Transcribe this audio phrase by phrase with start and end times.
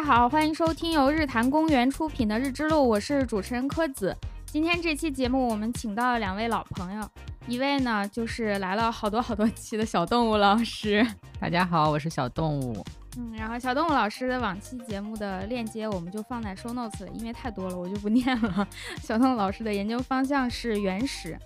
[0.00, 4.16] 家好，欢迎收听由日坛公园出品的《日之路》，我是主持人柯子。
[4.46, 7.06] 今天这期节目我们请到了两位老朋友，
[7.46, 11.06] 一位呢就是来了好多好多期的小动物老师，
[11.38, 12.82] 大家好，我是小动物。
[13.18, 18.66] 嗯，然后小动物老师的往期节目的链接我们就放在 show notes 里，因为太多了，我就不念了。
[19.02, 21.38] 小动物老师的研究方向是原始，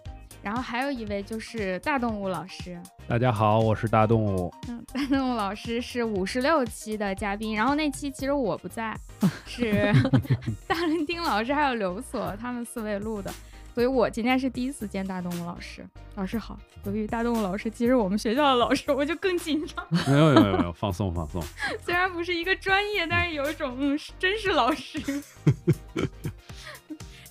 [0.44, 2.78] 然后还有一位就是大动物老师。
[3.08, 4.52] 大家好，我是大动物。
[4.68, 8.94] 嗯， 大动物老师是五十六期的嘉宾，然后那期其实我不在，
[9.46, 9.90] 是
[10.68, 13.32] 大伦丁老师还有刘所他们四位录的。
[13.74, 15.82] 所以我今天是第一次见大动物老师，
[16.14, 16.58] 老师好。
[16.84, 19.86] 由于大动物老师其实我们学校的老师，我就更紧张。
[20.06, 21.42] 没有没有没有，放松放松。
[21.80, 25.00] 虽然不是一个专业，但是有一种嗯，真是老师。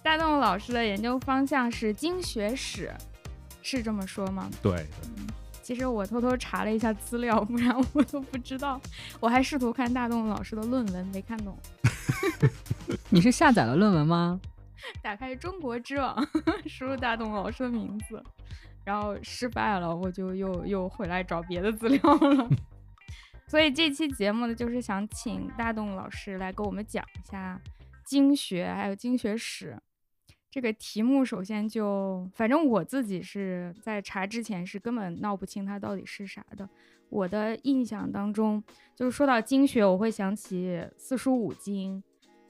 [0.01, 2.93] 大动物老师的研究方向是经学史，
[3.63, 4.47] 是这么说吗？
[4.61, 4.85] 对。
[5.63, 8.79] 其实我偷偷查了一下资料，不然我都不知道。
[9.21, 11.57] 我还试图看大栋老师的论文，没看懂。
[13.09, 14.41] 你是下载了论文吗？
[15.01, 16.21] 打开中国知网，
[16.67, 18.21] 输入大栋老师的名字，
[18.83, 22.49] 然后失败了，我就又又回来找别的资料了。
[23.47, 27.57] 所以这期节目呢，就是想请大栋老师来给我们讲一下
[28.05, 29.81] 经学还有经学史
[30.53, 31.25] 这个题目。
[31.25, 36.69] 首先就，反正我自己是在查之前是根本闹不清它到底是啥的。
[37.09, 38.63] 我的印象当中，
[38.95, 42.03] 就是说到经学，我会想起四书五经。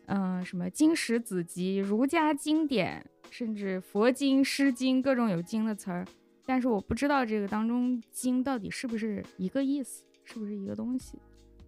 [0.08, 6.06] 嗯，什么经史子集、儒家经典，甚至佛经、诗经，各种有经的词儿。
[6.46, 11.18] 但是我不知道这个当中“经”到底是不是一个意思，是不是一个东西？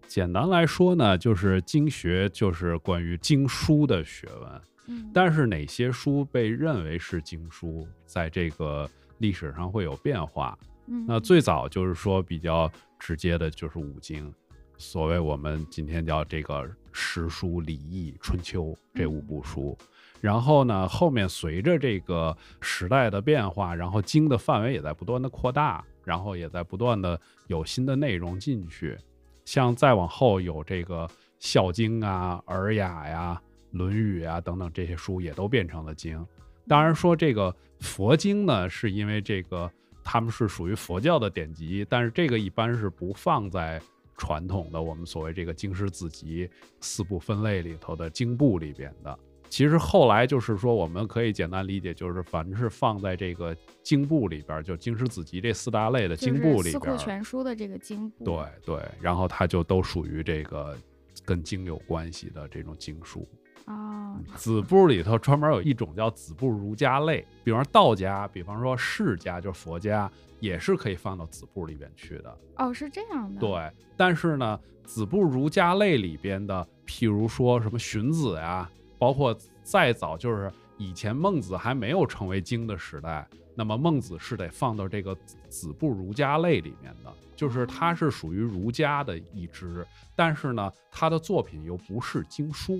[0.05, 4.61] 简单来说呢，就是经学就是关于经书的学问。
[4.87, 10.57] 嗯，但是哪些书被认为是经书，在这个历史上会有变化。
[10.87, 14.33] 嗯，那最早就是说比较直接的就是五经。
[14.77, 19.77] 所谓我们今天叫这个诗书礼易春秋这五部书，
[20.19, 27.17] 然后呢，后面随着这个时代的变化，然后经的范围也在不断的扩大，然后也在不断的
[27.47, 28.97] 有新的内容进去，
[29.45, 31.07] 像再往后有这个
[31.39, 33.41] 《孝经》啊、《尔雅》呀、
[33.77, 36.25] 《论语》啊等等这些书也都变成了经。
[36.67, 39.71] 当然说这个佛经呢，是因为这个
[40.03, 43.81] 他们是属于佛教的典籍，但是这个一般是不放在。
[44.17, 46.49] 传统的我们所谓这个经史子集
[46.79, 49.19] 四部分类里头的经部里边的，
[49.49, 53.53] 其实后来就是说，我们可以简单理解，就是凡是放在这个
[53.83, 60.77] 经部里边，就经史子集这四大类的经部里边，四库全书的这个经部，对对，然后它就都属于这个
[61.25, 63.27] 跟经有关系的这种经书。
[63.65, 70.09] 啊，子部里头专门有一种叫子部儒家类，比方说道家，比方说释家，就是佛家，
[70.39, 72.37] 也是可以放到子部里边去的。
[72.57, 73.39] 哦，是这样的。
[73.39, 85.17] 对，但是呢，子部儒家类里边的，譬如说什么荀子呀，包括再早就是以前孟子还没有成为经的时代，那么孟子是得放到这个
[85.49, 89.83] 子部儒家类里面的，就是他是属于儒家的一支，
[90.15, 92.79] 但是呢，他的作品又不是经书。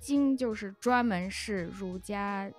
[0.00, 2.50] 经就是专门是儒家，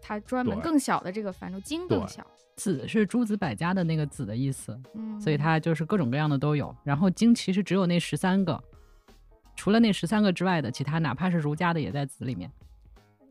[0.00, 2.24] 它专门更小的这个范畴，经更小。
[2.54, 6.72] 子是诸子百家的那个子的意思，嗯，所以它就是各种各样的都有。
[6.84, 8.62] 然后经其实只有那十三个，
[9.56, 12.52] 除了那十三个之外的其他，哪怕是儒家的也在子里面。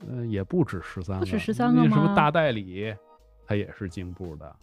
[0.07, 1.95] 嗯，也不止十三个，不止十三个吗？
[1.95, 2.93] 什么大代理，
[3.45, 4.55] 它也是经部的。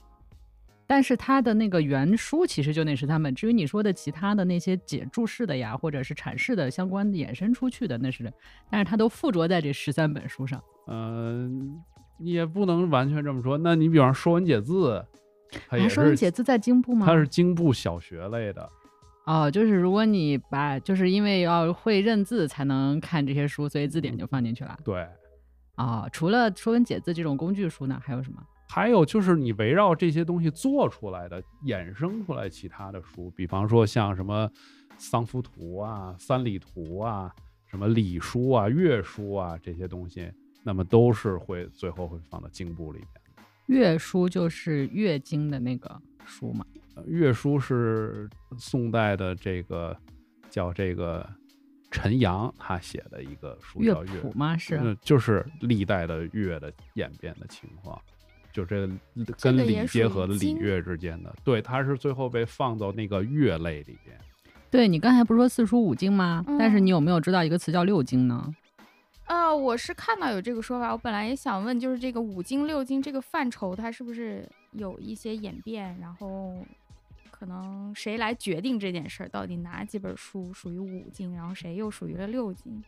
[0.89, 8.33] 但是它的那个原书其实就那十三本，至于你说的其他的那些解注释的呀，或者是阐释的相关衍生出去的，那是，
[8.71, 10.59] 但是它都附着在这十三本书上。
[10.87, 11.79] 嗯，
[12.19, 13.59] 也不能完全这么说。
[13.59, 15.05] 那你比方《说文解字》，
[15.69, 17.05] 它也是《说文解字》在京部吗？
[17.05, 18.67] 它是京部小学类的。
[19.27, 24.75] 哦，就是如果你把，就是因为要会认字才能看这些书，所以字典就放进去了。
[24.83, 25.07] 对。
[25.77, 28.43] 哦，除了《说文解字》这种工具书呢，还有什么？
[28.69, 34.47] 还有就是你围绕这些东西做出来的、衍生出来其他的书，比方说像什么
[34.99, 37.35] 《丧夫图》啊、《三里图》啊、
[37.67, 40.31] 什么礼书啊、乐书啊这些东西，
[40.63, 43.09] 那么都是会最后会放到经部里面。
[43.67, 46.65] 乐书就是乐经的那个书嘛？
[47.07, 48.29] 乐书是
[48.59, 49.97] 宋代的这个
[50.51, 51.29] 叫这个
[51.91, 54.57] 陈阳他写的一个书，叫乐谱吗？
[54.57, 57.99] 是，就是历代的乐的演变的情况。
[58.59, 58.91] 就这个
[59.41, 64.19] 跟礼结合的礼乐之间的，对，它是最后被放到那个乐类里边。
[64.69, 66.45] 对你刚才不是说四书五经吗？
[66.59, 68.53] 但是你有没有知道一个词叫六经呢？
[69.27, 76.67] 呃，我是看到有这个说法，我本来也想问，就是这个五经六经这个范畴，它是不是有一些演变，然后
[77.31, 82.83] 可能谁来决定这件事儿，到底哪几本书属于五经，然后谁又属于了六经？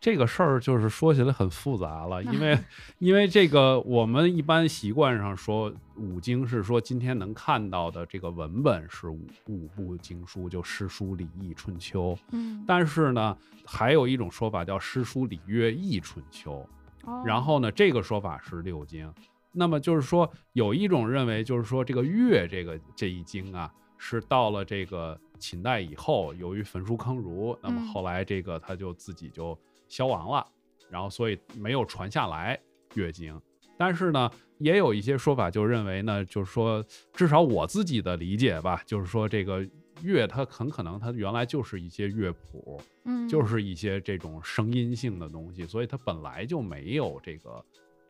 [0.00, 2.58] 这个事儿就是说起来很复杂了，因为
[3.00, 12.16] 因为这个我们一般习惯上说五经是说今天能看到的这个文本是五五部经书，就诗书礼易春秋。
[12.30, 13.36] 嗯，但是呢，
[13.66, 16.64] 还有一种说法叫诗书礼乐易春秋，
[17.04, 19.12] 哦然后呢，这个说法是六经。
[19.50, 29.58] 那么就是说，有一种认为就是说这个乐这个这一经啊，是到了这个秦代以后，由于焚书坑儒，那么嗯后来这个他就自己就
[29.88, 30.46] 消亡了，
[30.90, 32.58] 然后所以没有传下来
[32.94, 33.40] 乐经。
[33.76, 39.64] 但是呢，也有一些说法就认为呢，就是说，至少我自己的理解吧，就是说这个
[40.02, 47.64] 乐它很可能它原来就是一些乐谱，嗯，就是一些这种声音性的东西，所以它本来就没有这个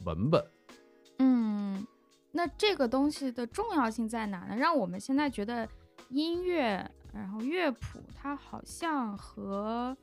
[0.05, 0.43] 文本。
[1.19, 1.87] 嗯，
[2.33, 4.57] 那这个东西的重要性在哪呢？
[4.57, 5.69] 让我们现在觉得
[6.09, 9.95] 音乐，然后乐谱，它好像和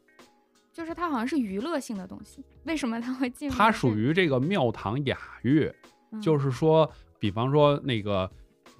[0.75, 3.56] 就是它好像是娱乐性的东西，为什么它会进入？
[3.56, 5.74] 它属于这个庙堂雅乐，
[6.12, 8.30] 嗯就是说，比方说那个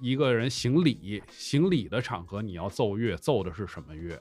[0.02, 4.20] 一个人行礼，行礼的场合你要奏乐，奏的是什么乐？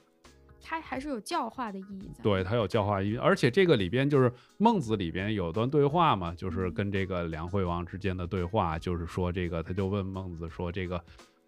[0.62, 2.24] 它还是有教化的意义在。
[2.24, 11.04] 对，它有教化意义，而且这个里边就是孟子里边有段对话嘛，就是嗯跟这个梁惠王之间的对话，就是说这个他就问孟子说这个，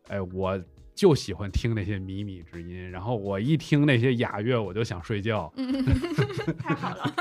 [0.09, 0.61] 哎，我
[0.97, 5.53] 就喜欢听那些靡靡之音，然后我一听那些雅乐我就想睡觉。
[5.55, 5.85] 嗯，
[6.57, 7.13] 太好了。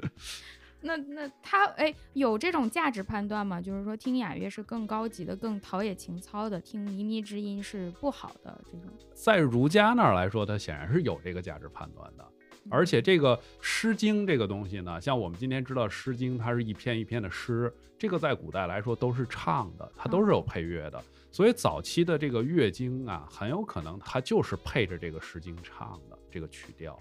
[0.82, 3.58] 那那他哎，有这种价值判断吗？
[3.62, 8.90] 就是说，听雅乐是更高级的、更陶冶情操的，听靡靡之音是不好的这种。
[9.14, 12.26] 在儒家那儿来说，它显然是有这个价值判断的。
[12.68, 21.02] 而且这个《诗经》这个东西呢，像我们今天知道《诗经》，它是一篇一篇的诗，这个在古代来说都是唱的，它都是有配乐的。
[21.32, 26.98] 所以早期的这个乐经啊，很有可能它就是配着这个《诗经》唱的这个曲调。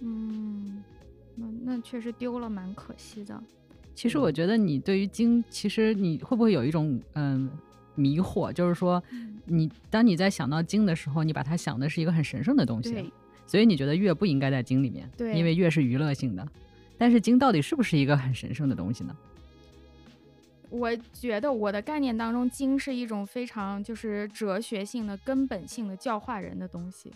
[0.00, 0.82] 嗯，
[1.34, 3.42] 那那确实丢了，蛮可惜的。
[3.94, 7.50] 其实我觉得你对于经，其实你会不会有一种嗯
[7.94, 13.10] 迷惑，就是说嗯，你当你在想到经的时候，你把它想的是一个很神圣的东西，
[13.46, 16.46] 所以你觉得乐不应该在经里面，对因为乐是娱乐性的。
[16.98, 19.16] 但是经到底是不是一个很神圣的东西呢？
[20.70, 27.12] 我觉得我的概念当中，经是一种非常就是哲学性的、根本性的教化人的东西。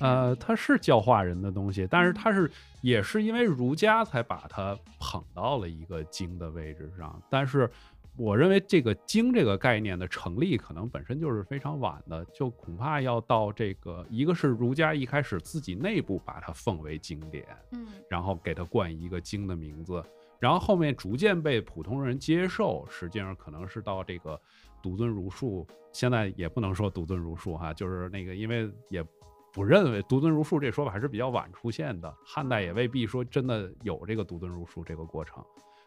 [0.00, 2.50] 呃，它是教化人的东西，但是嗯它是
[2.80, 7.22] 也是因为儒家才把它捧到了一个经的位置上。
[7.28, 7.70] 但是
[8.16, 20.02] 我认为这个经这个概念的成立，可能本身就是非常晚的，就恐怕要到这个一个是儒家一开始自己内部把它奉为经典，嗯然后给它冠一个经的名字，
[20.40, 24.40] 然后后面逐渐被普通人接受，实际上可能是到这个
[24.82, 29.04] 独尊儒术，现在也不能说独尊儒术哈，就是那个因为也
[29.52, 35.44] 不认为独尊儒术这说法还是比较晚出现的，汉代也未必说真的有这个独尊儒术这个过程。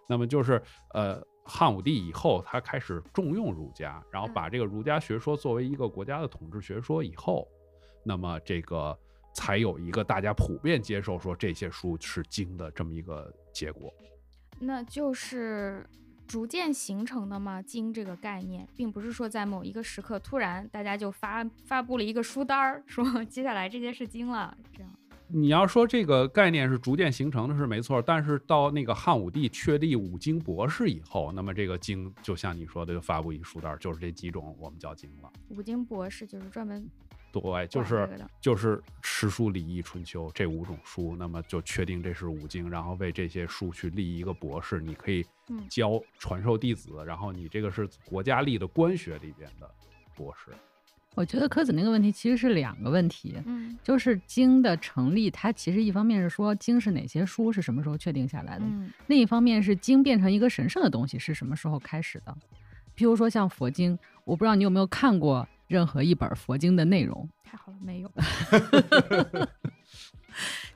[0.07, 0.61] 那么就是
[0.93, 7.47] 呃，汉武帝以后，他开始重用儒家，然后把这个儒家学说作为一个国家的统治学说以后，
[8.03, 8.95] 那么这个
[9.33, 13.91] 才有一个大家普遍接受说这些书是经的这么一个结果。
[14.65, 15.85] 那就是
[16.27, 17.61] 逐渐形成的吗。
[17.61, 24.91] 经这个概念，并不是说在某一个时刻突然大家就发发布了一个书单儿，说接下来这些是经了，这样。
[25.27, 27.99] 你要说这个概念是逐渐形成的，是没错。
[27.99, 35.31] 但是到那个汉武帝确立五经博士以后，那么这个经就像你说的，就发布一书单，就是这几种我们叫经了。
[35.49, 36.87] 五经博士就是专门
[37.41, 38.07] 对，就是
[38.39, 49.67] 就是诗书礼易春秋这五种书，那么就确定这是五经，然后为这些书去立一个博士，你可以嗯教传授弟子，然后你这个是国家立的官学里边的
[50.15, 50.51] 博士。
[51.15, 62.35] 我觉得柯子那个问题其实是两个问题，嗯就是经的成立，它其实一方面是说经是哪些书是什么时候确定下来的，嗯另一方面是经变成一个神圣的东西是什么时候开始的。
[62.95, 67.27] 譬如说像佛经，我不知道你有没有看过任何一本佛经的内容。
[67.43, 68.11] 太好了，没有。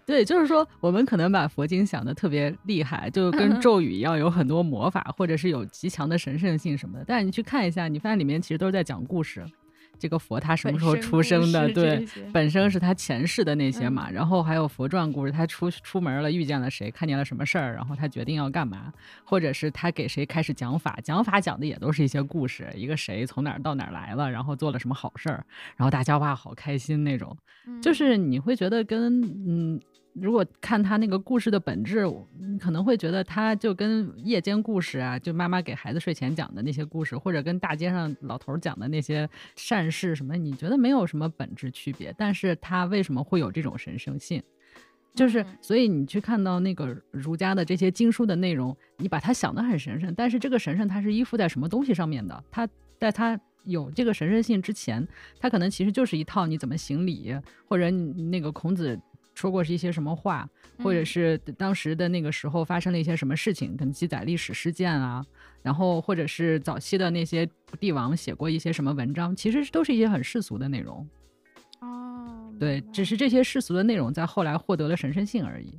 [0.07, 7.05] 对，就是说我们可能把佛经想的特别厉害，就跟 咒语一样，有很多魔法，或者是有极强的神圣性什么的。
[7.07, 9.45] 但是你去看一下，你发现里面其实都是在讲故事。
[9.99, 11.71] 这个佛他什么时候出生的？
[11.73, 18.91] 对，本身是他前世的那些嘛，嗯然后还有佛传故事，他出出门了，遇见了谁，看见了什么事儿，然后他决定要干嘛，
[19.23, 27.35] 或者是他给谁开始讲法，讲法讲的也都是一些故事，一个谁从哪儿到哪儿来了，然后做了什么好事儿，然后大家哇好开心那种，
[27.67, 29.79] 嗯就是你会觉得跟嗯
[30.19, 32.05] 如果看他那个故事的本质，
[32.39, 42.13] 你可能会觉得他就跟夜间故事啊，就妈妈给孩子睡前讲的那些故事，或者跟大街上老头讲的那些善事什么，你觉得没有什么本质区别。
[42.17, 44.41] 但是他为什么会有这种神圣性？
[45.13, 52.43] 就是所以你去看到那个儒家的这些经书的内容，你把它想得很神圣，但是这个神圣它是依附在什么东西上面的？
[52.49, 52.67] 它
[52.99, 55.07] 在它有这个神圣性之前，
[55.39, 57.35] 它可能其实就是一套你怎么行礼，
[57.67, 58.99] 或者那个孔子。
[59.37, 65.23] 说过是一些什么话，或者是当时的那个时候发生了一些什么事情，可能记载历史事件啊，
[65.61, 67.47] 然后或者是早期的那些
[67.79, 71.07] 帝王写过一些什么文章，其实都是一些很世俗的内容。
[71.81, 75.77] 哦，对，只是这些世俗的内容在后来获得了神圣性而已。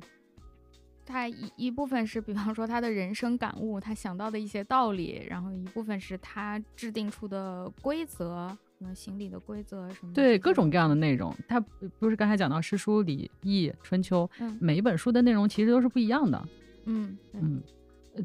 [1.05, 8.57] 他一一部分是，比方说他的人生感悟，他想到的一些道理，然后一部分是他制定出的规则。
[8.79, 10.13] 什么行礼的规则什么？
[10.13, 11.35] 对，各种各样的内容。
[11.49, 11.59] 它
[11.99, 16.47] 不是刚才讲到诗书礼易春秋，每一本书的内容其实都是不一样的。
[16.85, 17.61] 嗯嗯，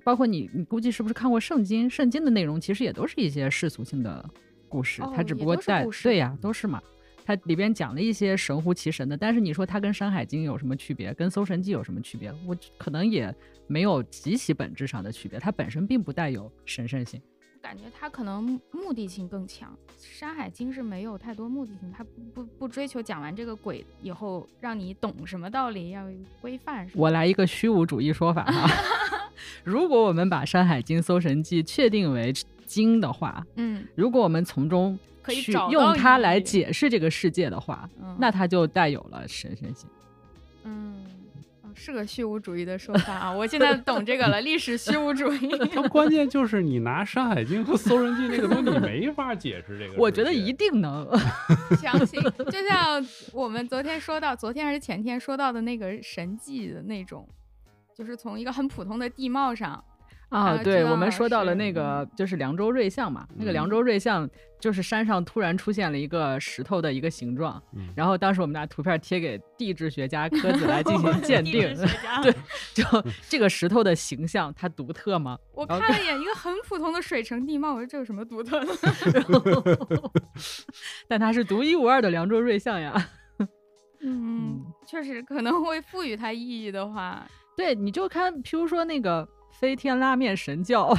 [0.05, 1.91] 包括你，你估计是不是看过圣经？
[1.91, 4.25] 圣经的内容其实也都是一些世俗性的
[4.69, 6.81] 故事，它只不过在对呀，都是嘛。
[7.25, 11.13] 它里边讲了一些神乎其神的，但是你说它跟《山海经》有什么区别？
[11.15, 12.33] 跟《搜神记》有什么区别？
[12.47, 13.35] 我可能也
[13.67, 17.21] 没有极其本质上的区别，它本身并不带有神圣性。
[17.65, 26.05] 感觉他可能目的性更强，《山海经》是没有太多目的性，他不不不追求讲完这个鬼以后让你懂什么道理，要
[26.43, 27.03] 规范什么。
[27.03, 28.71] 我来一个虚无主义说法哈，
[29.65, 32.31] 如果我们把《山海经》《搜神记》确定为
[32.67, 39.89] 经的话，嗯，如果我们从中去用它来解释这个世界的话，那它就带有了神圣性。
[41.75, 41.77] 嗯。
[41.77, 43.33] 是个虚无主义的说法啊！
[43.33, 45.51] 我现在懂这个了，历史虚无主义。
[45.75, 49.95] 它关键就是你拿《山海经》和《搜神记》那个东西，你没法解释这个。
[50.01, 51.07] 我觉得一定能。
[51.81, 57.29] 相信，就像我们昨天说到，昨天还是前天说到的那个神迹的那种，
[57.95, 59.85] 就是从一个很普通的地貌上。
[60.35, 67.63] 啊，对，我们说到了那个就是凉州瑞象嘛，那个凉州瑞象就是山上突然出现了一个石头的一个形状，
[67.95, 71.73] 然后当时我们拿图片贴给地质学家柯子来进行 鉴定，
[72.21, 72.35] 对，
[72.75, 72.85] 就
[73.31, 75.39] 这个石头的形象它独特吗？
[75.53, 78.73] 我看了一眼，一个很普通的水城地貌，我说这有什么独特的？
[81.07, 82.93] 但它是独一无二的凉州瑞象呀。
[84.01, 87.25] 嗯，确实可能会赋予它意义的话，
[87.57, 89.29] 对，你就看，譬如说那个。
[89.55, 90.93] 飞天拉面神教，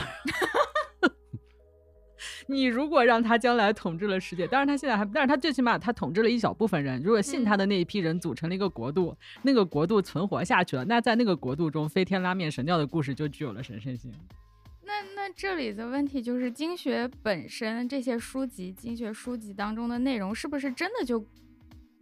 [2.47, 7.01] 你如果让他将来统治了世界，当然他现在还，但是他最起码他统治了一小部分人。
[7.03, 14.11] 如果信他的那一批人组成了一个国度，那个国度存活下去了，那在那个国度中，飞天拉面神教的故事就具有了神圣性。
[14.83, 21.23] 那那这里的问题就是，经学本身这些书籍，经学书籍当中的内容是不是真的就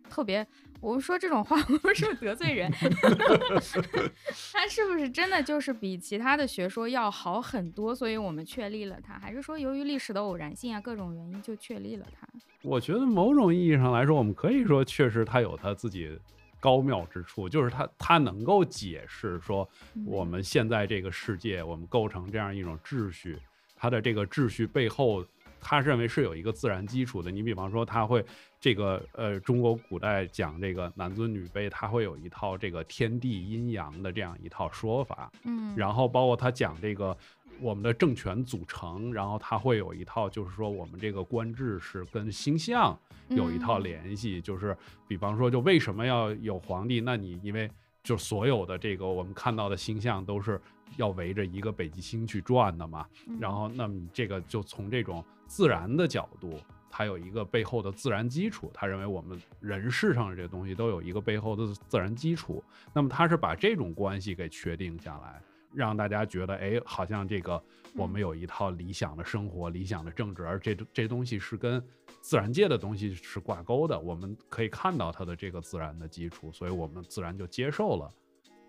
[0.09, 0.45] 特别？
[0.83, 2.69] 我们说这种话， 我们是不是得罪人？
[4.51, 7.95] 他是不是真的就是比其他的学说要好很多？
[7.95, 12.27] 所以我们确立了它，还是说由于历史的偶然性啊，各种原因就确立了它？
[12.63, 16.19] 我觉得某种意义上来说，我们可以说确实它有它自己
[16.59, 19.67] 高妙之处，就是它它能够解释说
[20.05, 23.39] 我们现在这个世界，我们构成这样一种秩序，
[23.73, 25.25] 它的这个秩序背后。
[25.63, 28.23] 他认为是有一个自然基础的，你比方说他会
[28.59, 37.17] 这个呃，中国古代讲这个男尊女卑，他会有一套这个天地阴阳的这样一套说法，嗯，然后包括他讲这个
[37.59, 42.97] 我们的政权组成，然后他会有一套就是说我们这个官制是跟星象
[43.29, 44.77] 有一套联系，就是
[45.07, 46.99] 比方说就为什么要有皇帝？
[47.01, 47.69] 那你因为
[48.03, 50.59] 就所有的这个我们看到的星象都是
[50.97, 53.05] 要围着一个北极星去转的嘛，
[53.39, 55.23] 然后那么这个就从这种。
[55.47, 56.59] 自然的角度，
[56.89, 58.71] 它有一个背后的自然基础。
[58.73, 62.63] 他认为我们人世上的这些东西都有一个背后的自然基础。
[62.93, 65.41] 那么他是把这种关系给确定下来，
[65.73, 67.61] 让大家觉得，哎，好像这个
[67.95, 71.83] 我们有一套理想的生活、理想的政治，而这这东西是跟
[72.21, 73.99] 自然界的东西是挂钩的。
[73.99, 78.09] 我们可以看到它的这个自然的基础，所以我们自然就接受了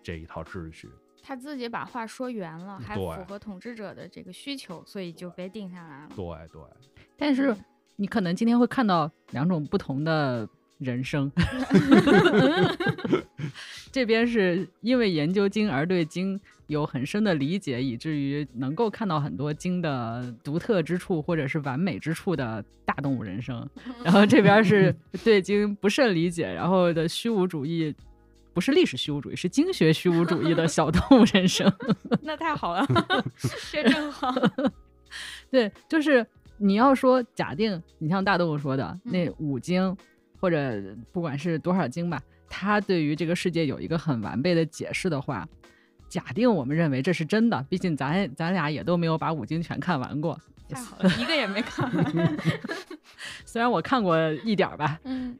[0.03, 0.89] 这一套秩序。
[1.27, 6.09] 他自己把话说圆了，还符合统治者的这个需求，所以就被定下来了。
[6.15, 6.61] 对对，
[7.17, 7.55] 但是
[7.95, 11.31] 你可能今天会看到两种不同的人生。
[13.91, 23.67] 这边是因为研究经而对经有很深的理解，以至于能够看到很多经的独特之处或者是完美之处的大动物人生。
[24.03, 27.95] 然后这边是 对经不甚理解，然后的虚无主义。
[28.55, 31.69] 不是历史虚无主义，是经学虚无主义的小动物人生。
[32.23, 32.87] 那太好了，
[33.69, 34.33] 这正好。
[35.51, 36.25] 对，就是
[36.57, 39.95] 你要说假定，你像大动物说的那五经，
[40.39, 45.47] 或或者不管是多少经吧，它对于这个世界有一个很完备的解释的话，
[46.07, 52.37] 假定我们认为这是真的，毕竟咱咱俩也都没有把五经全看完过，太好了，一个也没看完。
[53.43, 55.35] 虽然我看过一点儿吧，嗯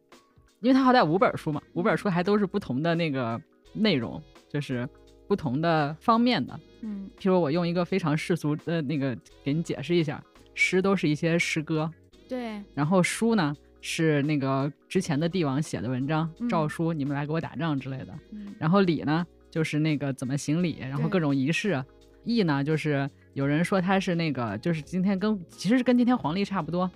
[0.62, 3.40] 因为它好歹五本书嘛，五本书还都是不同的那个
[3.74, 4.88] 内容，就是
[5.28, 6.60] 不同的方面的。
[6.82, 11.92] 嗯譬如我用一个非常世俗的那个给你解释一下，诗都是一些诗歌，
[12.28, 18.08] 对，然后书呢是那个之前的帝王写的文章、嗯诏书，你们来给我打仗之类的。
[18.32, 21.84] 嗯然后礼呢就是那个怎么行礼，然后各种仪式。
[22.24, 26.90] 义呢就是有人说他是那个就是今天跟其实是跟今天黄历差不多，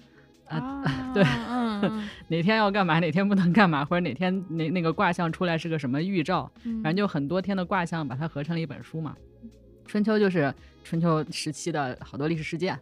[0.49, 9.15] 啊啊， 对嗯嗯 哪天要干嘛，哪天不能干嘛，或者哪天那那个卦象出来是个什么预兆，嗯，反正就很多天的卦象把它合成了一本书嘛。
[9.85, 10.53] 春秋就是
[10.83, 12.77] 春秋时期的好多历史事件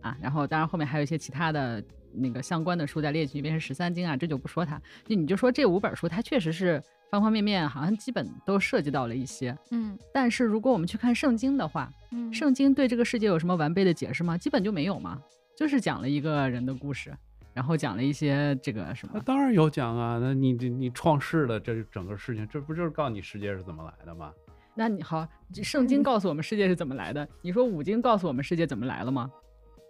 [0.00, 4.80] 啊，然后当然后面还有一些其他的那个相关的书在列举，一边是十三经啊，这就不说它。
[5.06, 9.56] 就你就说这五本书，它确实是方方面面好像基本都涉及到了一些。
[9.70, 14.38] 嗯但是如果我们去看圣经的话，嗯圣经对这个世界有什么完备的解释吗？
[14.38, 15.20] 基本就没有嘛，
[15.56, 17.14] 就是讲了一个人的故事，
[17.54, 19.12] 然后讲了一些这个什么。
[19.14, 24.32] 那当然有讲啊，那你你你创世的这整个事情，这不就是告诉你世界是怎么来的吗？
[24.74, 25.28] 那你好，
[25.62, 29.30] 圣经告诉我们世界是怎么来的，你说五经告诉我们世界怎么来了吗？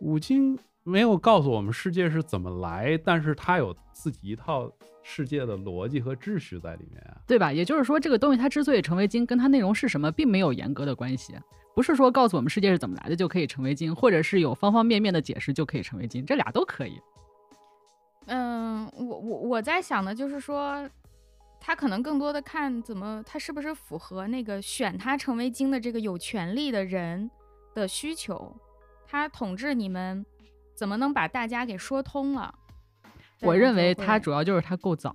[0.01, 4.69] 五经没有告诉我们世界是怎么来，但是它有自己一套
[5.05, 7.17] 世界的逻辑和秩序在里面啊。
[7.29, 7.53] 对吧？
[7.53, 11.35] 也就是说，这个东西它之所以成为经，跟它内容是什么并没有严格的关系，
[11.75, 17.01] 不是说告诉我们世界是怎么来的就可以成为经，或者是有方方面面的解释就可以成为经，这俩都可以。
[18.27, 20.89] 嗯，我我我在想的就是说，
[21.61, 27.31] 他可能更多的看怎么他是不是符合那个选他成为经的这个有权利的人
[27.75, 28.55] 的需求，
[29.07, 30.25] 他统治你们
[30.77, 32.55] 怎么能把大家给说通了？
[33.41, 35.13] 我认为他它主要就是他够早，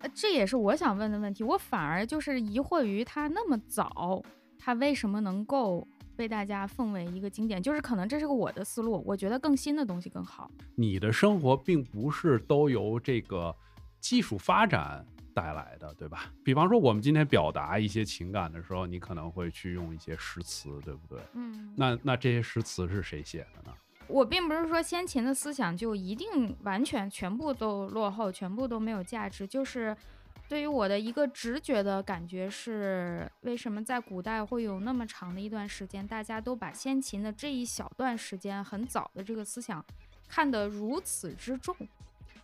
[0.00, 1.42] 呃，这也是我想问的问题。
[1.42, 4.22] 我反而就是疑惑于他那么早，
[4.66, 7.62] 他为什么能够被大家奉为一个经典？
[7.62, 10.50] 就是可能这是个我的思路，我觉得更新的东西更好。
[10.74, 13.54] 你的生活并不是都由这个
[14.00, 16.32] 技术发展带来的，对吧？
[16.42, 21.20] 比方说，我们今天表达一些情感的时候，你可能会去用一些诗词，对不对？
[21.34, 23.72] 嗯，那那这些诗词是谁写的呢？
[24.08, 29.96] 我并不是说先秦的思想就一定完全全部都落后，全部都没有价值，就是。
[30.48, 39.84] 对于我的一个直觉的感觉是，为什么在古代会有那么长的一段时间，大家都把先秦的这一小段时间很早的这个思想
[40.28, 41.74] 看得如此之重？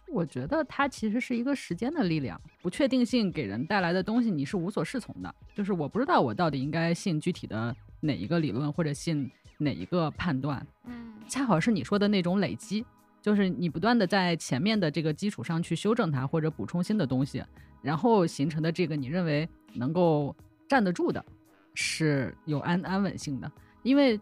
[0.09, 5.35] 我觉得它其实是一个时间的力量，不确定性给人带来的东西，你是无所适从的。
[5.55, 10.67] 就是我不知道我到底应该信具体的哪一个理论，或者信哪一个判断。
[10.85, 12.85] 嗯恰好是你说的那种累积，
[13.23, 17.43] 就是你不断的在前面的这个基础上去修正它，或者补充新的东西，
[17.81, 20.37] 然后形成的这个你认为能够
[20.69, 21.25] 站得住的，
[21.73, 23.51] 是有安安稳性的，
[23.83, 24.21] 因为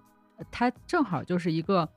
[0.50, 1.88] 它正好就是一个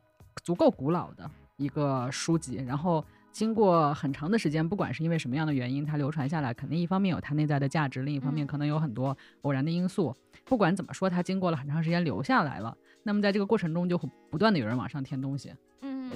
[0.41, 3.05] 足够古老的一个书籍，然后。
[3.33, 10.15] 经过很长的时间，不管是因为什么样的原因，它流传下来，肯定一方面有它内在的价值，另一方面嗯可能有很多偶然的因素。
[10.45, 12.77] 不管怎么说，它经过了很长时间留下来了。
[13.01, 15.51] 那么在这个过程中，就会不断的有人往上添东西，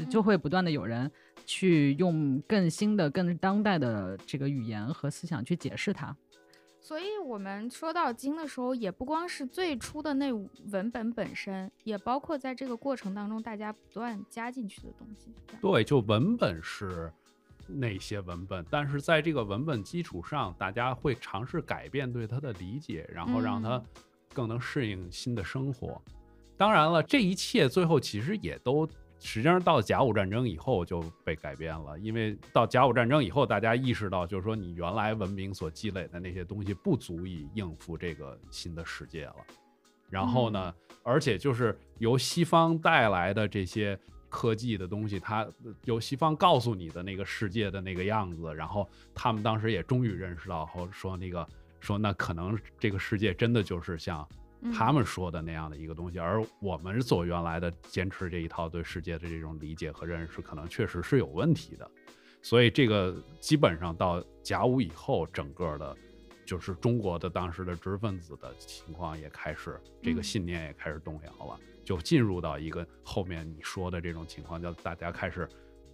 [0.05, 1.11] 就会不断的有人
[1.45, 6.15] 去用更新的、更当代的这个语言和思想去解释它。
[6.79, 10.31] 所以我们说到经的时候，也不光是最初的那
[10.71, 15.33] 文本本身，也包括在这个过程当中大家不断加进去的东西。
[15.59, 17.11] 对，就文本是
[17.67, 23.83] 那些文本，但是在这个文本基础上，大家会尝试改变对它的理解，然后让它嗯
[24.33, 26.01] 更能适应新的生活。
[26.55, 28.87] 当然了，这一切最后其实也都
[29.19, 39.35] 实际上到甲午战争以后就被改变了，因为到甲午战争以后，大家意识到，就是说你原来文明所积累的那些东西不足以应付这个新的世界了。
[40.09, 43.99] 然后呢，而且就是由西方带来的这些
[44.29, 45.47] 科技的东西，它
[45.83, 51.45] 由西方告诉你的那个世界的那个样子，然后他们当时也终于认识到，后说那个
[51.79, 61.89] 说那可能这个世界真的就是像嗯他们说的那样的一个东西，而我们所原来的坚持这一套对世界的这种理解和认识，可能确实是有问题的。
[62.41, 65.97] 所以这个基本上到甲午以后，整个的，
[66.45, 75.47] 就是中国的当时的知识分子的情况也开始，这个嗯信念也开始动摇了，就进入到一个后面你说的这种情况，叫大家开始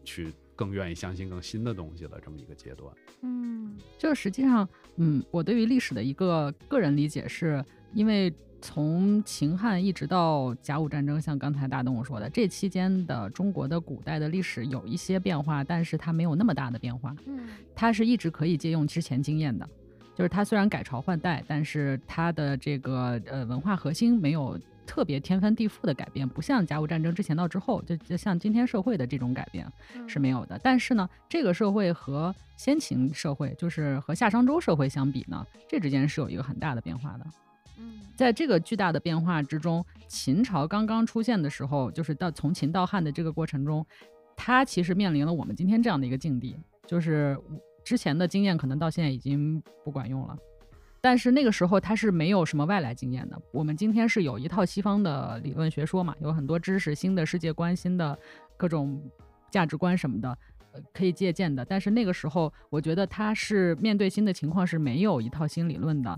[0.04, 2.94] 去更愿意相信更新的东西了这么一个阶段。
[3.22, 7.64] 嗯就是实际上，嗯，我对于历史的一个个人理解是，
[7.94, 19.68] 因为从秦汉一直到甲午战争，像刚才大东说的，这期间的中国的古代的历史有一些变化，但是它没有那么大的变化，嗯它是一直可以借用之前经验的。
[20.16, 29.66] 就是它虽然改朝换代，但是它的这个呃文化核心没有特别天翻地覆的改变，不像甲午战争之前到之后，就就像今天社会的这种改变。
[30.08, 30.60] 是没有的。
[30.64, 37.26] 但是呢，这个社会和先秦社会，就是和夏商周社会相比呢，这之间是有一个很大的变化的。
[37.80, 43.84] 嗯在这个巨大的变化之中，秦朝刚刚出现的时候，就是到从秦到汉的这个过程中，
[44.36, 47.36] 它其实面临了我们今天这样的一个境地，就是
[47.84, 50.38] 之前的经验可能到现在已经不管用了。
[51.04, 53.38] 但是那个时候他是没有什么外来经验的。
[53.52, 58.18] 我们今天是有一套西方的理论学说嘛，有很多知识、新的世界观、新的
[58.56, 59.04] 各种
[59.52, 60.30] 价值观什么的，
[60.72, 61.66] 呃，可以借鉴的。
[61.66, 66.18] 但是那个时候，我觉得他是面对新的情况是没有一套新理论的，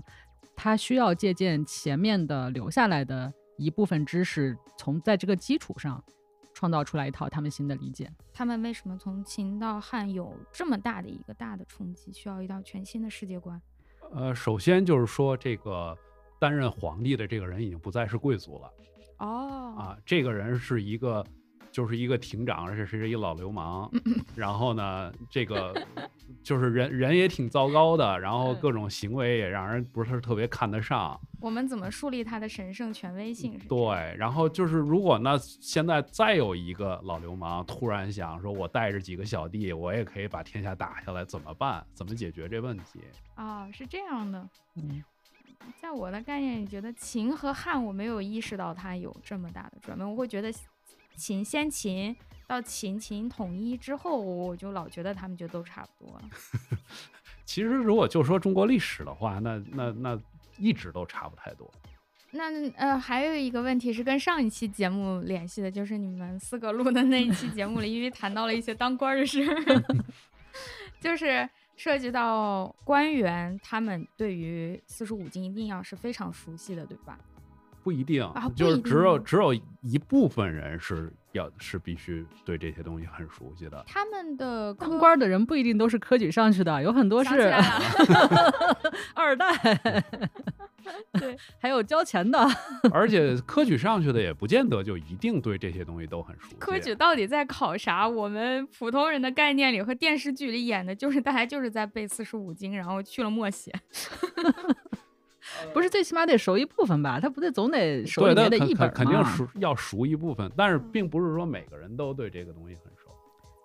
[0.54, 6.00] 他需要借鉴前面的留下来的一部分知识，从在这个基础上
[6.54, 8.08] 创造出来一套他们新的理解。
[8.32, 13.60] 他们为什么从秦到汉有这么大的一个大的冲击，需要一套全新的世界观？
[14.14, 15.96] 呃，首先就是说，这个
[16.38, 18.70] 担任皇帝的这个人已经不再是贵族了。
[19.18, 21.24] 哦，啊，这个人是一个，
[21.76, 23.90] 就是一个亭长，而且是一个老流氓。
[24.34, 25.74] 然后呢，这个
[26.42, 31.20] 就是人人也挺糟糕的，然后嗯各种行为也让人不是特别看得上。
[31.38, 33.60] 我们怎么树立他的神圣权威性？
[33.68, 41.86] 对，然后就是如果呢，现在再有一个老流氓突然想说，我带着几个小弟，我也可以把天下打下来，怎么办？
[41.92, 43.00] 怎么解决这问题？
[43.36, 44.48] 哦，是这样的。
[44.76, 45.04] 嗯，
[45.78, 50.50] 在我的概念里，觉得秦和汉我没有意识到它有这么大的转变，我会觉得
[51.16, 52.14] 秦先秦
[52.46, 56.28] 到秦秦统一之后，我就老觉得他们就都差不多了。
[57.44, 60.20] 其实如果就说中国历史的话，那那那
[60.58, 61.70] 一直都差不太多。
[62.32, 69.84] 那呃，还有一个问题是跟上一期节目联系的，就是你们四个录的那一期节目里，因为谈到了一些当官儿的事儿，
[71.00, 77.18] 就是涉及到官员他们对于四书五经一定要是非常熟悉的，对吧？
[77.86, 83.84] 不一定，就是只有只有一部分人是要是必须对这些东西很熟悉的。
[83.86, 87.30] 他们的当官的人不一定都是科举上去的，有很多是
[89.14, 89.56] 二代，
[91.12, 92.44] 对，还有交钱的。
[92.92, 96.56] 而且科举上去的也不见得就一定对这些东西都很熟悉。
[96.58, 98.08] 科举到底在考啥？
[98.08, 103.72] 我们普通人的概念里和电视剧里演的，就是大家就是在背四书五经，然后去了默写。
[105.72, 107.18] 不是最起码得熟一部分吧？
[107.20, 113.10] 他不得总得熟里面的一本肯肯定熟要熟一部分，但是并不是说每个人都对这个东西很熟。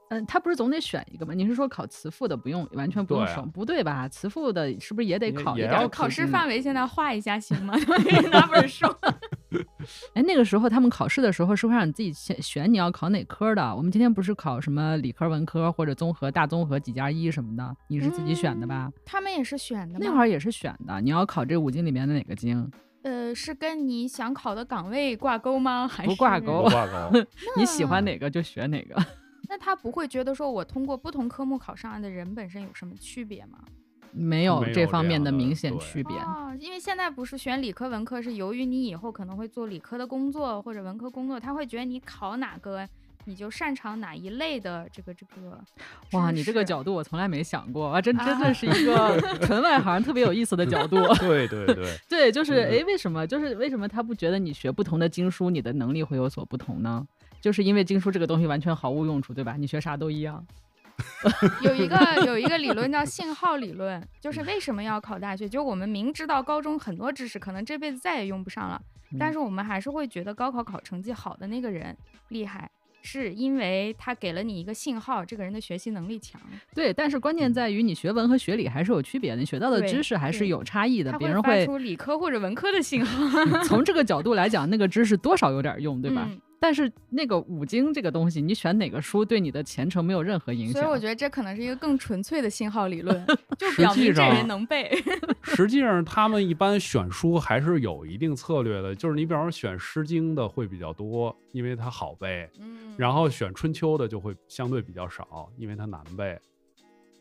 [0.09, 1.33] 嗯，他不是总得选一个吗？
[1.33, 3.45] 你是说考词赋的不用完全不用对啊熟？
[3.45, 4.09] 不对吧？
[4.09, 5.87] 词赋的是不是也得考一点儿？
[5.87, 7.75] 考试嗯范围现在画一下行吗？
[8.29, 8.85] 拿本书。
[10.13, 13.75] 哎，那个时候他们考试的时候是会让你自己选选你要考哪科的。
[13.75, 18.91] 我们今天不是考什么理科、文科或者综合、大综合几加一什么的，你是自己选的吧？
[19.05, 19.99] 他们也是选的吗？
[20.01, 22.71] 那会儿也是选的，你要考这五经里面的哪个经？
[23.03, 25.87] 呃，是跟你想考的岗位挂钩吗？
[25.87, 27.19] 还是不挂钩不挂钩，
[27.57, 28.95] 你喜欢哪个就选哪个。
[29.49, 33.57] 那他不会觉得说我通过不同科目考上来的人本身有什么区别吗？
[34.11, 36.15] 没有这方面的明显区别。
[36.17, 42.87] 哦，因为现在不是选理科文科，是由于你以后可能会做理科的工作或者文科工作，他会觉得你考哪个
[43.25, 45.59] 你就擅长哪一类的这个这个。
[46.13, 50.97] 哇，你这个角度我从来没想过啊，真真的是一个 纯外行特别有意思的角度。
[51.19, 53.25] 对对对， 对，就是嗯诶，为什么？
[53.25, 57.05] 就是为什么他不觉得你学不同的经书，你的能力会有所不同呢？
[57.39, 59.55] 就是因为经书这个东西完全毫无用处，对吧？
[59.57, 60.45] 你学啥都一样。
[61.61, 65.47] 有一个有一个理论叫信号理论，就是为什么要考大学？
[65.47, 68.81] 就我们明知道高中很多知识可能这辈子再也用不上了，
[69.19, 71.95] 但嗯是我们还是会觉得高考考成绩好的那个人
[72.29, 72.69] 厉害，
[73.01, 76.39] 是因为他给了你一个信号，这个人的学习能力强。
[76.73, 86.27] 对，但是关键在于你学文和学理还是有区别的，你学到的知识还是有差异的，他别人会发出理科或者文科的信号， 从这个角度来讲，那个知识多少有点用，对吧？
[86.29, 90.73] 嗯但是那个五经这个东西，你选哪个书对你的前程没有任何影响。
[90.73, 93.25] 所以我觉得这可能是一个更纯粹的信号理论，
[93.57, 94.91] 就表明这人能背。
[95.41, 106.39] 实际上他们一般选书还是有一定策略的，就是你比方说选《诗经》的会比较多，因为它好背，嗯然后选《春秋》的就会相对比较少，因为它难背。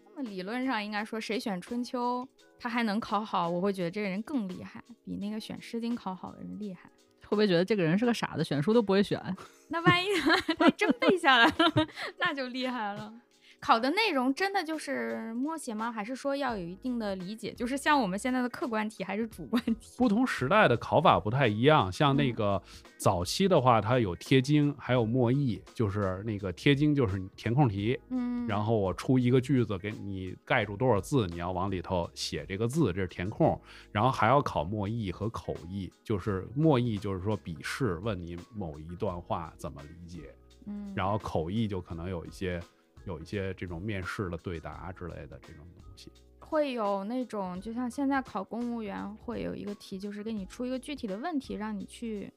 [0.05, 6.91] 那么理论上应该说，谁选春秋，他还能考好，我会觉得这个人更厉害，比那个选诗经考好的人厉害。
[7.31, 9.19] 会不会觉得这个人是个傻子，选书都不会选？
[9.71, 10.09] 那万一
[10.59, 11.87] 他真背下来了，
[12.19, 13.13] 那就厉害了。
[13.61, 15.93] 考的内容真的就是默写吗？
[15.93, 17.53] 还是说要有一定的理解？
[17.53, 19.93] 就是像我们现在的客观题还是主观题？
[19.99, 22.63] 不同时代的考法不太一样，像那嗯个
[22.97, 33.61] 早期的话，它有贴经，还有默译，就是那个贴经就是填空题，嗯，然后我出一个句子给你盖住多少字，你要往里头写这个字，这是填空。
[33.93, 42.59] 然后还要考默译和口译，就是默译就是说笔试问你某一段话怎么理解，嗯，然后口译就可能有一些
[43.05, 46.11] 有一些这种面试的对答之类的这种东西。
[46.39, 52.33] 会有那种，就像现在考公务员会有一个题，就是给你出一个具体的问题，让你去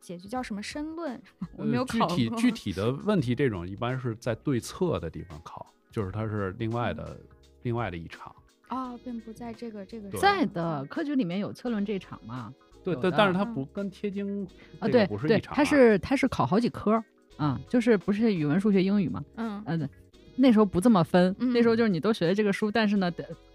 [0.00, 1.20] 解决，叫什么申论？
[1.56, 2.16] 我没有呃具考过。
[2.16, 7.20] 体 具体的问题，这种一般是在对策的地方考，就是它是另外嗯的、
[7.62, 8.34] 另外的一场。
[8.68, 12.54] 哦，并不在这个这个在的科举里面有策论这场嘛？
[12.84, 14.44] 对对，但是它不跟贴经
[14.78, 15.56] 啊，对对，不是一场、啊。
[15.56, 17.04] 它是它是考好几科儿
[17.36, 19.24] 啊，就是不是语文、数学、英语嘛？
[19.36, 19.88] 嗯嗯、对
[20.36, 23.10] 那时候不这么分，那时候嗯就是你都学这个书，但是呢，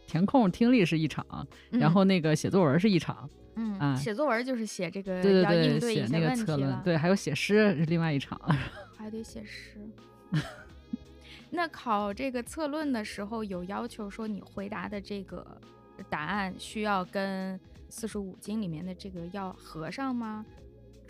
[0.07, 1.25] 填空、听力是一场，
[1.69, 8.39] 然嗯后那个写作文是一场，嗯，啊写作文就是写这个对对要应对，写那个对一些问策论，题了，对，还有写诗是另外一场。
[8.97, 9.77] 还得写诗。
[11.49, 15.45] 那考这个策论的时候，有要求说你回答的这个
[16.09, 20.45] 答案需要跟四书五经里面的这个要合上吗？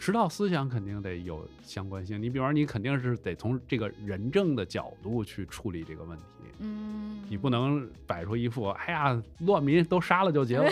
[0.01, 2.19] 指导思想肯定得有相关性。
[2.19, 6.23] 你比方说，你肯定是得从这个人政的角度去处理这个问题，
[6.57, 10.67] 嗯，你不能摆出一副哎呀乱民都杀了就结了。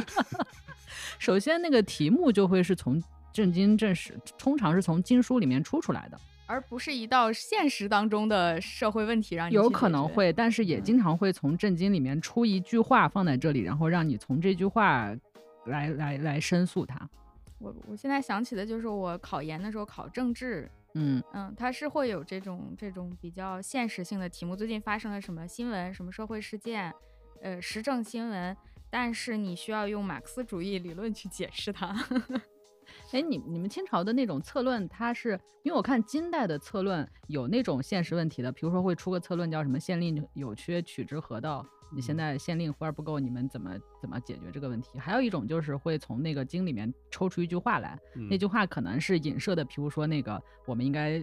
[1.18, 9.70] 首先，那个题目就会是从正经正史，通常是从经书里面出出来的，而不是一道现实当中的社会问题让你有。
[9.70, 15.10] 可能会，但是也嗯经常会从正经里面出一句话放在这里，然后让你从这句话
[15.64, 17.08] 来来来申诉它。
[17.58, 26.92] 我我现在想起的就是我考研的时候考政治，嗯，嗯，它是会有这种这种比较现实性的题目，最近发生了什么新闻、什么社会事件，
[27.42, 28.56] 呃，时政新闻，
[28.90, 31.96] 但是你需要用马克思主义理论去解释它。
[33.12, 41.64] 哎，你你们清朝的那种策论，它是因为我看金代的策论有那种现实问题的，比如说会出个策论叫什么“县令有缺，取之何道”。
[41.92, 44.98] 你现嗯在县令官不够，你们怎么怎么解决这个问题？
[44.98, 51.22] 还有一种就是会从那个经里面抽出一句话来，那嗯句话可能是引射的，比如说那个我们应该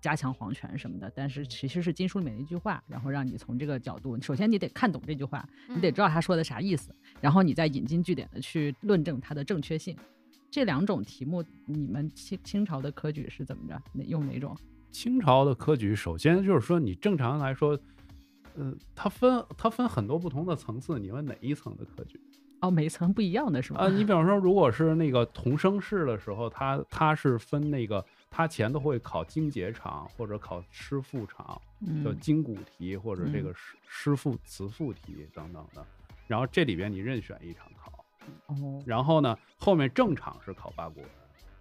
[0.00, 9.96] 加强皇权什么的，但是其实是经书里面的一句话，然后让你从这个角度，首先你得看懂这句话，你得嗯知道他说的啥意思，然后你再引经据典的去论证它的正确性。
[10.50, 13.80] 这两种题目，你们清清朝的科举是怎么着？
[13.92, 14.56] 哪用哪种？
[14.90, 17.78] 清朝的科举，首先就是说，你正常来说，
[18.56, 22.20] 呃，它分它分很多不同的层次，你问哪一层的科举
[22.60, 23.80] 哦，每一层不一样的是吗？
[23.80, 23.88] 啊？
[23.88, 31.60] 你比方说，如果是那个同生试的时候，它它是分那个，它前头会考经解场或者考诗赋场，
[32.04, 35.82] 就嗯经古题或者这嗯个诗诗赋词赋题等等的。
[36.26, 38.04] 然后这里边你任选一场考，
[38.48, 41.08] 哦，然后呢，后面正场是考八股文。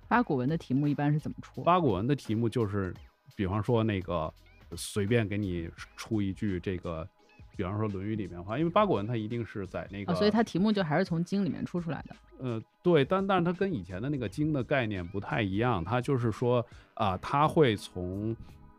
[0.10, 1.64] 八股文的题目一般是怎么出？
[1.64, 2.94] 八股文的题目就是，
[3.36, 4.34] 比方说那个
[4.76, 7.08] 随便给你出一句这个，
[7.56, 12.16] 比方说《论语》里面的话，因为八股文它一定是在那个，啊，所以它题目就还是从经里面出出来的。
[12.40, 18.36] 呃对，但但是它跟以前的那个经的概念不太一样，它就是说啊、它会从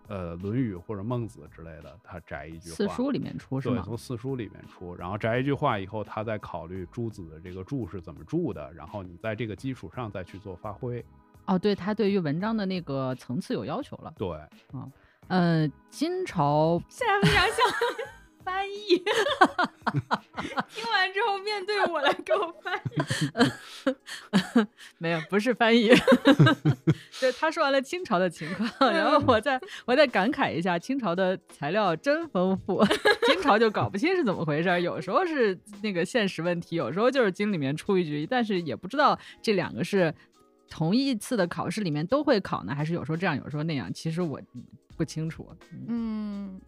[0.08, 11.04] 呃《论语》或者《孟子》之类的，他摘一句话，四书里面出是对，从四书里面出，然后摘一句话以后，他再考虑诸子的这个注是怎么注的，然后你在这个基础上再去做发挥。
[11.46, 14.12] 哦，对，他对于文章的那个层次有要求了。
[14.16, 14.28] 对，
[15.30, 17.56] 呃，金朝 现在非常像
[18.42, 18.96] 翻译，
[20.74, 23.94] 听完之后面对我来给我翻译。
[24.98, 25.88] 没有，不是翻译。
[27.20, 32.84] 对，他说完了清朝的情况，然后我再我再感慨一下，清朝的材料真丰富，
[33.26, 40.12] 金朝就搞不清是怎么回事儿，有时候是那个现实问题，有时候就是经里面出一句，但是也不知道这两个是
[40.68, 44.40] 同一次的考试里面都会考呢，还是有时候这样，有时候那样，其实我
[45.00, 45.48] 不清楚。
[45.88, 46.60] 嗯，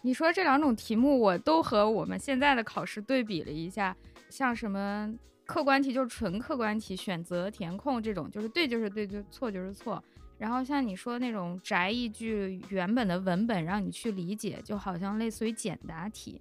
[0.00, 3.96] 你说这两种题目，我都和我们现在的考试对比了一下，
[4.28, 5.12] 像什么
[5.44, 10.00] 客观题就是纯客观题，选择填空这种，就是对就是对，就错就是错。
[10.38, 16.40] 然后像你说那种摘一句原本的文本让你去理解，就好像类似于简答题，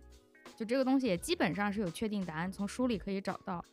[0.56, 3.66] 就这个东西也基本上是有确定答案，从书里可以找到。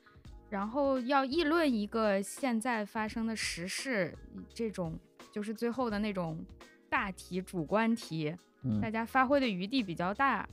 [0.49, 4.17] 然后要议论一个现在发生的时事，
[4.55, 4.99] 这种
[5.31, 6.43] 就是最后的那种
[6.89, 10.49] 大题、主观题，嗯大家发挥的余地比较大，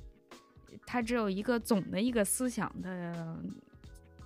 [0.85, 3.37] 它只有一个总的一个思想的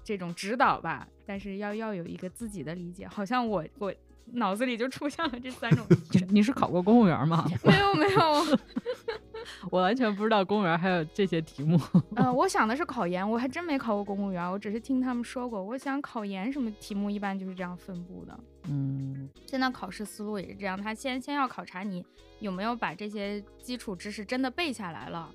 [0.04, 3.08] 这种指导吧，但是要要有一个自己的理解。
[3.08, 3.94] 好像我我
[4.34, 7.46] 脑子里就出现了这三种 题你是考过公务员吗？
[7.64, 8.58] 没有没有，
[9.72, 11.80] 我完全不知道公务员还有这些题目。
[12.16, 15.64] 呃，我想的是考研，我还真没考过公务员，我只是听他们说过。
[15.64, 18.38] 我想考研什么题目一般就是这样分布的。
[18.70, 19.07] 嗯，
[19.46, 22.06] 现在考试思路也是这样，他先先要考察你
[22.40, 25.34] 有没有把这些基础知识真的背下来了，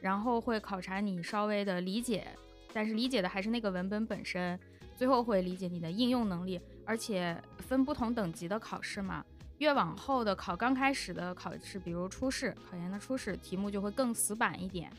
[0.00, 2.26] 然后会考察你稍微的理解，
[2.72, 4.58] 但是理解的还是那个文本本身，
[4.96, 9.24] 最后会理解你的应用能力，而且分不同等级的考试嘛。
[9.58, 14.90] 越往后的考，刚开始的考试，比如初试，考研的初试题目就会更死板一点，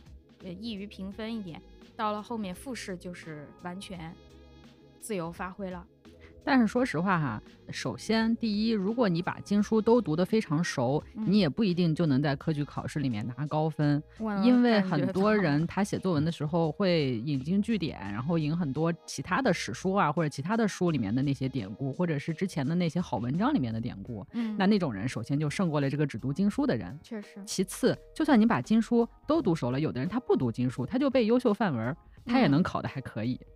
[0.44, 1.62] 呃，易于评分一点。
[1.98, 4.14] 到了后面复试就是完全
[5.02, 5.86] 自由发挥了。
[6.46, 14.02] 但是说实话哈，首先第一，如果你把经书都读得非常熟，你也不一定就能在科举考试里面拿高分，
[14.44, 24.26] 因为很多人他写作文的时候会引经据典，然后引很多其他的史书啊或者其他的书里面的那些典故，或者是之前的那些好文章里面的典故。
[24.34, 26.98] 嗯，那那种人首先就胜过了这个只读经书的人。
[27.02, 27.44] 确实。
[27.44, 33.40] 其次，就算你把经书都读熟了，有的人他不读经书，他就背优秀范文，他也能考得还可以。
[33.42, 33.55] 嗯，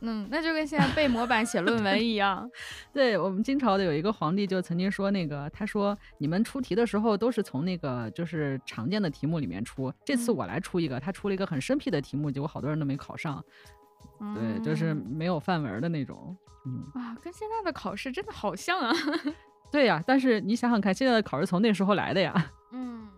[0.00, 2.50] 那就跟现在背模板写论文一样。
[2.92, 13.44] 对我们金朝的有一个皇帝就曾经说，那个他说你们出题的时候都是从那个就是常见的题目里面出，这次我来出一个，他出了一个很生僻的题目，结果好多人都没考上。
[14.34, 16.36] 对，就是没有范文的那种。
[16.66, 18.94] 嗯啊，跟现在的考试真的好像啊。
[19.72, 22.52] 对呀，但是你想想看，现在的考试从那时候来的呀。
[22.72, 23.08] 嗯，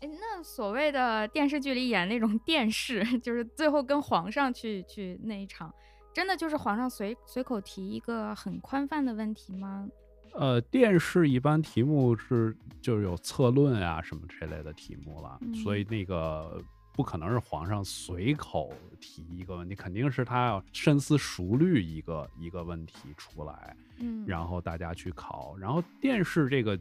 [0.00, 5.72] 哎，那所谓的电视剧里演那种殿试，就是最后跟皇上去去那一场。
[6.12, 9.88] 真的就是皇上随随口提一个很宽泛的问题吗？
[10.34, 16.62] 呃，殿试一般题目是就是有策论啊什么这类的题目了，所以那个
[16.94, 25.54] 不可能是皇上随口提一个问题，肯定是他要深思熟虑一个一个问题出来，嗯，然后大家去考。
[25.58, 26.78] 然后殿试这个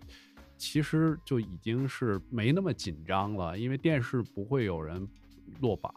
[0.58, 5.06] 其实就已经是没那么紧张了，因为殿试不会有人
[5.60, 5.94] 落榜。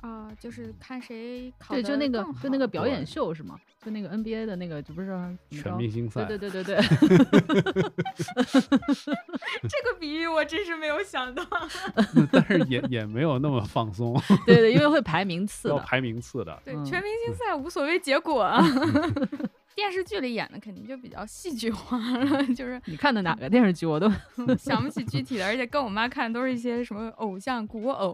[0.00, 3.56] 啊，就是看谁考对，就那个就那个表演秀是吗？
[3.84, 5.08] 就那个 NBA 的那个，就不是
[5.50, 6.24] 全明星赛？
[6.24, 6.84] 对对对对对。
[9.68, 11.44] 这个比喻我真是没有想到。
[12.32, 14.20] 但是也也没有那么放松。
[14.46, 16.60] 对对，因为会排名次， 要排名次的。
[16.64, 18.50] 对，全明星赛无所谓结果。
[19.78, 24.10] 电视剧里演的肯定就比较戏剧化了， 就是你看的哪个电视剧我都
[24.56, 28.12] 想不起具体的，而且跟我妈看都是一些什么偶像古偶，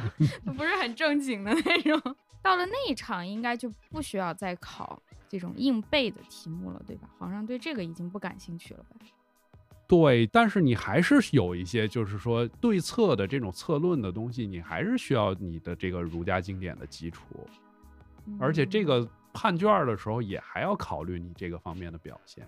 [0.54, 2.14] 不是很正经的那种。
[2.42, 7.08] 到了那一场，应该就不需要再考这种硬背的题目了，对吧？
[7.18, 8.96] 皇上对这个已经不感兴趣了吧？
[9.86, 17.24] 对，但是你还是有一些，就是说对策的这种策论的东西，你还是需要你的这个儒家经典的基础，
[18.38, 19.08] 而且这个。
[19.40, 22.44] 判卷的时候也还要考虑你这个方面的表现。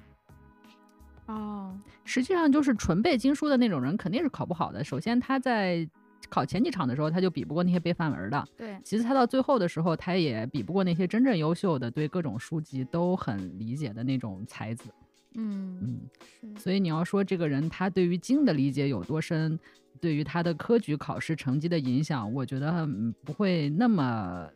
[1.26, 1.72] 哦，
[2.04, 4.82] 实际上就是纯背经书的那种人肯定是考不好的。
[4.82, 5.88] 首先他在
[6.28, 8.76] 考前几场的时候他就比不过那些背范文的，对。
[8.82, 14.90] 其次他到最后的时候他也比不过那些真正优秀的、对各种书籍都很理解的那种才子。
[15.34, 16.00] 嗯
[16.42, 19.56] 嗯，所以你要说这个人他对于经的理解有多深，
[20.00, 22.84] 对于他的科举考试成绩的影响，我觉得
[23.24, 24.50] 不会那么。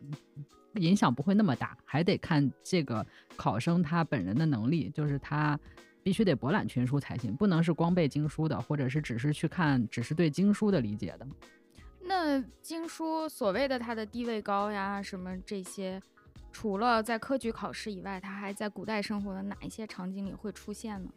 [0.75, 5.59] 影响不会那么大，还得看这个考生他本人的能力，就是他
[6.03, 11.27] 必须得博览群书才行，不能是光背经书的，或者是只是去看，只是对经书的理解的。
[12.01, 16.01] 那经书所谓的它的地位高呀，什么这些，
[16.51, 21.09] 除了在科举考试以外，它还在古代生活的哪一些场景里会出现呢？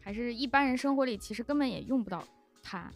[0.00, 2.22] 还是一般人生活里其实根本也用不到
[2.62, 2.90] 它？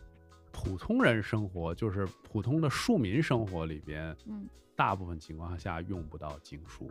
[0.66, 4.46] 普通人生活就是普通的庶民生活里边，嗯。
[4.74, 6.90] 大部分情况下用不到经书，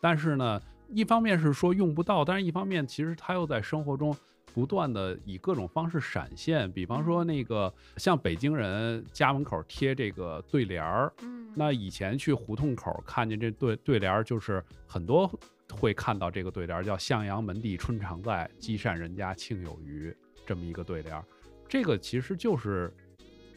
[0.00, 4.16] 但是呢，一方面是说用不到，但是一方面其实它又在生活中
[4.54, 6.70] 不断的以各种方式闪现。
[6.70, 11.12] 比方说那个像北京人家门口贴这个对联儿，
[11.56, 15.28] 那以前去胡同口看见这对对联儿，就是很多
[15.72, 20.16] 会看到这个对联儿，叫“向阳门第春常在，积善人家庆有余”
[20.46, 21.24] 这么一个对联儿，
[21.74, 22.88] 这个其实就是。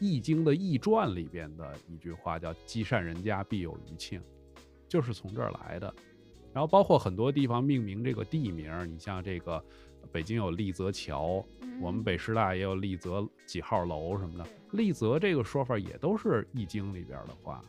[0.00, 4.22] 易经》的《易传》里边的一句话叫“积善人家必有余庆”，
[4.88, 5.92] 就是从这儿来的。
[6.52, 9.60] 然后包括很多地方命名这个地名，你像这个
[10.12, 11.44] 北京有丽泽桥，
[11.80, 14.48] 我们北师大也有丽泽几号楼什么的。
[14.70, 17.60] 丽泽这个说法也都是《易经》里边的话，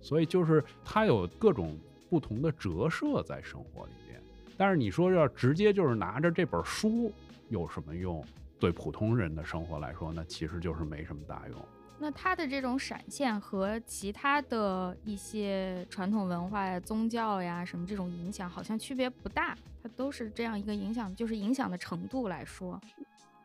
[0.00, 1.78] 所以就是它有各种
[2.10, 4.20] 不同的折射在生活里边。
[4.56, 7.12] 但是你说要直接就是拿着这本书
[7.48, 8.24] 有什么用？
[8.64, 11.68] 对普通人的生活来说，那其实就是没什么大用。
[11.98, 19.54] 那它的这种闪现和其他的一些传统文化呀、宗教呀什么这种影响，好像区别不大。
[19.82, 22.80] 它都是这样一个影响，就是影响的程度来说，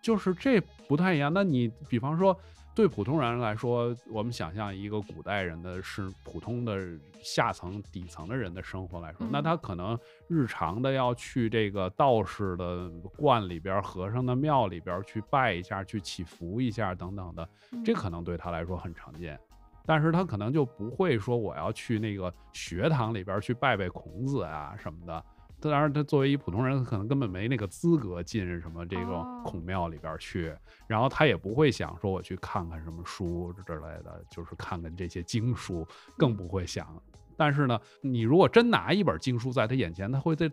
[0.01, 1.33] 就是这不太一样。
[1.33, 2.33] 那你比方说，
[2.79, 6.79] 对普通人来说，我们想象一个古代人的是普通的
[7.21, 9.99] 下层底层的人的生活来说，那嗯他可能
[10.29, 17.45] 日常的要去这个道士的观里边儿、和尚的庙里边儿去拜一下、去祈福一下等等的，
[17.83, 19.37] 这嗯可能对他来说很常见。
[19.85, 25.21] 但是他可能就不会说我要去那个学堂里边儿去拜拜孔子啊什么的。
[25.61, 30.55] 当然，他作为一普通人，可能根本没那个资格进什么这种哦孔庙里边儿去。
[30.87, 35.85] 然后他也不会想说我去看看什么书之类的，就是看看这些经书，
[36.17, 36.87] 更不会想。
[37.35, 40.51] 但是呢，你如果真拿一本经书在他眼前，他会对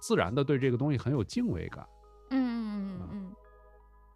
[0.00, 1.86] 自然的对这个东西很有敬畏感。
[2.30, 3.34] 嗯嗯嗯嗯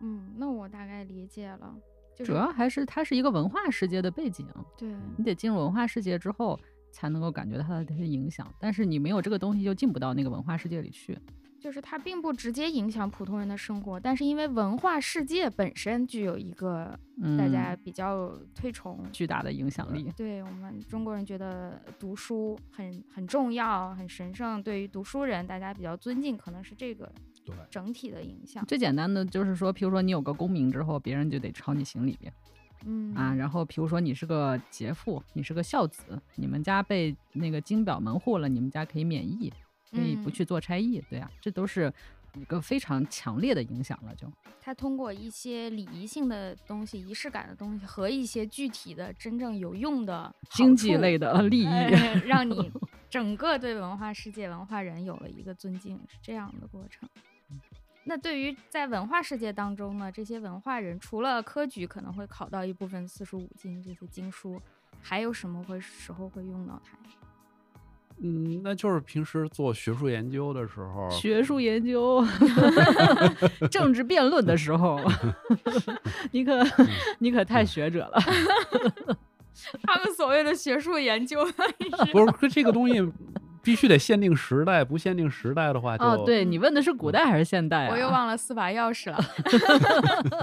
[0.01, 1.75] 嗯，那我大概理解了，
[2.15, 6.59] 就是主要还是它是一个文化世界的背景，对，你得进入文化世界之后
[6.93, 8.47] 才能够感觉到它的这些影响。
[8.61, 11.19] 但是你没有这个东西，就进不到那个文化世界里去。
[11.59, 18.99] 就是它并不直接影响普通人的生活，但是因为文化世界本身具有一个嗯，大家比较推崇。
[19.13, 20.13] 巨大的影响力。
[20.17, 27.09] 对我们中国人觉得读书很很重要、很神圣，对于读书人大家比较尊敬，可能是这个
[27.45, 28.65] 对，整体的影响。
[28.67, 32.19] 最简单的就是说，譬如说你有个功名之后，别人就得抄你行李
[32.87, 33.35] 嗯啊。
[33.35, 39.53] 然后比如说你是个杰父，你是个孝子，你们家被那个金表门户了，你们家可以免役，
[39.91, 41.03] 可以不嗯去做差役。
[41.09, 41.93] 对啊、这都是
[42.35, 44.15] 一个非常强烈的影响了。
[44.15, 44.27] 就
[44.61, 51.67] 他通过一些礼仪性的东西、仪式感的东西和一些具体的、真正有用的经济类的利益。
[51.67, 52.71] 哎让你
[53.11, 57.07] 整个对文化世界、文化人有了一个尊敬，是这样的过程。
[58.05, 64.61] 那对于在文化世界当中呢，这些文化人除了科举可能会考到一部分四书五经这些经书，
[65.01, 66.97] 还有什么会时候会用到它？
[68.25, 72.25] 嗯，那就是平时做学术研究的时候，学术研究、
[73.71, 75.01] 政治辩论的时候，
[76.31, 76.63] 你可
[77.19, 78.19] 你可太学者了。
[79.83, 81.45] 他们所谓的学术研究，
[82.13, 83.01] 不是这个东西
[83.63, 87.93] 必须得限定时代，不限定时代的话就哦，对你问的是古代还是现代啊？
[87.93, 89.19] 我又忘了四把钥匙了。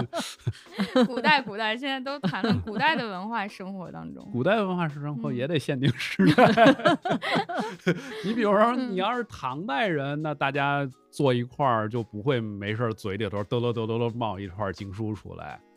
[1.06, 4.26] 古代，古代，现在都谈论古代的文化生活当中。
[4.32, 6.46] 古代文化生活嗯也得限定时代。
[8.24, 15.69] 你比如说，嗯你要是唐代人，那大家坐一块儿就不会没事儿嘴里头嘚喽嘚喽嘚冒一串经书出来，嗯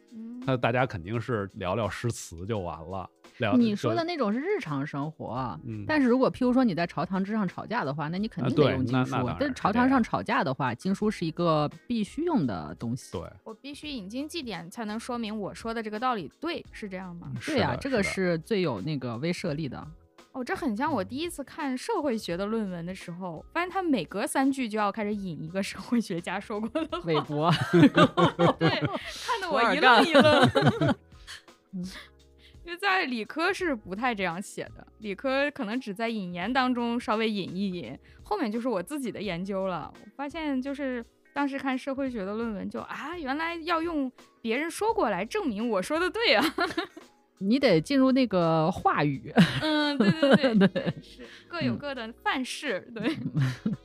[0.46, 3.10] 那大家肯定是聊聊诗词就完了。
[3.40, 9.16] 聊你说的那种是日常生活，嗯，但是如果譬如说你在朝堂之上吵架的话，那你肯啊定得用经书。
[9.16, 13.12] 啊是但是朝堂上吵架的话，经书是一个必须用的东西。
[13.12, 17.32] 对，我必须引经据典才能说明我说的这个道理对，是这样吗？
[17.44, 19.84] 对呀、这个是最有那个威慑力的。
[20.34, 27.52] 哦，这很像我第一次看社会学的论文的时候，发现他每隔三句就要开始引一个社会学家说过的话，韦伯，
[28.60, 28.70] 对，
[29.26, 30.96] 看得我一愣一愣。
[32.66, 39.94] 因为在理科是不太这样写的，理科可能只在引言当中稍微引一引，后面就是我自己的研究了。
[39.94, 44.10] 我发现就是当时看社会学的论文就，啊，原来要用
[44.42, 46.44] 别人说过来证明我说的对啊。
[47.44, 49.34] 你得进入那个话语。
[49.62, 53.16] 嗯，对对对对是 各有嗯各的范式，对。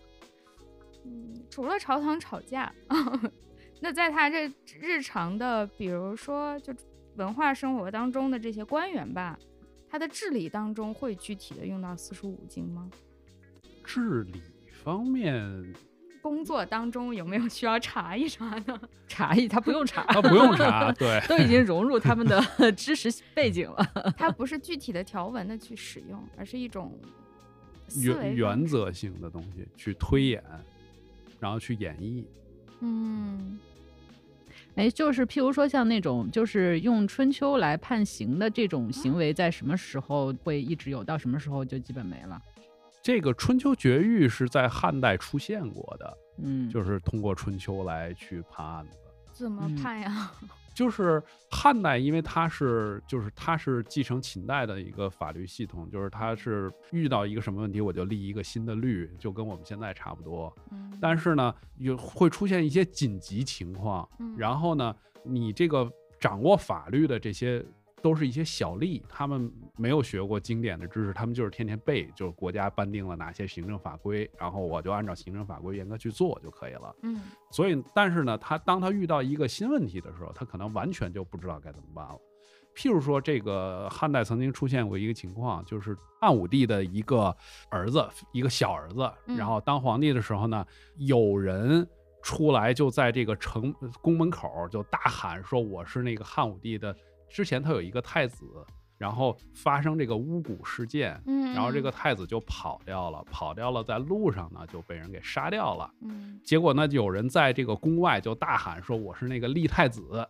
[1.05, 2.73] 嗯，除了朝堂吵架，
[3.81, 4.51] 那在他这
[4.81, 6.75] 日常的，比如说就
[7.17, 9.39] 文化生活当中的这些官员吧，
[9.89, 12.91] 他的治理当中会具体的用到四书五经吗？
[13.85, 14.43] 治理
[14.85, 15.75] 方面
[16.21, 18.81] 工作当中有没有需要查一查的？
[19.09, 24.15] 查一，他不用查，他 不用查，对， 都已经融入他们的知识背景了。
[24.17, 26.99] 它不是具体的条文的去使用，而是一种
[27.97, 28.35] 原。
[28.35, 30.43] 原则性的东西去推演，
[31.41, 32.25] 然后去演绎。
[32.81, 33.59] 嗯
[34.77, 42.41] 哎，就是譬如说像那种就是用春秋来判刑的这种行为，在什么时候会一直有，到什么时候就基本没了？
[43.09, 48.99] 这个春秋绝狱是在汉代出现过的，嗯，就是通过春秋来去判案子。
[49.33, 50.31] 怎么嗯判呀？
[50.77, 60.55] 就是汉代，因为它是就是它是继承秦代的一个法律系统，就是它是遇到一个什么问题，我就立一个新的律，就跟我们现在差不多。
[60.71, 65.91] 嗯但是呢，有会出现一些紧急情况，嗯然后呢，你这个
[66.21, 67.65] 掌握法律的这些
[68.01, 76.95] 都是一些小吏，他们没有学过经典的知识，他们就是天天背，就是国家颁定了哪些行政法规，然后我就按照行政法规严格去做就可以了。
[77.03, 82.19] 嗯所以，但是呢，他当他遇到一个新问题的时候，他可能完全就不知道该怎么办了。
[82.75, 87.35] 譬如说，这个汉代曾经出现过一个情况，就是汉武帝的一个
[87.71, 90.65] 儿子，一个小儿子，嗯然后当皇帝的时候呢，
[90.97, 91.85] 有人
[92.23, 96.95] 出来就在这个城宫门口就大喊说：“我是那个汉武帝的
[97.29, 98.45] 之前他有一个太子，
[98.97, 105.91] 然后发生这个巫蛊事件，嗯，然后这个太子就跑掉了，跑掉了，在路上呢就被人给杀掉了。
[106.03, 110.27] 嗯结果呢，有人在这个宫外就大喊说：“我是那个立太子，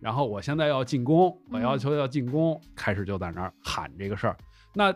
[0.00, 2.58] 然后我现在要进宫，我要求要进宫。
[2.74, 4.36] 开始就在那儿喊这个事儿。
[4.72, 4.94] 那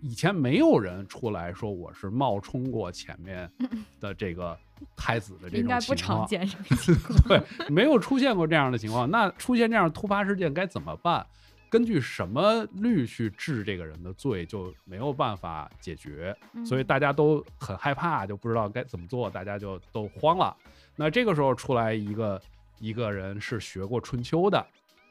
[0.00, 3.50] 以前没有人出来说我是冒充过前面
[3.98, 4.56] 的这个
[4.96, 7.28] 太子的这应该不种情况，常见这个 情况。
[7.28, 9.10] 对，没有出现过这样的情况。
[9.10, 11.26] 那出现这样突发事件该怎么办？
[11.70, 16.34] 根据什么律去治这个人的罪，就没有办法解决。
[16.64, 20.56] 所以嗯大家都很害怕，就不知道该怎么做，大家就都慌了。
[20.96, 22.40] 那这个时候出来一个
[22.78, 24.66] 一个人是学过春秋的，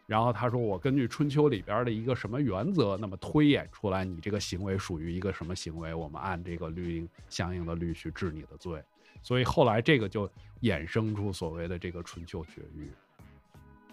[0.08, 8.82] 然后他说我根据春秋里边的一个什么原则，那么推演出来你这个行为属于一个什么行为，我们按这个律应相应的律去治你的罪。
[9.22, 10.30] 所以后来这个就
[10.62, 12.92] 衍生出所谓的这个春秋绝育。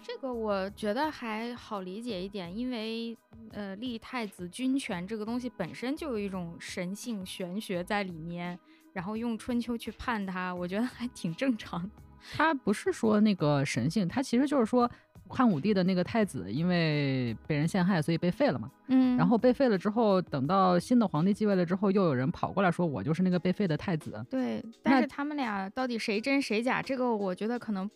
[0.01, 3.17] 这个我觉得还好理解一点，因为
[3.51, 8.59] 呃，立太子君权这个东西本身就有一种神性玄学在里面，
[8.93, 11.89] 然后用春秋去判它，我觉得还挺正常的。
[12.35, 14.89] 他不是说那个神性，他其实就是说
[15.27, 18.69] 汉武帝的那个太子因为被人陷害，所以被废了嘛。
[18.87, 24.23] 嗯然后被废了之后，等到新的皇帝继位了之后，又有人跑过来说我就是那个被废的太子。
[24.29, 27.89] 对，但是他们俩到底谁真谁假，这个我觉得可能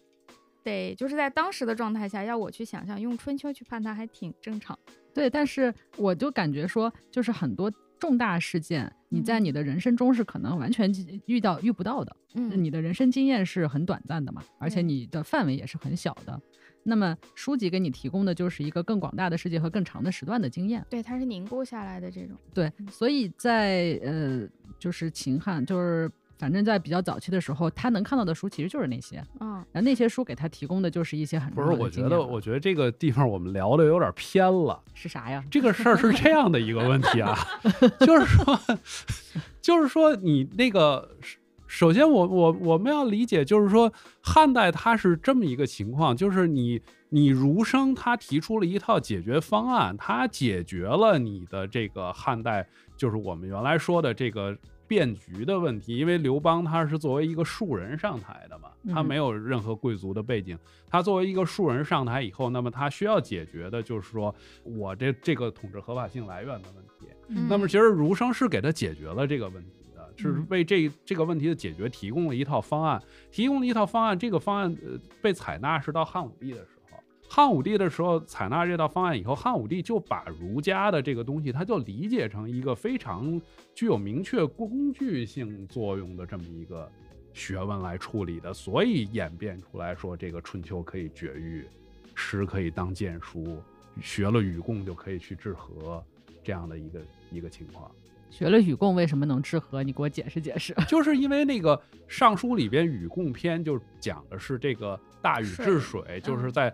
[0.63, 4.77] 得就是在当时的状态下，要我去想象，用春秋去判他还挺正常。
[5.13, 10.91] 对，但是我就感觉说，就是很多重大事件，你在嗯你的人生中是可能完全
[11.25, 12.15] 遇到遇不到的。
[12.35, 16.39] 嗯你的人生经验是很短暂的嘛，而且你的范围也是很小的。
[16.83, 20.85] 那么书籍给你提供的就是一个更广大的世界和更长的时段的经验。
[20.89, 22.35] 对，它是凝固下来的这种。
[22.53, 24.47] 对，所以在呃，
[24.79, 34.81] 就是秦汉，就是反正在比较早期的时候，他能看到的书其实就是那些，嗯，然后那些书给他提供的就是一些很不是，重要的我觉得，我觉得这个地方我们聊的有点偏了。
[34.93, 35.43] 是啥呀？
[35.51, 37.37] 这个事儿是这样的一个问题啊，
[37.99, 38.59] 就是说，
[39.61, 41.09] 就是说你那个，
[41.69, 52.67] 首先我我我们要理解，就是说汉代它是这么一个情况，就是你你儒生他提出了一套解决方案，他解决了你的这个汉代，
[52.97, 54.57] 就是我们原来说的这个。
[54.89, 60.57] 变局的问题，因为刘邦他是作为一个庶人上台的嘛，他嗯没有任何贵族的背景，
[60.89, 67.05] 他作为一个庶人上台以后，那么他需要解决的就是说我这这个统治合法性来源的问题。
[67.27, 69.78] 嗯那么其实儒生是给他解决了这个问题的，
[70.19, 73.01] 是嗯为这这个问题的解决提供了一套方案，
[73.31, 74.19] 提供了一套方案。
[74.19, 76.97] 这个方案呃被采纳是到汉武帝的时候。
[77.31, 83.39] 汉武帝的时候采纳这套方案以后，汉武帝就把儒家的这个东西，他就理解成一个非常
[83.75, 86.91] 具有明确工具性作用的这么一个
[87.31, 91.67] 学问来处理的，所以演变出来说这个春秋可以绝育，
[92.15, 93.61] 诗可以当剑书，
[94.01, 96.03] 学了与共就可以去治和，
[96.43, 97.01] 这样的一个
[97.31, 97.91] 一个情况。
[98.29, 99.81] 学了禹贡为什么能治河？
[99.83, 100.73] 你给我解释解释。
[100.87, 101.75] 就是因为那个
[102.07, 106.73] 《尚书》里边禹贡篇就讲的是这个大禹治水水，就是在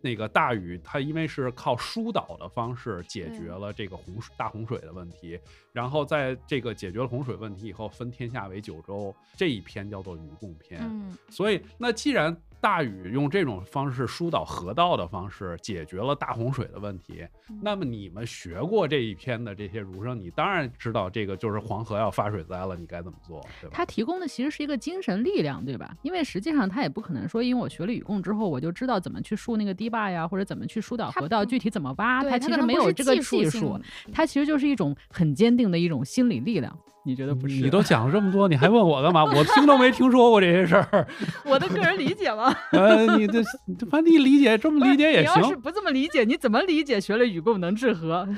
[0.00, 5.38] 那个大禹他因为是靠疏导的方式解决了这个洪水大洪水的问题，
[5.72, 10.80] 然后在这个解决了洪水问题以后，分天下为九州，这一篇叫做禹贡篇。
[10.82, 23.74] 嗯所以，那既然大禹用这种方式疏导河道的方式解决了大洪水的问题，嗯那么你们学过这一篇的这些儒生，你当然知道这个就是黄河要发水灾了，你该怎么做，对吧？
[23.74, 25.94] 他提供的其实是一个精神力量，对吧？
[26.02, 33.80] 因为实际上他也不可能说，因为我学了禹贡之后，我就知道怎么去竖那个堤坝呀，或者怎么去疏导河道，具体怎么挖，他其实没有这个技术性技术，
[34.12, 36.76] 它其实就是一种很坚定的一种心理力量。
[37.08, 37.54] 你觉得不是？
[37.62, 39.24] 你都讲了这么多，你还问我干嘛？
[39.24, 41.08] 我听都没听说过这些事儿。
[41.42, 43.42] 我的个人理解嘛， 呃，你这
[43.90, 48.28] 反正你理解这么理解也行你要是，不这么理解，你怎么理解学了与共能治和？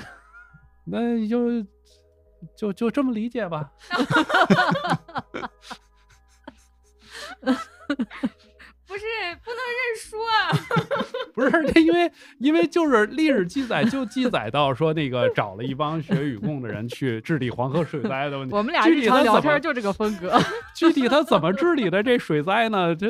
[0.84, 1.60] 那你就
[2.56, 3.72] 就就这么理解吧。
[8.90, 9.04] 不是
[9.44, 10.50] 不能认输啊！
[11.32, 18.52] 不是，这因为因为就是历史记载就记载到说那个找了一帮学禹贡的人去治理黄河水灾的问题。
[18.52, 20.36] 我们俩具日常聊天就这个风格。
[20.74, 22.92] 具体他怎么治理的这水灾呢？
[22.96, 23.08] 这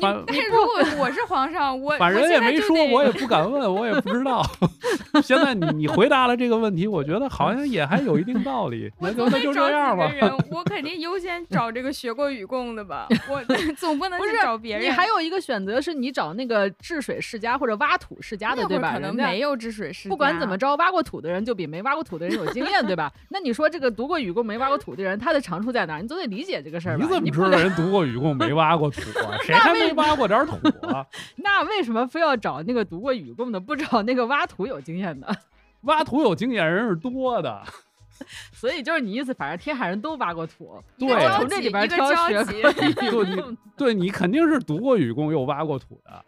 [0.00, 4.42] 反但 是如果我是皇上，我反正我也没说，我也不敢问，我也不知道。
[5.22, 8.90] 现在你你回答了这个问题，我觉得好像也还有一定道理。
[8.98, 10.10] 我那就那就总得找这样吧
[10.50, 13.42] 我肯定优先找这个学过禹贡的吧，我
[13.76, 14.84] 总不能去不是找别人。
[14.86, 18.92] 你还有一个选择是你找那个治水世家或者挖土世家的，对吧？
[18.92, 23.12] 可能没有治水世家，不管怎么着，挖过土的人就比没挖过土的人有经验，对吧？
[23.30, 25.98] 那你说这个读过禹贡没挖过土的人，他的长处在哪？
[25.98, 27.04] 你总得理解这个事儿吧？
[27.04, 29.36] 你怎么你不能知道人读过禹贡没挖过土啊？
[29.42, 30.54] 谁那还没挖过点土
[30.88, 31.06] 啊？
[31.36, 35.34] 那为什么非要找那个读过语供的，不找那个挖土有经验的？
[35.82, 37.62] 挖土有经验人是多的，
[38.52, 46.24] 所以就是你意思，反正天海人都挖过土，对从这里边挑学交集可以对你对你肯定是读过语供又挖过土的。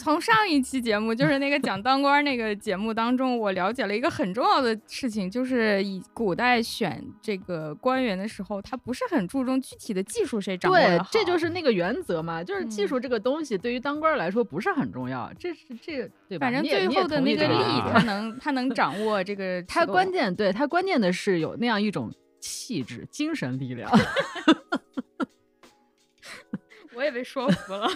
[0.00, 16.46] 从上一期节目，就是那个讲当官那个节目当中，我了解了一个很重要的事情，就是以古代选这个官员的时候，他不是很注重具体的技术谁掌握对，这就是那个原则嘛，就是技嗯术这个东西对于当官儿来说不是很重要，这是这个对吧？
[16.46, 23.90] 反正最后的那个利啊意见他能他能掌握这个 他关键对他关键的是有那样一种气质、精神力量。
[26.96, 27.88] 我也被说服了。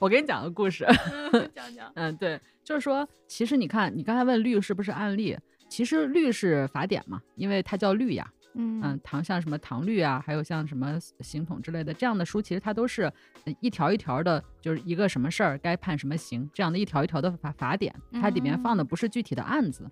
[0.00, 0.86] 我给你讲个故事，
[1.54, 5.36] 讲讲，嗯，对，就是说，其实你看，你刚才问律是不是案例，
[5.68, 13.02] 其实律是法典嘛，因为它叫律呀，嗯嗯，唐像什么唐律啊，还有像什么刑统之类的这样的书，其实它都是
[13.44, 19.88] 呃一条一条的，就是一个什么事儿该判什么刑这样的一条一条的法法典，它里面放的不是具体的案子。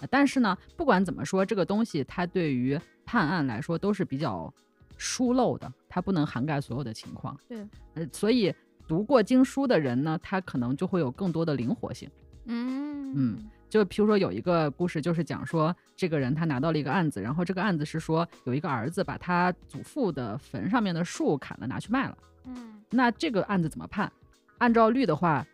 [0.00, 4.52] 呃但是呢，不管怎么说，这个东西它对于判案来说都是比较
[4.98, 7.38] 疏漏的，它不能涵盖所有的情况。
[7.48, 8.52] 对，呃，所以
[8.86, 12.10] 读过经书的人呢，他可能就会有更多的灵活性。
[12.46, 24.12] 嗯嗯就譬如说有一个故事，就是讲说这个人他拿到了一个案子，然后这个案子是说有一个儿子把他祖父的坟上面的树砍了拿去卖了，嗯那这个案子怎么判？
[24.58, 25.44] 按照律的话，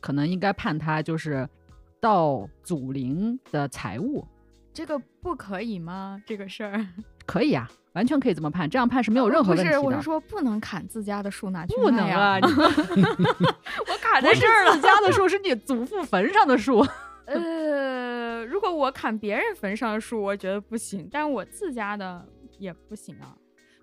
[0.00, 1.48] 可能应该判他就是
[1.98, 4.24] 盗祖灵的财物，
[4.72, 6.22] 这个不可以吗？
[6.24, 6.86] 这个事儿
[7.28, 9.70] 可以啊，完全可以这么判，这样判是没有任何问题的。
[9.70, 12.46] 不是，我是说不能砍自家的树拿去不能卖呀啊，你
[13.86, 14.72] 我卡不是在这儿了。
[14.72, 16.84] 自家的树，是你祖父坟上的树。
[17.26, 22.24] 呃，如果我砍别人坟上的树，我觉得不行，但我自家的
[22.58, 23.36] 也不行啊。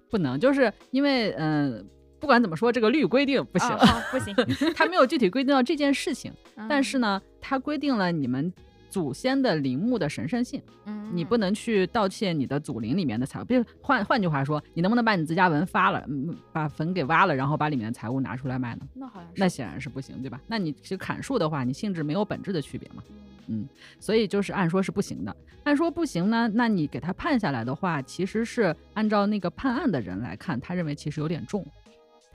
[0.09, 1.83] 不能，就是因为嗯、呃
[2.17, 3.69] 不管怎么说，这个律规定不行，
[4.09, 4.33] 不行。
[4.73, 6.33] 它没有具体规定到这件事情，
[6.67, 8.51] 但是呢，呢，它规定了你们
[8.95, 13.43] 祖先的陵墓的神圣性，嗯你不能去盗窃你的祖陵里面的财物。
[13.43, 18.87] 比如换换句话说，你能不能把你自家坟发了，嗯，把坟给挖了，然后把里面的财物拿出来卖呢？
[18.93, 20.39] 那好像是那显然是不行，对吧？
[20.47, 23.03] 那你其实砍树的话，你性质没有本质的区别嘛。
[23.47, 23.67] 嗯，
[23.99, 25.35] 所以就是按说是不行的。
[25.65, 31.65] 按说不行呢，那你给他判下来的话，其实是按照那个判案的人来看，他认为其实有点重。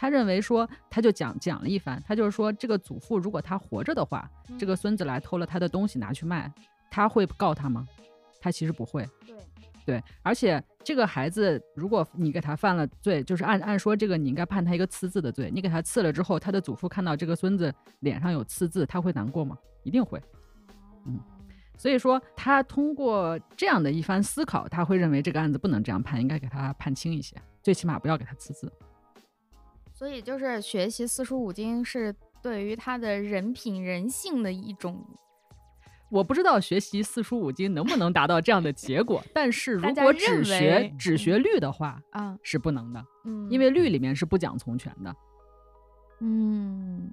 [0.01, 4.27] 他认为说，他就讲讲了一番，他就是说，这个祖父如果他活着的话，
[4.59, 6.51] 这个孙子来偷了他的东西拿去卖，
[6.91, 7.87] 他会告他吗？
[8.41, 9.07] 他其实不会。
[9.27, 9.37] 对，
[9.85, 19.55] 对，而且这个孩子，如果你给他犯了罪，就是按按说这个你应该判他一个刺字的罪，你给他刺了之后，他的祖父看到这个孙子脸上有刺字，他会难过吗？
[19.83, 20.19] 一定会。
[21.05, 21.21] 嗯
[21.77, 28.73] 所以说，他通过这样的一番思考，他会认为这个案子不能这样判，应该给他判轻一些，最起码不要给他刺字。
[30.01, 32.11] 所以就是学习四书五经是
[32.43, 34.99] 对于他的人品人性的一种。
[36.09, 43.91] 我不知道学习四书五经能不能达到这样的结果， 但是如果只学只学律的话啊，是不能的，嗯，因为律。
[43.91, 45.15] 里面是不讲从权的。
[46.21, 47.13] 嗯。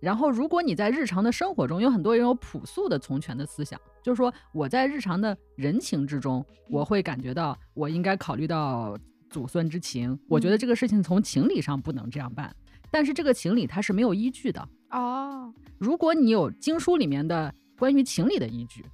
[0.00, 8.98] 然后，如果你在日常的生活中，有很多人有朴素的从权的思想，就是说我在日常的人情之中，我会感觉到我应该考虑到
[9.32, 12.54] 祖孙之情，我觉得这个事情从情理上不能这样办，
[12.90, 14.68] 但是这个情理它是没有依据的。
[14.90, 18.84] 哦，如果你有经书里面的关于情理的依据，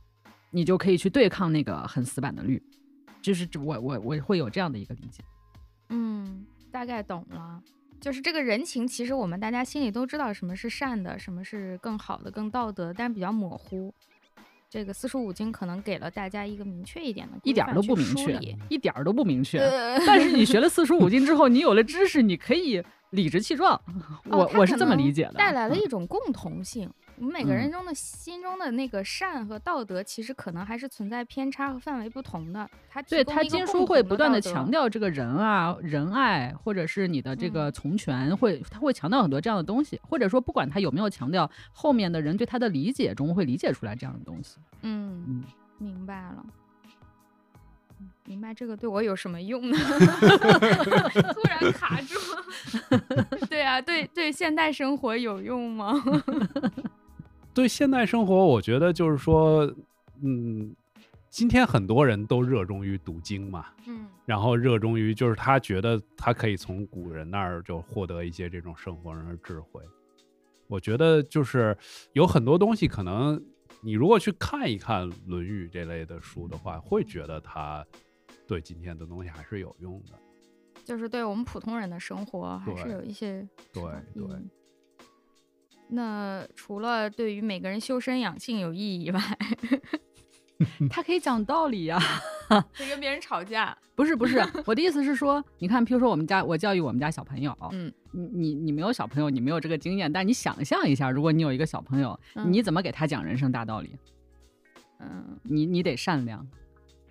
[0.52, 2.62] 你就可以去对抗那个很死板的律，
[3.20, 5.24] 就是我我我会有这样的一个理解。
[5.88, 7.60] 嗯，大概懂了。
[8.00, 13.92] 就是这个人情，其实我们大家心里都知道什么是善的，什么是更好的、更道德，但比较模糊。
[14.70, 18.38] 这个四书五经可能给了大家一个明确一点的，一点儿都不明确，
[18.68, 19.58] 一点儿都不明确。
[19.58, 23.80] 呃，但是你学了四书五经之后，你有了知识，你可以理直气壮。
[24.24, 26.90] 我、哦我是这么理解的，带来了嗯一种共同性。
[27.20, 32.68] 我们每个人嗯中的心中的那个善和道德，其实可能还是存在偏差和范围不同的。
[32.88, 44.58] 它提对他经书会不断的强调这个人啊、仁爱，或者是你的这个嗯从权，会他会强调很多这样的东西，或者说不管他有没有强调，后面的人对他的理解中会理解出来这样的东西。
[44.82, 45.44] 嗯，嗯，
[45.78, 46.44] 明白了。
[48.00, 49.76] 嗯明白这个对我有什么用呢？
[51.34, 52.16] 突然卡住。
[53.50, 55.94] 对啊，对对，现代生活有用吗？
[57.58, 59.68] 对现代生活，我觉得就是说，
[60.22, 60.72] 嗯，
[61.28, 69.82] 今天很多人都热衷于读经嘛，嗯然后热衷于就是他觉得他可以从古人那儿就获得一些这种生活上的智慧。
[70.68, 71.76] 我觉得就是
[72.12, 73.44] 有很多东西，可能
[73.80, 77.84] 你如果去看一看《论语》这类的书的话，会觉得它
[78.46, 80.16] 对今天的东西还是有用的。
[80.84, 83.82] 就是对我们普通人的生活还是有一些对
[84.14, 84.24] 对。
[85.90, 89.20] 那除了对于每个人修身养性有意义以外，
[90.90, 91.98] 他可以讲道理呀、
[92.74, 103.96] 可以跟别人吵架，不是不是，我的意思是说，你看，譬如说我们家，我教育我们家小朋友，嗯，你你你没有小朋友，你没有这个经验，但你想象一下，如果你有一个小朋友，嗯你怎么给他讲人生大道理？
[105.00, 106.44] 嗯，你你得善良，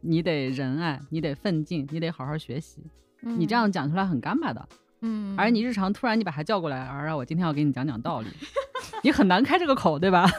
[0.01, 2.83] 你得仁爱，你得奋进，你得好好学习。
[3.21, 4.67] 你这样讲出来很干巴的，
[5.01, 8.27] 嗯，而你日常突然你把他叫过来，而让，我今天要给你讲讲道理，
[9.03, 10.25] 你很难开这个口，对吧？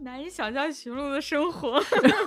[0.00, 1.82] 难以想象徐璐的生活。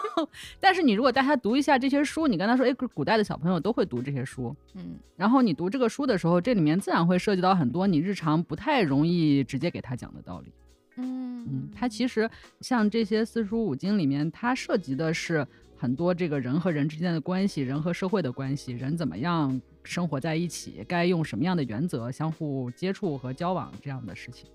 [0.60, 10.52] 但是你如果带他读一下这些书，你跟他说，哎，古代的小朋友都会读这些书，嗯然后你读这个书的时候，这里面自然会涉及到很多你日常不太容易直接给他讲的道理。
[10.98, 15.48] 嗯嗯，它其实像这些四书五经里面，它涉及的是
[15.78, 24.50] 很多这个人和人之间的关系，人和社会的关系，人怎么样生活在一起，该用什么样的原则相互接触和交往这样的事情。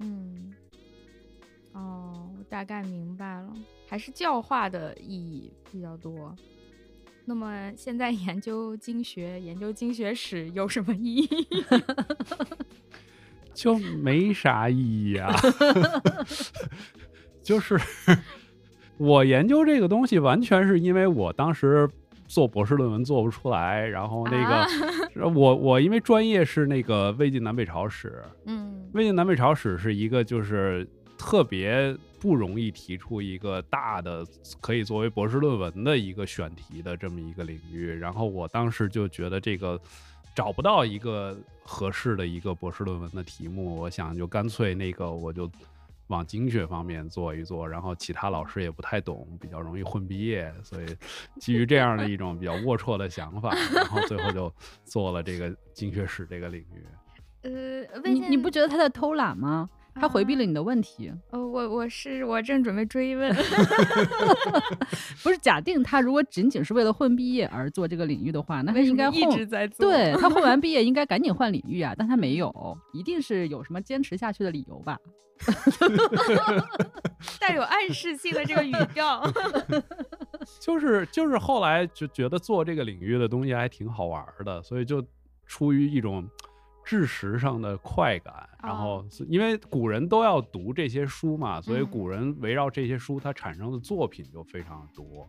[0.00, 0.54] 嗯，
[1.72, 3.52] 哦，我大概明白了，
[3.88, 6.34] 还是教化的意义比较多。
[7.24, 11.28] 那么现在 研究经学、研究经学史有什么意义？
[13.52, 15.34] 就没啥意义啊。
[17.42, 17.78] 就是
[18.98, 21.88] 我研究这个东西，完全是因为我当时
[22.28, 24.54] 做博士论文做不出来，然后那个、
[25.24, 34.24] 啊我我因为专业是那个魏晋南北朝史， 嗯魏晋南北朝史是一个就是特别不容易提出一个大的
[34.60, 37.90] 可以作为博士论文的一个选题的这么一个领域。
[37.90, 39.80] 然后我当时就觉得这个
[40.34, 45.50] 找不到一个合适的一个博士论文的题目，我想就干脆那个我就。
[46.08, 50.86] 往经学方面做一做，然后其他老师也不太懂，比较容易混毕业，所以
[51.40, 54.52] 基于这样的一种比较龌龊的想法，然后最后就
[54.84, 56.84] 做了这个经学史这个领域。
[57.42, 59.70] 呃，魏晋你你不觉得他在偷懒吗？
[59.98, 61.12] 他回避了你的问题。
[61.30, 63.34] 呃，我我是我正准备追问。
[65.22, 69.90] 不是假定他如果仅仅是为了混毕业而做这个领域的话，那他为什么一应该一直在做？
[69.90, 74.98] 对 他混完毕业应该赶紧换领域啊，但他没有，一定是有什么坚持下去的理由吧？
[77.40, 79.22] 带有暗示性的这个语调。
[80.60, 85.04] 就是就是后来就觉得做这个领域的东西还挺好玩儿的，所以就
[85.46, 86.26] 出于一种
[86.88, 91.86] 知识上的快感，然后因为古人都要读这些书嘛，所以嗯。
[91.90, 95.28] 古人围绕这些书，它产生的作品就非常多，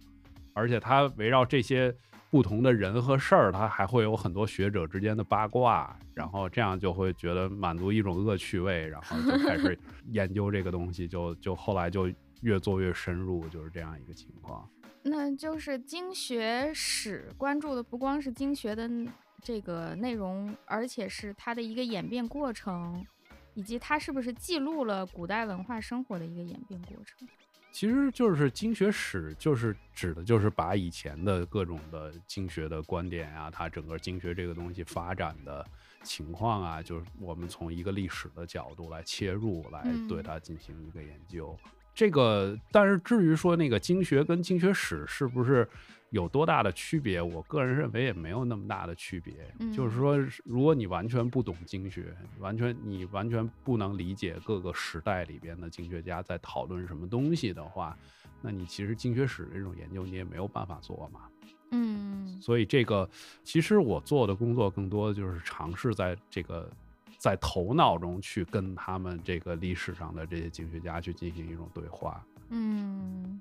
[0.54, 1.94] 而且它围绕这些
[2.32, 9.78] 不同的人和事儿，它还会有很多学者之间的八卦，然后这样就会觉得满足一种恶趣味，然后就开始
[10.12, 12.10] 研究这个东西，就就后来就
[12.42, 14.66] 越做越深入，就是这样一个情况。
[15.02, 18.90] 那就是经学史关注的不光是经学的
[19.42, 23.06] 这个内容，而且是它的一个演变过程，
[23.54, 27.28] 以及它是不是记录了古代文化生活的一个演变过程。
[27.72, 35.64] 其实就是经学史，就是指的就是把以前的各种的经学的观点啊，它整个经学这个东西发展的
[36.04, 41.56] 情况啊，就是我们从一个历史的角度来切入，来对嗯它进行一个研究。
[41.94, 45.70] 这个，但是至于说那个经学跟经学史是不是
[46.12, 49.34] 有多大的区别，我个人认为也没有那么大的区别。
[49.72, 57.98] 就是说，如果你完全不懂经学，完全你完全不能理解各个时代里边的经学家在讨论什么东西的话，
[58.42, 61.22] 那你其实经学史这种研究你也没有办法做嘛。
[61.72, 63.08] 嗯所以这个
[63.44, 66.68] 其实我做的工作更多的就是尝试在这个
[67.20, 72.26] 在头脑中去跟他们这个历史上的这些经学家去进行一种对话。
[72.50, 73.40] 嗯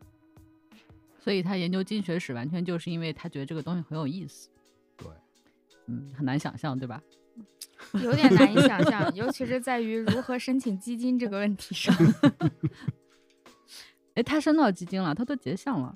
[1.28, 4.48] 所以他研究经学史，完全就是因为他觉得这个东西很有意思。
[4.96, 5.06] 对，
[5.86, 7.02] 嗯，很难想象，对吧？
[8.02, 11.94] 有点难以想象，尤其是在于如何申请基金这个问题上。
[14.16, 15.94] 哎，他申到基金了，他都结项了。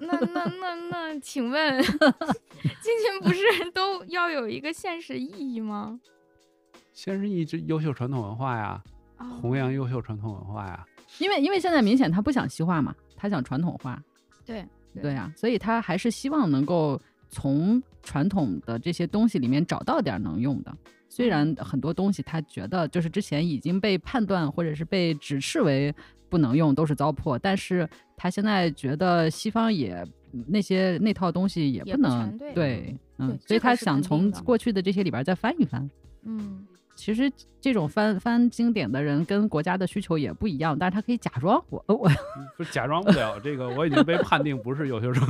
[0.00, 5.98] 那那那那，请问 基金不是都要有一个现实意义吗？
[6.92, 8.84] 先是一直优秀传统文化呀，
[9.16, 10.86] 哦弘扬优秀传统文化呀。
[11.16, 14.04] 因为因为现在明显他不想西化嘛，他想传统化。
[14.48, 20.76] 对对呀、所以他还是希望能够从传统的这些东西里面找到点儿能用的。
[21.08, 25.94] 虽然很多东西他觉得就是之前已经被判断或者是被指示为
[26.28, 29.94] 不能用，都是糟粕，但是他现在觉得西方也
[30.32, 35.88] 嗯那些那套东西也也不不能全对对，嗯，所以他想从过去的这些里边儿再翻一翻。
[36.24, 36.66] 嗯
[36.98, 37.30] 其实
[37.60, 42.10] 这种翻翻经典的人跟国家的需求也不一样，但是他可以假装我我
[42.56, 45.24] 不假装不了这个，我已经被判定不是优秀生。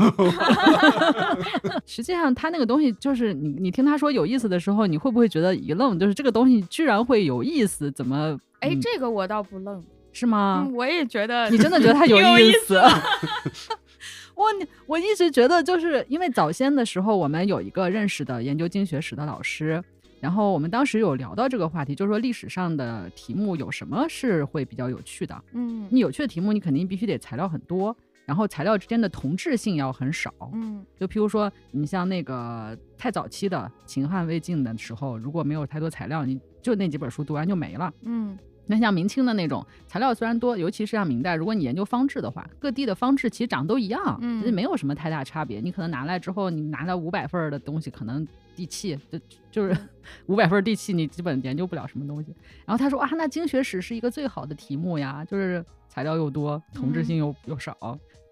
[1.85, 5.99] 实际上他那个东西就是你你听他说有意思的时候，你会不会觉得一愣？
[5.99, 8.39] 就是这个东西居然会有意思，怎么？
[8.61, 10.65] 哎，嗯这个我倒不愣，是吗？
[10.67, 12.81] 嗯，我也觉得你真的觉得他 有意意思？
[14.35, 19.83] 我你我一直觉得，就是因为早先的时候，我们有一个认识的研究经学史的老师，
[20.21, 25.45] 然后我们当时有聊到这个话题，就是说历史上的题目有什么是会比较有趣的？
[25.53, 30.33] 嗯你有趣的题目，你肯定必须得材料很多，然后材料之间的同质性要很少。
[30.53, 37.93] 嗯就譬如说，你像那个太早期的秦汉魏晋的时候，如果没有太多材料，你就那几本书读完就没了。
[38.03, 38.37] 嗯
[38.71, 45.59] 那像明清的那种材料虽然多，尤其是像明代，如果你研究方志的话，各地的方志其实长得都一样，嗯其实没有什么太大差别。
[45.59, 48.29] 你可能拿来之后，你拿了五百份儿的东西，可能
[48.59, 49.19] 地气就
[49.53, 49.77] 就是
[50.27, 52.35] 五百份儿地气，你基本研究不了什么东西。
[52.67, 57.77] 然后他说啊，那经学史是一个最好的题目呀，就是材料又多，同质性又又少，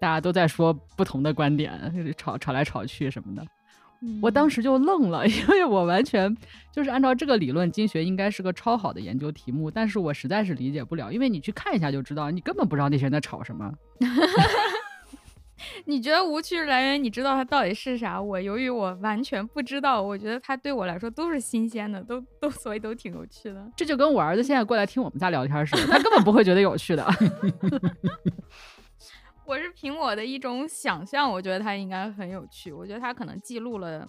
[0.01, 3.41] 大家都在说不同的观点，就是吵吵来吵去什么的。
[3.99, 6.35] 嗯我当时就愣了， 因为我完全
[6.71, 13.73] 就是按照这个理论，经学应该是个超好的研究题目，但是我实在是理解不了，因为你去看一下就知道，你根本不知道那些人在吵什么。
[15.87, 18.21] 你觉得无趣来源，你知道它到底是啥？
[18.21, 23.71] 我由于我完全不知道，我觉得它对我来说都是新鲜的，都都 所以都挺有趣的。
[23.75, 27.07] 这就跟我儿子现在过来听我们家聊天似的，他根本不会觉得有趣的。
[29.45, 32.69] 我是凭我的一种想象，我觉得它应该很有趣。
[32.69, 34.05] 我觉得它可能记录了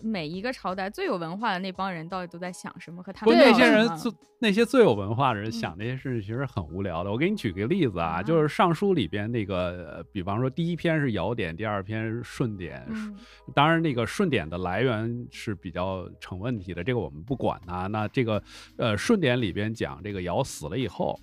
[0.00, 7.10] 每一个朝代最有文化的那帮人到底都在想什么，和他不，们那些人最那些最有文化的人嗯想这些事情其实很无聊的。
[7.10, 12.86] 我给你举个例子啊，啊就是《尚书》里边那个，呃比方说第一篇是尧典，第二篇是舜典。
[12.88, 13.16] 嗯
[13.54, 17.86] 当然，那个舜典的来源是比较成问题的，这个我们不管它。
[17.86, 18.42] 那这个
[18.76, 21.18] 呃，舜典里边讲这个尧死了以后。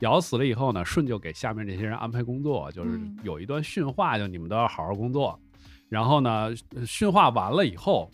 [0.00, 5.38] 尧死了以后呢，舜就给下面这些人安排工作，就是嗯有一段训话，就你们都要好好工作。
[5.92, 6.48] 然后呢，
[6.86, 8.10] 训话完了以后，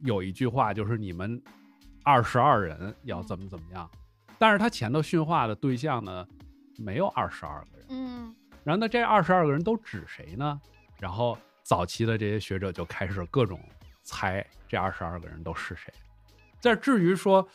[0.00, 1.40] 有一句话就是你们
[2.02, 3.88] 二十二人要怎么怎么样。
[4.36, 6.26] 但是他前头训话的对象呢，
[6.76, 7.86] 没有二十二个人。
[7.90, 8.34] 嗯
[8.64, 10.60] 然后呢，这二十二个人都指谁呢？
[10.98, 13.60] 然后早期的这些学者就开始各种
[14.02, 15.94] 猜这二十二个人都是谁。
[16.58, 17.46] 在至于说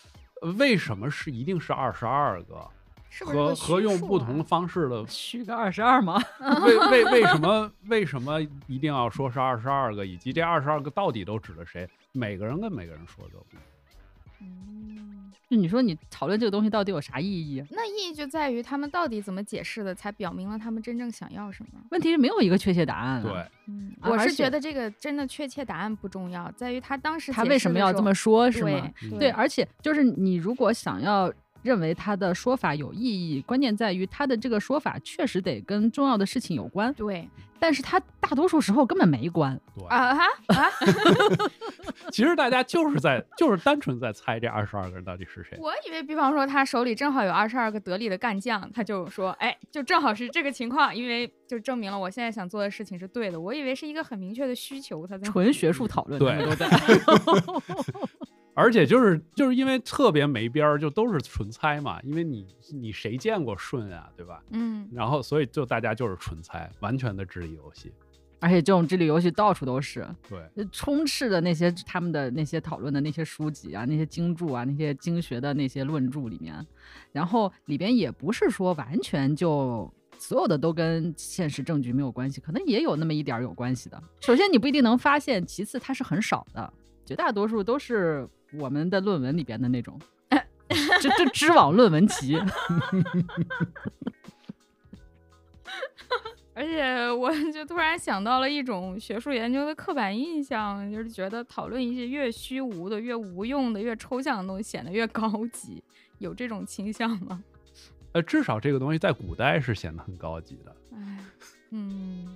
[0.41, 2.65] 呃为什么是一定是二十二个
[3.25, 6.21] 和和用不同方式的 虚个二十二吗？
[6.65, 11.87] 为为为什么为什么一定要说是二十二个，以及这二十二个到底都指的谁？
[12.11, 13.63] 每个人跟每个人说的都不一样。
[14.41, 17.61] 嗯，就你说你讨论这个东西到底有啥意义？
[17.71, 21.71] 那意义就在于他们到底怎么解释的，才表明了他们真正想要什么。
[21.91, 23.21] 问题是没有一个确切答案、啊。
[23.21, 28.89] 对，，嗯，我是觉得这个真的确切答案不重要，在于他当时他为什么要这么说，是对吗？
[29.03, 31.31] 嗯对，而且就是你如果想要
[31.61, 37.27] 认为他的说法有意义，关键在于他的这个说法确实得跟重要的事情有关，对
[37.61, 39.59] 但是他大多数时候根本没关。
[39.75, 40.69] 对，啊哈啊！
[42.09, 45.57] 其实大家就是在就是单纯在猜这二十二个人到底是谁。
[45.59, 53.37] 我以为，比方说他手里正好有二十二个得力的干将，他就说，哎，就正好是这个情况，因为就证明了我现在想做的事情是对的。
[53.37, 56.65] 我以为是一个很明确的需求，他在纯学术讨论，对都在。
[58.59, 61.97] 而且就是就是因为特别没边儿，就都是纯猜嘛。
[62.03, 64.43] 因为你你谁见过顺啊，对吧？
[64.51, 67.93] 嗯然后所以就大家就是纯猜，完全的智力游戏。
[68.41, 76.65] 而且这种智力游戏到处都是，对，就充斥的那些他们的那些讨论的那些书籍啊，那些经注啊，那些经学的那些论著里面，
[77.11, 84.01] 然后里边也不是说完全就所有的都跟现实证据没有关系，可能也有那么一点儿有关系的。
[84.21, 86.73] 首先你不一定能发现，其次它是很少的，
[87.05, 89.99] 绝大多数都是我们的论文里边的那种，
[91.01, 92.37] 这这知网论文集。
[96.55, 105.81] 而且我就突然想到了一种学术研究的刻板印象，就是觉得讨论一些越虚无的、越无用的、越抽象的东西显得越高级，
[106.17, 107.41] 有这种倾向吗？
[108.11, 110.75] 呃，至少这个东西在古代是显得很高级的。
[110.93, 111.19] 唉，
[111.69, 112.27] 嗯，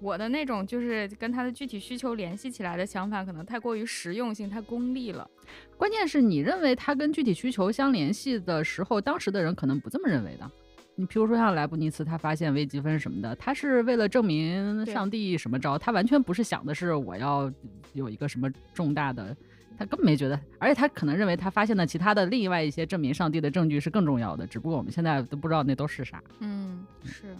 [0.00, 5.28] 我的那种就是跟他的具体需求联系起来的想法，可能太过于实用性、太功利了。
[5.76, 10.50] 关键是你认为他跟具体需求相联系的时候，当时的人可能不这么认为的。
[10.94, 17.52] 你比如说像莱布尼茨，他发现微积分什么的，他是为了证明上帝什么招，他完全不是想的是我要
[17.92, 19.36] 有一个什么重大的，
[19.78, 26.20] 他根本没觉得，而且他可能认为他发现的其他的另外一些证明上帝的证据是更重要的，只不过我们现在都不知道那都是啥。
[26.40, 27.32] 嗯，是，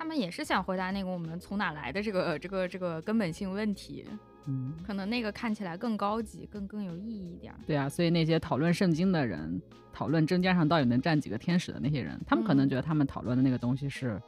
[0.00, 4.06] 他们也是想回答那个我们从哪来的这个这个这个根本性问题。
[4.46, 7.60] 嗯，可能那个看起来更高级，更更有意义一点儿。
[7.66, 9.60] 对啊，所以那些讨论圣经的人，
[9.92, 14.18] 讨论真尖上到底能站几个天使的那些人，他们可能嗯觉得他们讨论的那个东西是，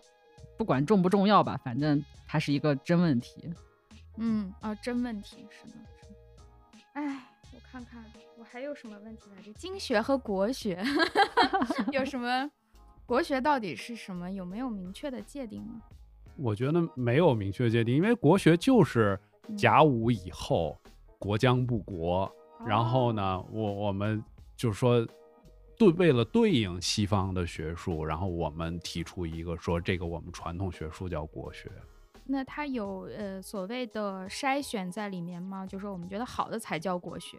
[0.59, 3.51] 不管重不重要吧，反正它是一个真问题。
[4.19, 5.79] 嗯，啊，真问题是的。
[6.93, 8.05] 哎，我看看
[8.39, 9.51] 我还有什么问题来着？
[9.55, 10.85] 经学和国学
[11.93, 12.51] 有什么？
[13.07, 14.31] 国学到底是什么？
[14.31, 15.81] 有没有明确的界定呢？
[16.37, 20.77] 我觉得没有明确界定，因为国学就是嗯甲午以后
[21.19, 22.31] 国将不国，
[22.65, 24.23] 然后哦呢，我我们
[24.57, 25.07] 就是说
[25.77, 31.71] 对为了对应西方的学术，然后我们提出一个说这个我们传统学术叫国学。
[32.25, 35.67] 那它有呃所谓的筛选在里面吗？
[35.67, 37.37] 就说我们觉得好的才叫国学。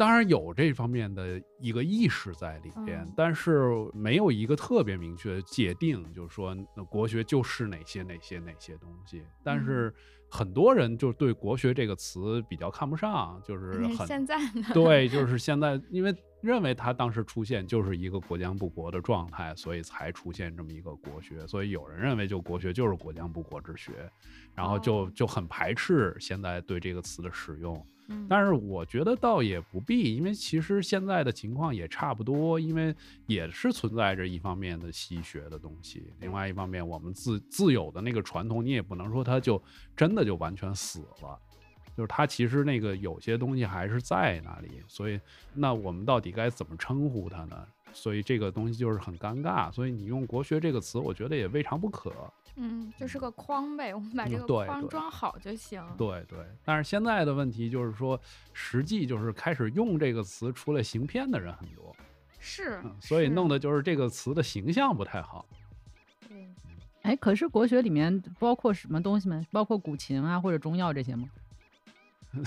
[0.00, 9.22] 当然有这方面的一个意识在里边，嗯但是没有一个特别明确的界定，就是说那国学就是哪些哪些哪些东西。
[9.44, 9.94] 但嗯是
[10.30, 14.62] 很多人就对国学这个词比较看不上，就是嗯很现在呢？
[14.72, 21.46] 对，就是现在，因为认为它当时出现就是一个国将不国的状态，所以才出现这么一个国学。
[21.46, 24.10] 所以有人认为就国学就是国将不国之学，
[24.54, 27.86] 然后就哦就很排斥现在对这个词的使用。
[28.10, 32.94] 嗯，但是我觉得倒也不必，因为其实现在的情况也差不多，因为
[33.26, 39.62] 也是存在着一方面的西学的东西，另外一方面我们自自有的那个传统，你也不能说它就
[39.96, 41.38] 真的就完全死了。
[41.96, 45.20] 就是它其实那个有些东西还是在那里，所以
[45.52, 47.66] 那我们到底该怎么称呼它呢？
[47.92, 52.12] 所以这个东西就是很尴尬，所以你用国学这个词，我觉得也未尝不可。
[52.56, 55.82] 嗯，就是个框呗，我们把这个框装好就行。
[55.96, 58.20] 对对，但是现在的问题就是说，
[58.52, 61.94] 实际就是开始用这个词出来行骗的人很多，
[62.38, 65.46] 是嗯，，所以弄的就是这个词的形象不太好。
[66.28, 66.48] 对
[67.02, 69.44] 哎，可是国学里面包括什么东西吗？
[69.50, 71.28] 包括古琴啊或者中药这些吗？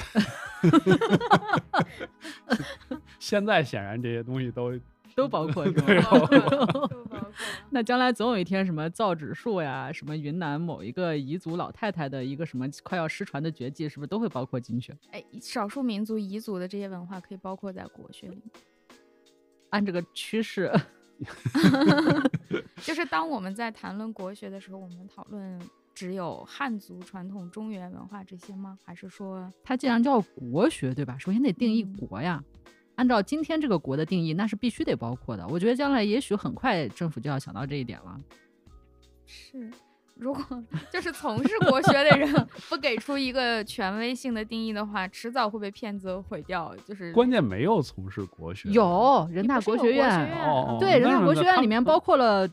[3.19, 4.79] 现在显然这些东西都
[5.15, 6.89] 都包括 都包括。
[7.71, 14.93] 那将来总有一天，什么造纸术呀，什么云南某一个彝族老太太的一个什么快要失传的绝技，是不是都会包括进去？
[15.11, 18.43] 哎，少数民族、彝族的这些文化可以包括在国学里面。
[19.71, 20.71] 按这个趋势，
[22.83, 25.59] 就是当我们在谈论国学的时候，我们讨论
[25.95, 28.77] 只有汉族传统中原文化这些吗？
[28.83, 31.17] 还是说，它既然叫国学，对吧？
[31.17, 32.43] 首先得定义嗯国呀。
[32.95, 35.47] 按照今天这个国的定义，那是必须得包括的。
[35.47, 38.19] 我觉得将来也许很快政府就要想到这一点了。
[39.25, 39.71] 是
[40.15, 42.31] 如果就是从事国学的人
[42.69, 46.71] 不给出一个权威性的定义的话，迟早会被骗子毁掉。
[46.87, 52.47] 就是关键没有从事国学，有人大国学院，院哦哦对，人大国学院里面包括了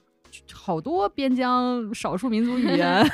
[0.50, 3.04] 好多边疆少数民族语言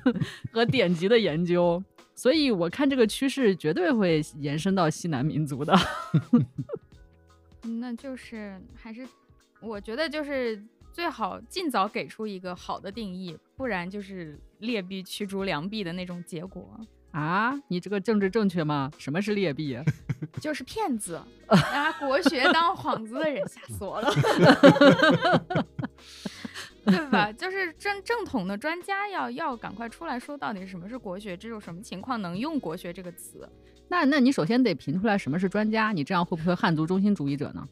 [0.52, 1.82] 和典籍的研究，
[2.14, 5.74] 所以我看这个趋势绝对会延伸到西南民族的。
[7.66, 9.06] 嗯那就是还是
[9.60, 10.62] 我觉得就是
[10.92, 16.78] 最好尽早给出一个好的定义，不然就是劣币驱逐良币的那种结果。
[17.12, 18.90] 啊，你这个政治正确吗？
[18.98, 19.78] 什么是劣币？
[20.40, 24.12] 就是骗子， 拿国学当幌子的人，吓死我了，
[26.90, 27.32] 对吧？
[27.32, 33.48] 就是正正统的专家要要赶快出来说，到底什么是国学，这有什么情况能用国学这个词？
[33.88, 37.68] 那那你首先得评出来什么是专家，你这样会不会汉族中心主义者呢？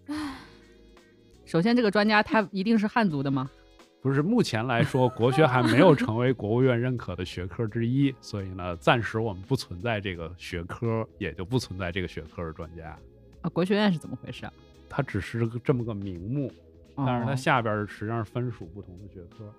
[1.45, 3.51] 首先，这个专家他一定是汉族的吗？
[4.01, 12.99] 不是目前来说，国学还没有成为国务院认可的学科之一，所以呢，暂时我们不存在这个学科，也就不存在这个学科的专家。
[13.43, 14.53] 啊，国学院是怎么回事啊？
[14.89, 16.53] 它只是个这么个名目，
[16.97, 19.53] 但是它哦下边儿实际上是分属不同的学科。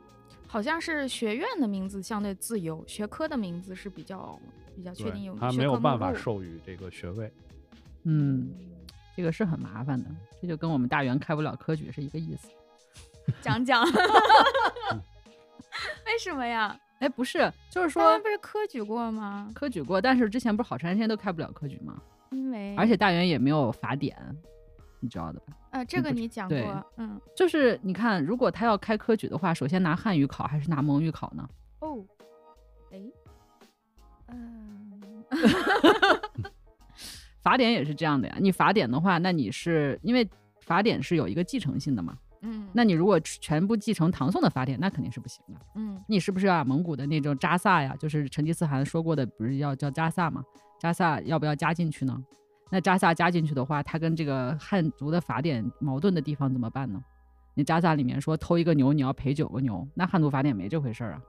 [0.47, 4.39] 好像是学院的名字相对自由，学科的名字是比较
[4.75, 7.31] 比较确定有对，它没有办法授予这个学位。
[8.03, 8.53] 嗯，
[9.17, 10.09] 这个是很麻烦的，
[10.41, 12.49] 这就跟我们大元开不了科举是一个意思。
[13.41, 13.83] 讲讲
[16.05, 16.77] 为什么呀？
[16.99, 19.49] 哎，不是，就是说不是科举过吗？
[19.55, 21.99] 科举过，但是之前不是好长时间都开不了科举吗？
[22.29, 24.15] 因为而且大元也没有法典，
[25.03, 25.53] 你知道的吧？
[25.71, 31.45] 呃，这个你讲过，嗯，就是你看，如果他要开科举的话，首先拿汉语考还是拿蒙语考呢？
[31.79, 32.01] 哦，
[32.91, 33.01] 哎，
[34.29, 35.01] 嗯，
[37.43, 38.37] 法典也是这样的呀。
[38.39, 40.25] 你法典的话，那你是因为
[40.61, 42.17] 法典是有一个继承性的嘛？
[42.45, 45.59] 嗯，那你如果全部继承唐宋的法典，那肯定是不行的。
[45.75, 50.41] 嗯你是不是要把蒙古的那种扎萨呀，就是成吉思汗说过的，不是要叫扎萨吗？
[50.79, 52.23] 扎萨要不要加进去呢？
[52.73, 56.99] 那扎萨加进去的话，他跟这个汉族的法典矛盾的地方怎么办呢？
[57.53, 61.21] 你扎萨里面说偷一个牛你要赔九个牛，那汉族法典没这回事儿啊。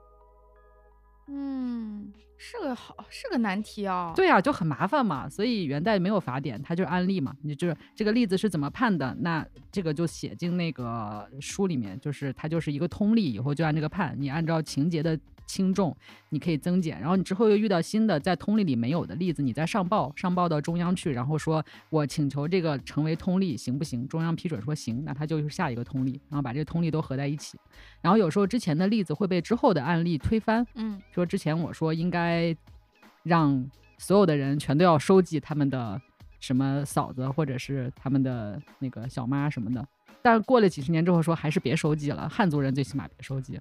[1.29, 4.11] 嗯，是个好是个难题哦。
[4.17, 5.29] 对啊、就很麻烦嘛。
[5.29, 7.37] 所以元代没有法典，它就是案例嘛。
[7.43, 14.17] 你就是这个例子是怎么判的，那这个就写进那个书里面，就是它就是一个通例，以后就按这个判。
[14.19, 15.97] 你按照情节的轻重，
[16.31, 16.99] 你可以增减。
[17.01, 24.07] 然后你之后又遇到新的在通例里没有的例子，你再上报上报到中央去，然后说我请求这个成为通例行不行？
[24.09, 27.59] 中央批准说行，那它就是下一个通例，然后把这个通例都合在一起。
[28.01, 32.57] 然后有时候之前的例子会被之后的案例推翻，嗯说之前我说应该
[33.23, 36.01] 让所有的人全都要收集他们的
[36.41, 39.87] 什么嫂子或者是他们的那个小妈什么的，
[40.21, 43.59] 但是过了几十年之后说还是别收集了，汉族人最起码别收集。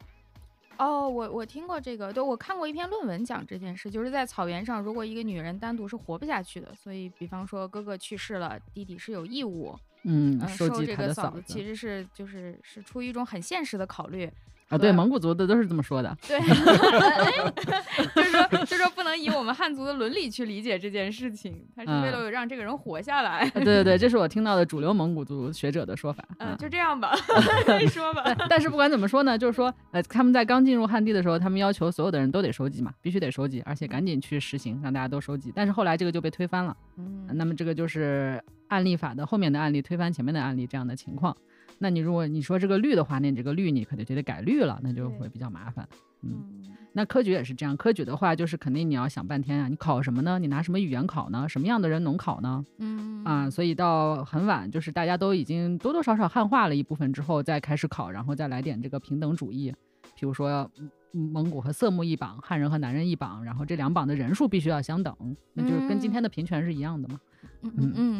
[0.77, 14.29] 哦，我我听过这个，对我看过一篇论文讲这件事，就是在草原上，如果一个女人单独是活不下去的，所以比方说哥哥去世了，弟弟是有义务，嗯，呃、收集这个嫂子其实是就是是出于一种很现实的考虑。
[14.73, 16.15] 啊，对，蒙古族的都是这么说的。
[16.27, 16.39] 对，
[18.15, 23.39] 就是说，就是说，不能以我们汉族的伦理去理解这件事情，他是为了让这个人活下来。
[23.41, 26.23] 啊对对对，这是我听到的主流蒙古族学者的说法。
[26.39, 27.15] 嗯，嗯就这样吧，
[27.89, 28.23] 说吧。
[28.25, 35.51] 但但是不管怎么说呢，就是说，呃，他们在刚进入汉地的时候，他们要求所有的人都得收集嘛，必须得收集，而且赶紧去实行，让大家都收集。
[35.55, 36.75] 但是后来这个就被推翻了。
[36.97, 41.35] 嗯那么这个就是案例法的后面的案例推翻前面的案例这样的情况。
[41.79, 45.87] 那你如果你说这个绿的话，那你这个绿你可能就得改绿了，那就会比较麻烦。
[46.21, 46.63] 嗯，嗯
[46.93, 50.37] 那科举也是这样，科举的话就是肯定你要想半天啊，你考什么呢？
[50.39, 51.49] 你拿什么语言考呢？
[51.49, 52.63] 什么样的人能考呢？
[52.77, 59.73] 嗯啊，所以到很晚，就是大家都已经多多少少汉化了一部分之后，再开始考，然后再来点这个平等主义，
[60.15, 60.69] 比如说
[61.13, 65.15] 嗯蒙古和色目一榜，汉人和男人一榜，然后这两榜的人数必须要相等，
[65.53, 67.19] 那就是跟今天的平权是一样的嘛。
[67.61, 68.17] 嗯嗯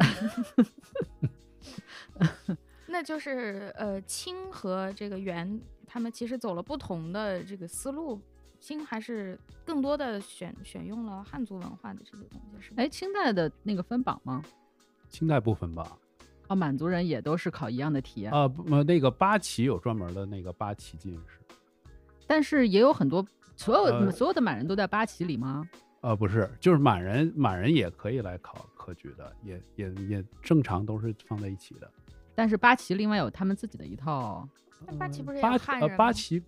[2.48, 2.56] 嗯，
[2.94, 8.20] 那就是呃，清和这个元，他们其实走了不同的这个思路。
[8.60, 9.36] 清还是
[9.66, 12.76] 更多的选选用了汉族文化的这些东西，是吧？
[12.84, 14.40] 哎，清代的那个分榜吗？
[15.10, 15.98] 清代不分吧，
[16.46, 21.40] 哦，满族人也都是考一样的题，啊，不呃那个八旗有专门的那个八旗进士，
[22.28, 23.26] 但是也有很多
[23.56, 25.68] 所有、呃所有的满人都在八旗里吗？
[26.00, 31.90] 呃，不是，就是满人，满人也可以来考科举的，也也也正常都是放在一起的。
[32.34, 34.48] 但是八旗另外有他们自己的一套，
[34.86, 36.42] 那八旗不是也八呃八旗，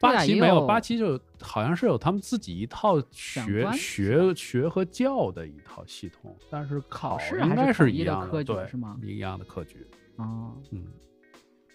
[0.00, 10.84] 八旗没有，有八旗就好像是有他们自己一套学学学和教的一套系统，但是考试还是该是一统一的科，举是吗一样的科举，哦，嗯，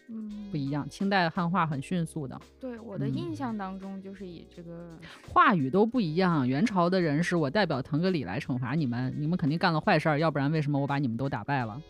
[0.09, 0.89] 嗯不一样。
[0.89, 4.89] 清代汉化很迅速的，对我的嗯印象当中，就是以这个
[5.31, 6.45] 话语都不一样。
[6.45, 11.81] 元朝的人是我代表腾格里来惩罚你们，你们肯定干了坏事儿，要不然为什么我把你们都打败了？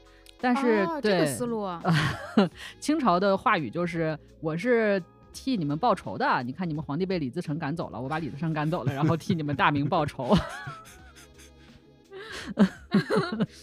[0.42, 1.82] 但是、哦、这对个思路啊，
[2.80, 6.42] 清朝的话语就是我是替你们报仇的。
[6.44, 10.36] 你看你们皇帝被李自成赶走了，我把李自成赶走了，然后替你们大明报仇。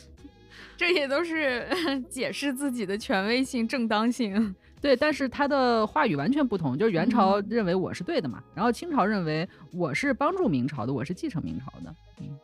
[0.76, 1.66] 这也都是
[2.08, 4.54] 解释自己的权威性、正当性。
[4.80, 11.92] 对，但是他的话语完全不同，就是元朝嗯认为我是对的嘛，然后清朝认为我是帮助明朝的，我是继承明朝的。
[12.20, 12.38] 嗯，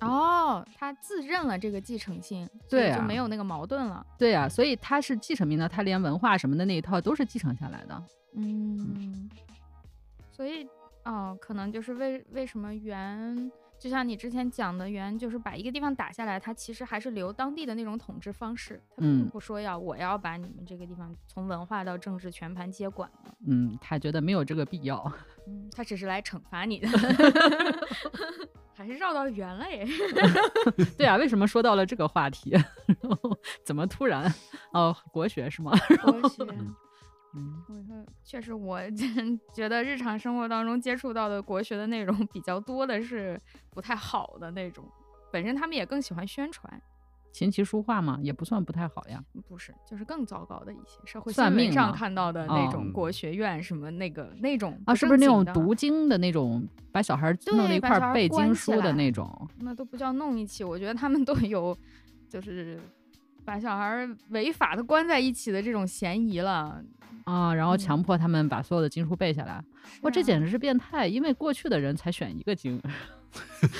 [0.00, 4.06] 哦，他自认了这个继承性，对啊就没有那个矛盾了。
[4.18, 8.02] 对呀、所以他是继承名的，他连文化什么的那一套都是继承下来的。
[8.34, 9.30] 嗯，
[10.30, 10.68] 所以
[11.04, 23.34] 哦，可能就是为为什么元，就像你之前讲的元，就是把一个地方打下来，它其实还是留当地的那种统治方式，它并嗯不说要我要把你们这个地方从文化到政治全盘接管了。
[23.46, 25.00] 嗯，他觉得没有这个必要。
[25.46, 26.88] 嗯，他只是来惩罚你的，
[28.74, 29.86] 还是绕到圆了耶。
[30.98, 32.50] 对啊，为什么说到了这个话题？
[32.50, 34.32] 然后怎么突然？
[34.72, 35.70] 哦，国学是吗？
[36.02, 36.44] 国学，
[37.36, 44.84] 嗯，我确实，我真 觉得日常生活当中接触到的国学的内容比较多的是不太好的那种。
[45.32, 46.80] 本身他们也更喜欢宣传，
[47.32, 49.22] 琴棋书画嘛，也不算不太好呀。
[49.48, 59.28] 不是，就是更糟糕的一些社会算新闻命上看到的那哦种国学院什么那个那种啊，是不是那种读经的那种，把小孩儿弄了一块儿背经书的那种？
[59.58, 61.76] 那都不叫弄一起，我觉得他们都有
[62.30, 62.80] 就是
[63.46, 66.82] 把小孩儿违法的关在一起的这种嫌疑了。
[67.24, 69.60] 啊，然后嗯强迫他们把所有的经书背下来，
[70.02, 71.08] 哇，这简直是变态！
[71.08, 72.80] 因为过去的人才选一个经，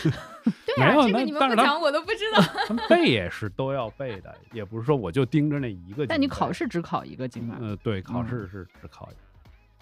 [0.67, 2.41] 对呀、没有这个你们不讲我都不知道。
[2.67, 6.05] 他们背也是都要背的，也不是说我就盯着那一个。
[6.07, 7.57] 但你考，试只考一个经啊。
[7.61, 9.21] 呃，对，考嗯试是只考一个。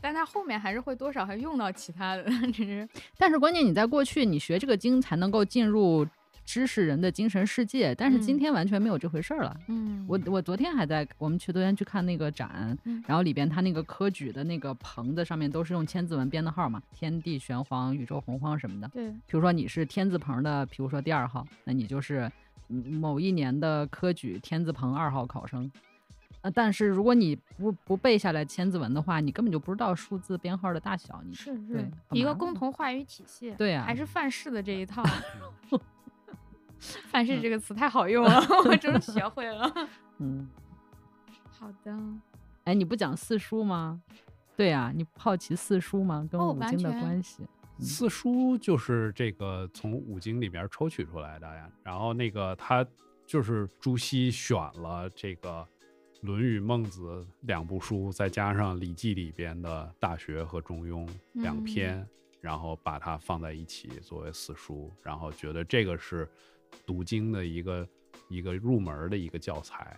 [0.02, 2.86] 但他后面还是会多少还用到其他的， 只是
[3.16, 6.06] 但是关键你在过去，你学这个经才能够进入
[6.44, 9.56] 知识人的精神世界，但是今嗯天完全没有这回事儿了。
[9.68, 18.88] 嗯，我我昨天还在我们去昨天去看那个展，嗯然后里边它那个科举的那个棚子上面都是用千字文编的号嘛，天地玄黄、宇宙洪荒什么的。
[18.88, 22.30] 对，比如说你是天字棚的，比如说第二号，那你就是
[22.68, 25.70] 嗯某一年的科举天字棚二号考生。
[26.42, 31.22] 呃，但是如果你不不背下来千字文的话，你根本就不知道数字编号的大小。
[31.24, 33.54] 你是对是一个共同话语体系。
[33.56, 35.02] 对啊还是范式的这一套。
[37.06, 39.73] 范式这个词太好用了，我终于学会了。
[40.19, 40.48] 嗯，
[41.51, 41.97] 好的，
[42.65, 44.02] 哎，你不讲四书吗？
[44.56, 46.27] 对呀、你不好奇四书吗？
[46.31, 47.47] 跟哦五经的关系？
[47.81, 51.69] 四书就是这个从五经里边抽取出来的呀。
[51.82, 52.86] 然后那个他
[53.27, 55.66] 就是朱熹选了这个
[56.27, 62.06] 《论语》《孟子》两部书，再加上《礼记》里边的《大学》和《中庸》两嗯篇，
[62.40, 66.31] 然后把它放在一起作为四书，然后觉得这个是
[66.86, 67.88] 读经的一个
[68.28, 69.96] 一个入门的一个教材。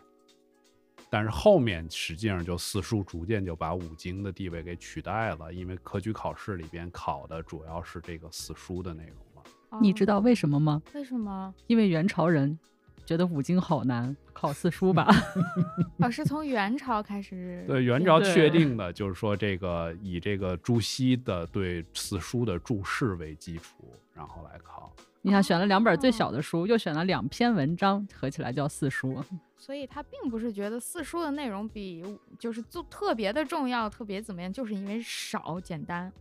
[1.08, 9.42] 但是后面实际上就四书逐渐就把五经的地位给取代了，因为科举考试里边考的主要是这个四书的内容了。
[9.70, 10.82] 哦你知道为什么吗？
[10.94, 11.54] 为什么？
[11.68, 12.58] 因为元朝人
[13.06, 15.06] 觉得五经好难，考四书吧。
[16.02, 17.64] 哦，是从元朝开始。
[17.66, 24.92] 对，元朝确定的就是说这个以这个朱熹的对四书的注释为基础，然后来考。
[25.22, 29.22] 你想选了两本最哦小的书，又选了两篇文章，合起来叫四书。
[29.56, 32.04] 所以他并不是觉得四书的内容比
[32.38, 36.12] 就是就特别的重要，特别怎么样，就是因为少简单。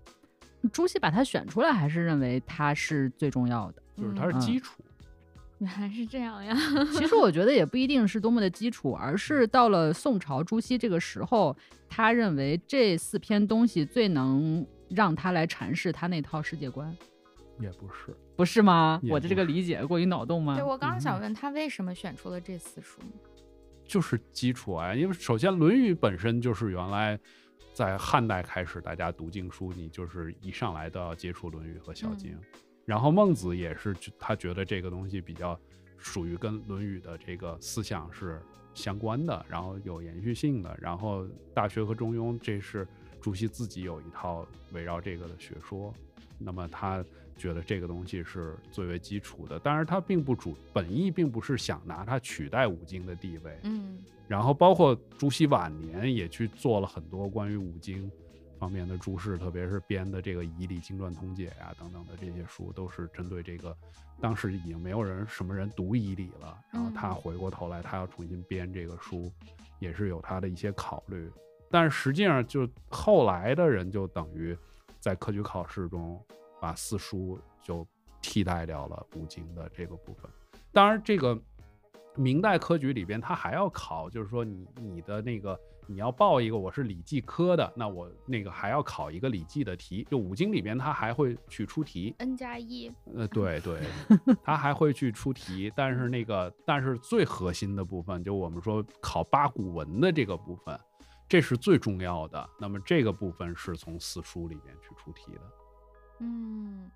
[0.71, 3.81] 朱熹把它选出来，还是认为它是最重要的。
[3.95, 4.81] 就是它是嗯基础，
[5.59, 6.53] 原来是这样呀！
[6.93, 11.55] 其实我觉得也不一定是多么的基础，而是到了宋朝朱熹这个时候，
[11.87, 16.95] 他认为这四篇东西最能让他来阐释他那套世界观，
[17.59, 18.15] 也不是。
[18.35, 18.99] 不是吗？
[19.09, 20.63] 我的这个理解过于脑洞吗对？
[20.63, 23.07] 我刚刚想嗯问他为什么选出了这四书呢？
[23.85, 27.17] 就是基础啊，因为首先《论语》本身就是原来
[27.73, 32.31] 在汉代开始，大家读经书，你就是一上来都要接触《论语》和《小经》
[32.85, 35.59] 然后孟子也是他觉得这个东西比较
[35.97, 38.39] 属于跟《论语》的这个思想是
[38.73, 40.77] 相关的，然后有延续性的。
[40.79, 42.87] 然后《大学》和《中庸》，这是
[43.19, 45.93] 朱熹自己有一套围绕这个的学说，
[46.37, 47.03] 那么他
[47.37, 53.97] 觉得这个东西是最为基础的，当然他并不主本意并不是想拿它取代五经的地位，嗯
[54.27, 58.09] 然后包括朱熹晚年也去做了很多关于五经
[58.65, 63.77] 方面的注释，特别是编的这个《仪礼经传通解》呀等等的这些书，都是针对这个
[64.19, 69.31] 当时已经没有人什么人读仪礼了，然后他嗯回过头来，他要重新编这个书，
[69.77, 71.31] 也是有他的一些考虑。
[71.69, 74.57] 但是实际上，就后来的人就等于
[74.99, 76.19] 在科举考试中
[76.59, 77.85] 把四书就
[78.19, 80.27] 替代掉了五经的这个部分。
[80.71, 81.39] 当然，这个
[82.15, 90.05] 明代科举里边，他还要考，就是说你你的那个你要报一个我是礼记科的，那我那个还要考一个礼记的题。
[90.09, 93.81] 就五经里边，他还会去出题，，n 加一，呃，对对，
[94.43, 100.79] 他还会去出题，但是那个但是最核心的部分，就我们说考八股文的这个部分，
[101.27, 102.49] 这是最重要的。
[102.59, 105.41] 那么这个部分是从四书里面去出题的。
[106.19, 106.89] 嗯，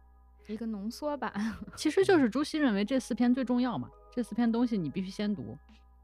[0.47, 1.31] 一个浓缩版。
[1.75, 5.57] 其实就是朱熹认为这四篇最重要嘛，这四篇东西你必须先读，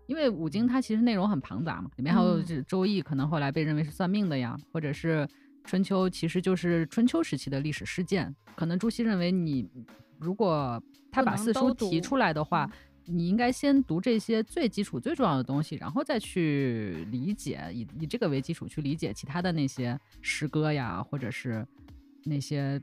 [0.07, 5.27] 因为五经它其实内容很庞杂嘛，里面还有周易》，可能后来被认为是算命的呀，或者是
[5.63, 8.33] 春秋，其实就是春秋时期的历史事件。
[8.55, 9.67] 可能朱熹认为你
[10.19, 12.69] 如果他把四书提出来的话，
[13.05, 21.65] 你应该先读这些最基础、最重要的东西，然后再去理解，以以这个为基础去理解其他的那些诗歌呀，或者是
[22.23, 22.79] 那些，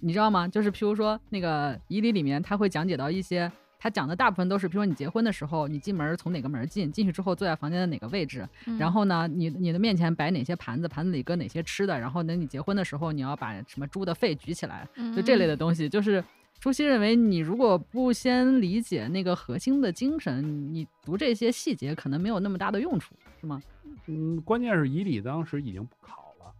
[0.00, 0.48] 你知道吗？
[0.48, 3.52] 就是譬如说那个仪礼里面，他会讲解到一些。
[3.82, 16.22] 他讲的大部分都是，比如说你结婚的时候，你进门从哪个门进，进去之后坐在房间的哪个位置，嗯然后呢，你你的面前摆哪些盘子，盘子里搁哪些吃的，然后等你结婚的时候，你要把什么猪的肺举起来，就这类的东西，就是
[16.60, 23.60] 朱熹认为，你如果不先理解那个核心的精神，你读这些细节可能没有那么大的用处，是吗？
[24.06, 26.52] 嗯，关键是以礼当时已经不考了，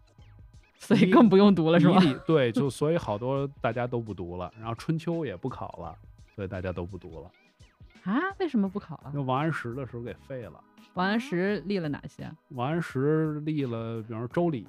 [0.77, 2.09] 所以更不用读了，是吗以？
[2.09, 5.97] 礼对，就所以好多大家都不读了，然后春秋也不考了，
[6.34, 7.30] 所以大家都不读了。
[8.04, 9.22] 啊，为什么不考了那？
[9.22, 10.60] 王安石的时候给废了。
[10.94, 12.30] 王安石立了哪些？
[12.48, 14.66] 王安石立了，比方说《周礼》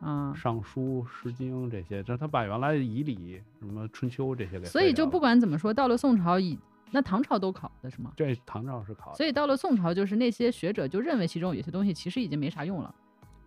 [0.00, 6.58] 嗯《尚书》《诗经》这些，这他把原来的仪礼、什么春秋这些给废所以就不管怎么说，到了宋朝以
[6.90, 8.12] 那唐朝都考的是吗？
[8.16, 12.94] 这唐朝是考的，所以到了宋朝，就是那些学者就认为其中有些东西其实已经没啥用了。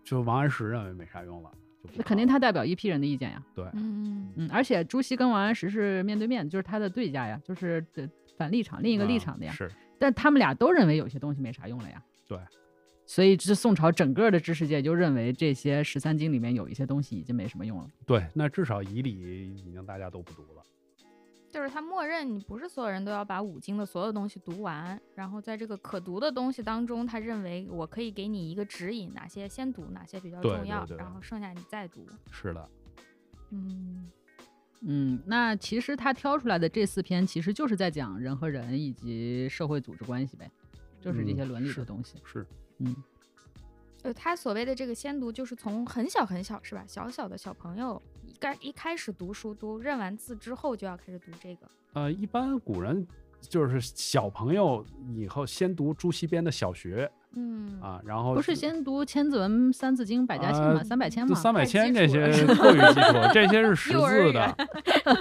[0.02, 1.50] 就王安石认为没啥用了，
[1.86, 3.42] 就那肯定他代表一批人的意见呀。
[3.54, 9.52] 对，嗯，嗯，而且朱熹跟王安石是面对面，就是他的对家呀，就是的反立场，另一个立啊场的呀。
[9.52, 12.02] 是但他们俩都认为有些东西没啥用了呀。
[12.28, 12.38] 对，
[13.06, 17.88] 所以这宋朝整个的知识界就认为这些十三经里面有一些东西已经没什么用了。
[18.04, 19.10] 对，那至少以礼
[19.56, 20.62] 已经大家都不读了。
[21.56, 32.06] 就是他默认你不是所有人都要把五经的所有东西读完，然后在这个可读的东西当中，他认为我可以给你一个指引，哪些先读，哪些比较重要，对对然后剩下你再读。
[32.30, 32.68] 是的，
[33.52, 34.10] 嗯，
[34.82, 40.50] 嗯，那其实他挑出来的这四篇，其实就是在讲人和人以及社会组织关系呗，
[41.00, 42.20] 就是这嗯些伦理的东西。
[42.22, 42.46] 是
[42.80, 42.94] 嗯，
[43.96, 46.84] 就他所谓的这个先读，就是从很小很小是吧？
[46.86, 48.02] 小小的小朋友
[48.36, 51.66] 一开一开始读书，读认完字之后就要开始读这个。
[51.94, 53.06] 呃，一般古人
[53.40, 54.84] 就是小朋友
[55.14, 60.74] 以后先读朱熹编的小学嗯，啊，然后不是先读《千字文》《三字经》《百家姓》吗？
[60.76, 61.34] 呃三百千吗？
[61.34, 62.26] 三百千这些
[62.56, 64.56] 过于基础，这些是识字的，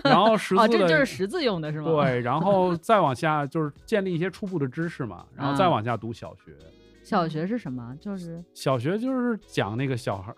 [0.04, 6.54] 然后识哦，字的这就是识字用的是吗？，对，然后再往下就是建立一些初步的知识嘛，然后再啊往下读小学。
[7.02, 7.96] 小学是什么？
[8.02, 10.38] 就是小学就是讲那个小孩儿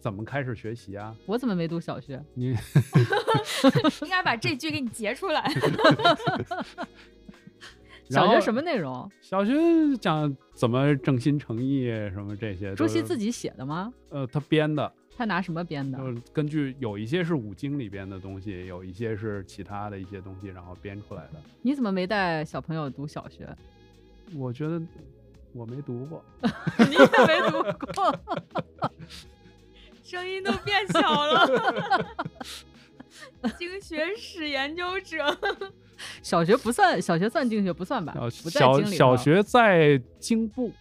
[0.00, 2.20] 怎么开始学习啊，我怎么没读小学？
[2.34, 2.48] 你
[4.02, 5.48] 应该把这句给你截出来。
[8.08, 9.08] 小学什么内容？
[9.20, 9.52] 小学
[10.00, 13.92] 讲怎么正心诚意什么这些，朱熹自己写的吗？
[14.08, 15.96] 呃他编的，他拿什么编的？
[15.98, 21.34] 就是根据有一些是五经里边的东西，有一些是其他的一些东西，然后编出来的。
[21.62, 23.48] 你怎么没带小朋友读小学？
[24.34, 24.82] 我觉得
[25.52, 26.24] 我没读过，
[26.88, 27.62] 你也没读
[27.94, 28.18] 过。
[30.10, 31.46] 声音都变小了。
[33.56, 35.38] 经学史研究者，
[36.22, 38.12] 小学不算，小学算经学不算吧？
[38.12, 40.72] 小不在小学在经部，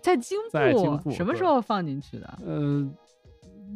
[0.00, 2.38] 在经在经部什么时候放进去的？
[2.46, 2.94] 嗯、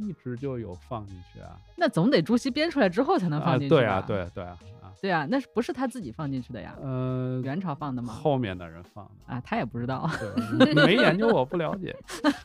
[0.00, 4.58] 一直就有放进去啊，那总得朱熹编出来之后才能啊放进去啊对啊，对啊对啊啊，
[5.02, 6.76] 对啊，那是不是他自己放进去的呀？
[6.80, 8.12] 呃，元朝放的吗？
[8.12, 9.34] 后面的人放的。
[9.34, 10.08] 啊，他也不知道。
[10.60, 11.92] 对，没研究我不了解。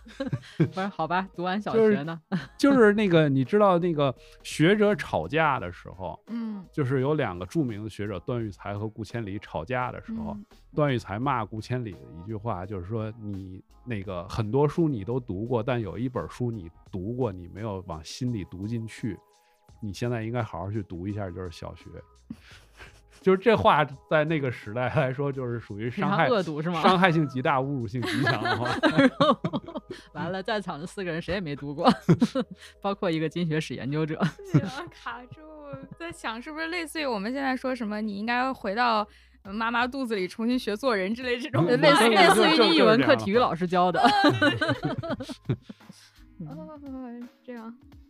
[0.58, 2.20] 不是，好吧，读完小就是学呢？
[2.58, 19.16] 就是那个，你知道那个学者吵架的时候，嗯，就是有两个著名的学者段玉裁和顾千里吵架的时候，嗯段玉裁骂顾千里的一句话，就是说你那个很多书你都读过，但有一本书你读过，你没有往心里读进去，
[19.80, 21.84] 你现在应该好好去读一下，就是小学。
[23.22, 26.82] 就是这话在那个时代来说，就是属于伤害恶毒是吗？
[26.82, 28.70] 伤害性极大、侮辱性极强的话。
[30.14, 31.92] 完了，在场的四个人谁也没读过，
[32.82, 34.18] 包括一个经学史研究者。
[34.90, 35.42] 卡住，
[36.00, 39.06] 在想是不是类似于我们现在说什么，你应该回到
[39.44, 44.02] 呃妈妈肚子里重新学做人之类这种类似对类似于你语文课体育老师教的。
[46.40, 46.80] 嗯哦，
[47.44, 47.64] 这样，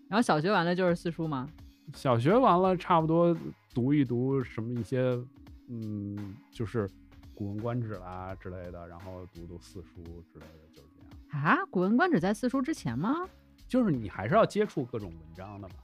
[0.10, 1.48] 然后小学完了就是四书吗？
[1.94, 3.36] 小学完了，差不多
[3.74, 5.00] 读一读什么一些，
[5.68, 6.88] 嗯，就是
[7.34, 11.44] 《古文观止》啦之类的，然后读读四书之类的，就是这样。
[11.44, 13.28] 啊，《古文观止》在四书之前吗？
[13.68, 15.76] 就是你还是要接触各种文章的嘛。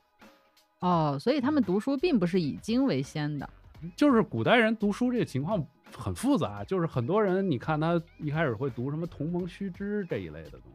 [0.80, 3.50] 哦，所以他们读书并不是以经为先的。
[3.96, 10.73] 就是古代人读书这个情况很复杂，就是很多人你看他一开始会读什么同盟须知这一类的东西。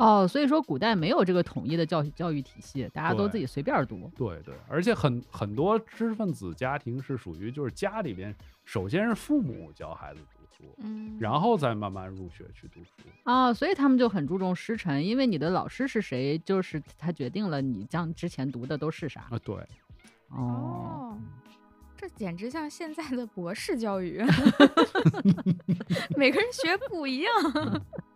[0.00, 4.10] 哦，所以说古代没有这个统一的教育教育体系，大家都自己随便读。
[4.16, 12.90] 对对，而且很很多知识分子家庭是属于就是家里边首先是父母教孩子读书，嗯，然后再慢慢入学去读书。
[13.24, 19.26] 哦，所以他们就很注重师承，因为你的老师是谁，就是他决定了你将之前读的都是啥。
[19.30, 19.54] 啊，对，
[20.30, 21.18] 哦，哦，
[21.94, 24.24] 这简直像现在的博士教育，
[26.16, 27.30] 每个人学不一样。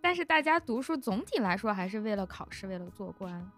[0.00, 3.50] 但是大家读书总体来说还是为了考试，为了做官。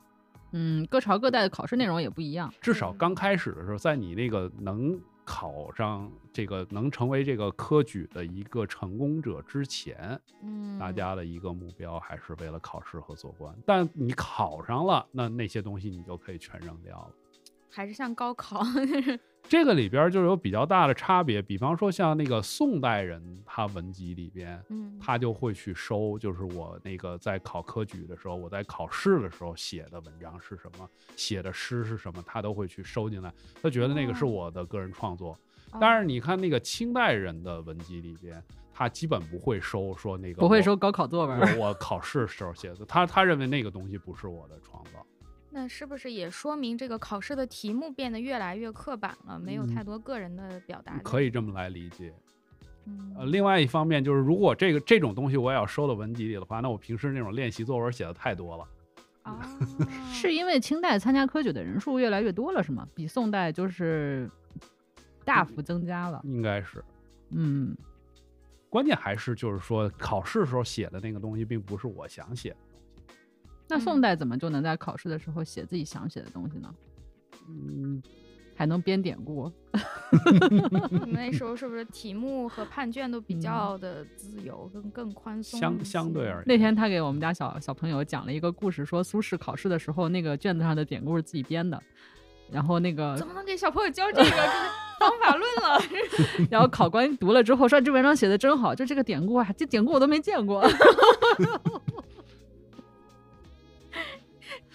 [0.52, 2.52] 嗯，各朝各代的考试内容也不一样。
[2.60, 13.55] 至少刚开始的时候，在你那个能考上这个能成为这个科举的一个成功者之前，嗯，大家的一个目标还是为了考试和做官。
[13.66, 17.10] 但你考上了，那那些东西你就可以全扔掉了。
[17.68, 18.62] 还是像高考，
[19.48, 33.32] 这个里边就有比较大的差别，比方说像那个宋代人，他文集里边，嗯，他就会去收，就是我那个在考科举的时候，我在考试的时候写的文章是什么，写的诗是什么，他都会去收进来。
[33.62, 35.32] 他觉得那个是哦我的个人创作。
[35.72, 38.42] 哦当然，你看那个清代人的文集里边，
[38.72, 41.40] 他基本不会收说那个不会收高考作文。
[41.58, 45.04] 我我考试时候写的，他他认为那个东西不是我的创造。
[45.50, 50.98] 那是不是也说明这个考试的题目变得越来越刻板了，没有嗯太多个人的表达？
[51.02, 52.12] 可以这么来理解。
[53.16, 58.68] 呃，嗯另外一方面就是，如果这个这种东西我也要收到文集里的话，那我平时那种练习作文写的太多了。
[59.22, 59.58] 啊，
[60.12, 62.86] 是因为清代参加科举的人数越来越多了，是吗？
[62.94, 64.30] 比宋代就是
[65.24, 66.20] 大幅增加了。
[66.24, 66.82] 应该是，
[67.30, 67.76] 嗯，
[68.70, 72.56] 关键还是就是说，考试时候写的那个东西，并不是我想写的。
[73.69, 76.74] 那宋嗯代怎么就能在考试的时候写自己想写的东西呢？
[77.49, 78.03] 嗯，
[78.55, 79.51] 还能编典故？
[81.09, 85.85] 那时候是不是题目和判卷都比嗯较的自由，更更宽松相？
[85.85, 91.81] 相对而言，那天他给我们家小小朋友讲了一个故事，说苏轼考试的时候，那个卷子上的典故是自己编的，
[92.51, 94.24] 然后那个怎么能给小朋友教这个？
[94.24, 94.40] 这是
[94.99, 95.81] 方法论了。
[96.51, 100.61] 然后考官读了之后说这文章写的真好，就这个典故啊，这典故我都没见过。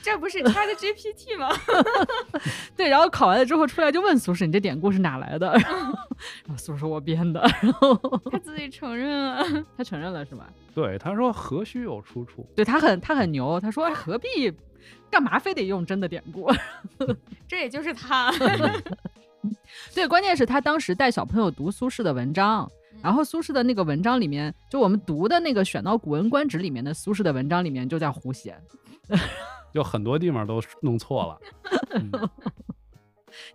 [0.03, 1.49] 这不是 Chat GPT 吗？
[2.75, 7.95] 对，然后考完了之后出来就问苏轼：“你这典故是哪来的？” 然后苏轼说：“我编的。”然后
[8.30, 9.45] 他自己承认了。
[9.77, 10.47] 他承认了是吧？
[10.75, 12.45] 对他说何须有出处？
[12.53, 14.51] 对他很他很牛，他说：“哎，何必
[15.09, 16.51] 干嘛非得用真的典故？”
[17.47, 18.30] 这也就是他。
[19.95, 22.69] 对，关键是他当时带小朋友读苏轼的文章，
[23.01, 28.57] 然后苏轼的那个文章里面，就我们读的那个选到《古文观止》里面的苏轼的文章里面就在胡写，
[29.73, 31.39] 就很多地方都弄错了。
[31.95, 32.11] 嗯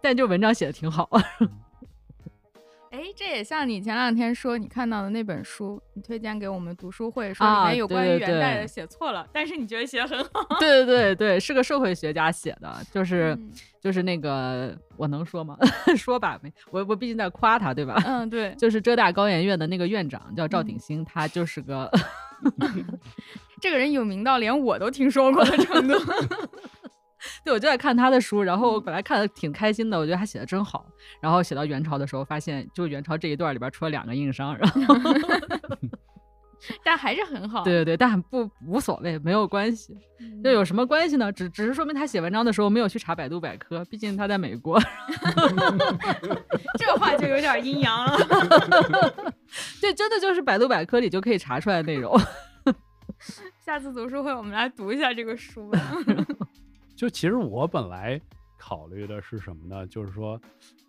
[0.01, 1.09] 但就文章写的挺好。
[2.91, 10.57] 哎，这也像你前两天说你看到的那本书，你推荐给我们读书会，说里啊面有关于元代的写错了，但是你觉得写的很好。
[10.59, 15.57] 对对对对，是个社会学家写的，就是、嗯就是那个我能说吗？
[15.97, 17.95] 说吧，没我我毕竟在夸他，对吧？
[18.05, 21.89] 嗯，对，就是浙大高研院的那个院长叫赵嗯鼎新，他就是个
[23.61, 25.95] 这个人有名到连我都听说过的程度。
[27.45, 30.87] 对，我就在看他的书，然后我本来看的挺开心的，我觉得他写的真好。
[31.21, 34.95] 然后写到元朝的时候，发现就元朝这一段里边出了两个硬伤，然后
[36.85, 37.65] 但还是很好。
[37.65, 39.97] 对对对，但不无所谓，没有关系。
[40.43, 41.33] 就，有什么关系呢？
[41.33, 44.81] 只只是说明他写文章的时候没有去查百度百科，毕竟他在美国。
[46.79, 48.17] 这话就有点阴阳了。
[49.81, 52.17] 对真的就是百度百科里就可以查出来的内容。
[53.69, 55.79] 下次读书会我们来读一下这个书吧。
[56.97, 58.19] 就其实我本来
[58.57, 59.87] 考虑的是什么呢？
[59.89, 60.41] 就是说，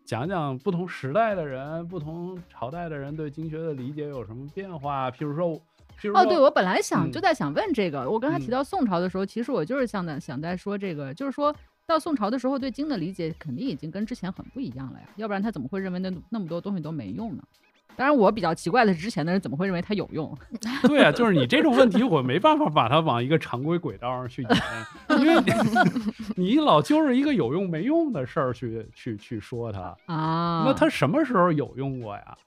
[0.05, 5.11] 讲讲不同时代的人、不同朝代的人对经学的理解有什么变化。
[5.11, 5.49] 譬如说，
[5.99, 11.53] 譬如说，哦，对，我本来想嗯就在想问这个，我刚才提嗯到宋朝的时候，其实我就是想在想在说这个，就是说
[11.85, 17.43] 到宋朝的时候，对经的理解肯定已经跟之前很不一样了呀，要不然他怎么会认为那那么多东西都没用呢？
[17.99, 20.33] 当然，我比较奇怪的是，之前的人怎么会认为它有用？
[20.87, 25.51] 对啊，就是你这种问题，我没办法把它往一个常规轨道上去引，因为你
[26.55, 32.37] 你老揪着一个有用没用的事儿去去去说它，啊，那它什么时候有用过呀？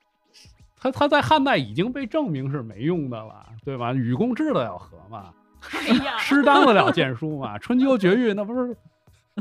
[0.74, 3.92] 它它在汉代已经被证明是没用的了，对吧？
[3.92, 5.34] 禹贡治得了河嘛，
[5.70, 8.74] 哎呀，诗当得了谏书嘛，春秋绝育那不是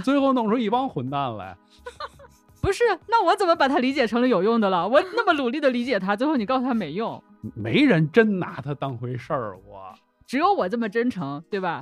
[0.04, 1.56] 最后弄出一帮混蛋来？
[2.62, 2.84] 不是？
[3.08, 4.88] 那我怎么把它理解成了有用的了？
[4.88, 7.22] 我 那么努力的理解它，最后你告诉他没用，
[7.56, 9.94] 没人真拿它当回事儿，我
[10.26, 11.82] 只有我这么真诚，对吧？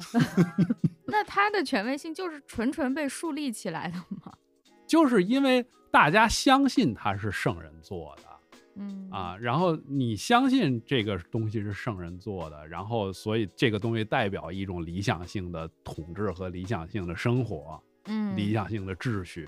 [1.06, 4.34] 那它的权威性就是纯纯被树立起来的吗？
[4.88, 8.24] 就是因为大家相信它是圣人做的。
[8.82, 19.46] 嗯啊，然后你相信这个东西是圣人做的，然后所以这个东西代表一种理想性的统治和理想性的生活，嗯理想性的秩序，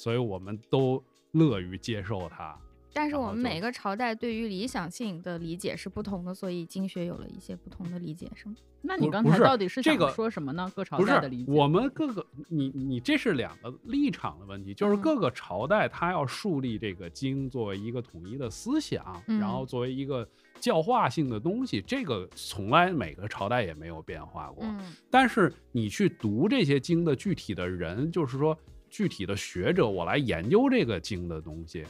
[0.00, 1.02] 所以我们都
[1.32, 2.56] 乐于接受它。
[2.92, 8.56] 但是我们每个朝代对于理想性的理解是不同的，所以经学有了一些不同的理解，是吗？
[8.82, 10.72] 那你刚才到底是这个想说什么呢？
[10.74, 20.26] 各朝代的理解，我们各个你你这是两个立场的问题，就是嗯各个朝代它要树立这个经作为一个统一的思想，嗯然后作为一个
[20.58, 24.64] 教化性的东西，这个从来每个朝代也没有变化过。
[24.64, 28.58] 嗯但是你去读这些经的具体的人，就是说
[28.90, 31.84] 具体的学者，我来研究这个经的东西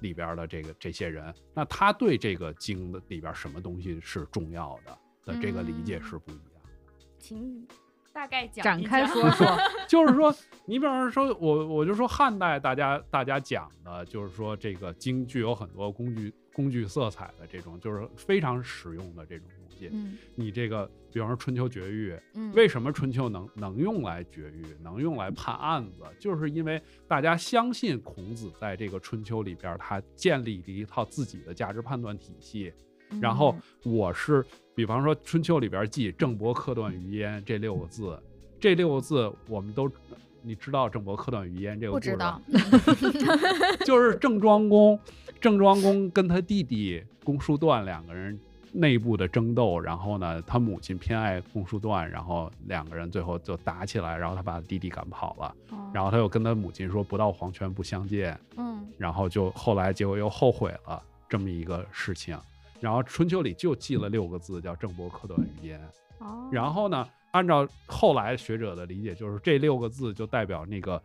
[0.00, 6.70] 里边的这个这些人，那他对这个经的里边什么东西是重要的的这个理解是不一样的。
[7.18, 7.66] 请
[8.12, 9.46] 大概讲展开说说。
[9.88, 10.34] 就是说，
[10.66, 19.88] 你比方说，我我就说汉代大家大家讲的，就是说这个经具有很多工具工具色彩的这种，就是非常实用的这种东西。
[19.92, 26.02] 嗯你这个，比方说春秋绝育，嗯，为什么春秋能能用来绝育，能用来判案子？
[26.18, 32.72] 就是因为大家相信孔子在这个春秋里边，他建立了一套自己的价值判断体系。
[33.20, 33.54] 然后
[33.84, 34.44] 嗯我是，
[34.74, 38.20] 比方说春秋里边记“郑伯克段于鄢”这六个字，
[38.58, 39.88] 这六个字我们都
[40.42, 44.98] 你知道郑伯克段于鄢这个故事吗道？， 就是郑庄公，
[45.40, 48.38] 郑庄公跟他弟弟公叔段两个人
[48.72, 62.38] 内部的争斗，然后呢，他母亲偏爱公叔段，然后两个人最后就打起来，然后他把弟弟赶跑了，哦然后他又跟他母亲说不到黄泉不相见，嗯然后就后来结果又后悔了这么一个事情，
[62.80, 65.78] 然后春秋里就记了六个字叫郑伯克段于鄢。
[66.18, 67.06] 哦，然后呢，
[67.38, 71.00] 按照后来学者的理解，就是这六个字就代表那个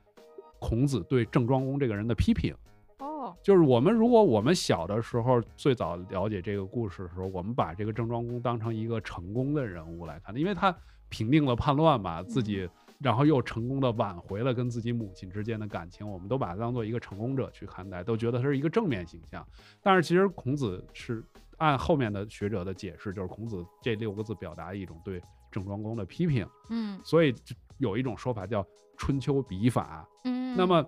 [0.58, 2.52] 孔子对郑庄公这个人的批评。
[2.98, 10.76] 哦，就是我们如果我们小的时候最早了解这个故事的时候，我们把这个郑庄公当成一个成功的人物来看，因为他
[11.08, 12.68] 平定了叛乱嘛，自己
[13.00, 19.46] 然后又成功的挽回了跟自己母亲之间的感情，我们都把他当做一个成功者去看待，都觉得他是一个正面形象。
[19.84, 21.24] 但是其实孔子是
[21.58, 25.22] 按后面的学者的解释，就是孔子这六个字表达一种对
[25.54, 27.00] 郑庄公的批评，嗯。
[27.06, 28.66] 所以就有一种说法叫
[28.98, 30.86] 春秋笔法，嗯，那么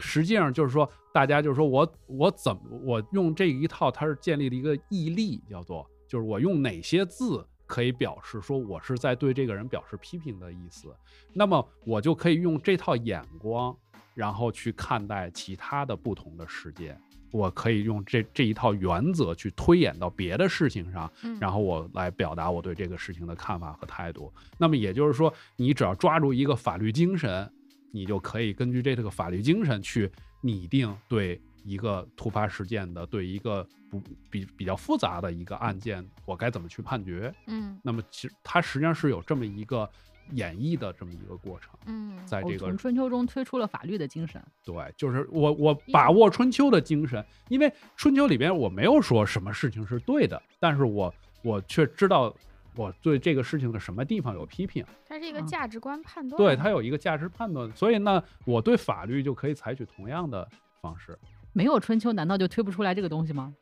[0.00, 10.94] 实际上就是说，大家就是说我我怎么我用这一套，它是建立了一个义例，叫做就是我用哪些字可以表示说我是在对这个人表示批评的意思，
[11.32, 13.76] 那么我就可以用这套眼光，
[14.14, 17.00] 然后去看待其他的不同的事件。
[17.32, 24.32] 我可以用这这一套原则去推演到别的事情上，嗯然后我来表达我对这个事情的看法和态度。
[24.58, 27.50] 那么也就是说，你只要抓住一个法律精神，
[27.90, 30.08] 你就可以根据这个法律精神去
[30.42, 34.00] 拟定对一个突发事件的、对一个不
[34.30, 37.34] 比比较复杂的一个案件，我该怎么去判决。
[37.46, 39.88] 嗯那么其实它实际上是有这么一个
[40.30, 44.42] 演绎的这么一个过程，嗯在这个我从春秋中推出了法律的精神。
[44.64, 51.12] 对，就是我我把握春秋的精神，因为春秋里边我没有说什么事情是对的，但是我
[51.42, 52.34] 我却知道
[52.74, 60.48] 我对这个事情的什么地方有批评，它是一个嗯价值观判断，对它有一个价值判断，所以呢，我对法律就可以采取同样的
[60.80, 61.18] 方式。
[61.52, 63.54] 没有春秋，难道就推不出来这个东西吗？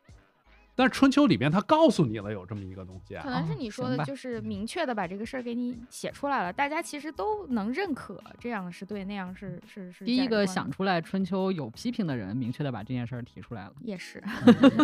[0.75, 10.05] 但是春秋里边他告诉你了有这么一个东西啊可，能是哦你说的，就是明确的把这个事儿给你写出来了，大家其实都能认可，这样是对，那样是是是。
[10.05, 13.73] 第一个想出来春秋有批评的人，明确的把这件事儿提出来了。
[13.81, 14.23] 也是，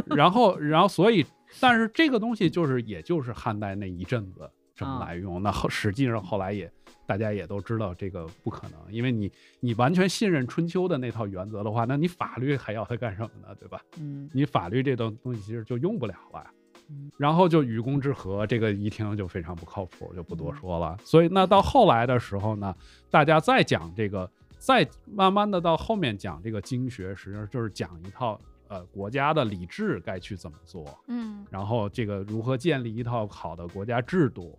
[0.08, 1.26] 然后然后所以，
[1.60, 6.72] 但是这个东西就是也就是汉代那一阵子这么啊来用，那后实际上后来也
[7.08, 9.32] 大家也都知道这个不可能，因为你
[9.62, 13.56] 你完全信任春秋的那套原则的话，那你法律还要它干什么呢？
[13.56, 13.82] 对吧？
[13.98, 16.46] 嗯，你法律这东东西其实就用不了了
[16.90, 17.10] 嗯。
[17.18, 20.98] 然后就与公之和，这个一听就非常不靠谱，就不多嗯说了。
[21.04, 22.76] 所以那到后来的时候呢，
[23.10, 34.58] 大家再讲这个，再慢慢的到后面讲这个经学，实际上就是讲一套呃国家的礼制该去怎么做，嗯然后这个如何建立一套好的国家制度，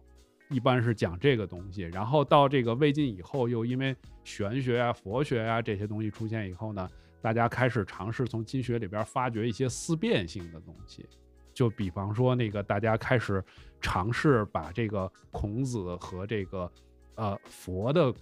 [0.51, 1.83] 一般是讲这个东西。
[1.83, 3.95] 然后到这个魏晋以后，又因为
[4.25, 6.89] 玄学啊、佛学啊这些东西出现以后呢，
[7.21, 11.07] 大家开始尝试从经学里边发掘一些思辨性的东西。
[11.55, 13.43] 就比方说，那个大家开始
[13.81, 16.71] 尝试把这个孔子和这个
[17.17, 18.15] 呃佛的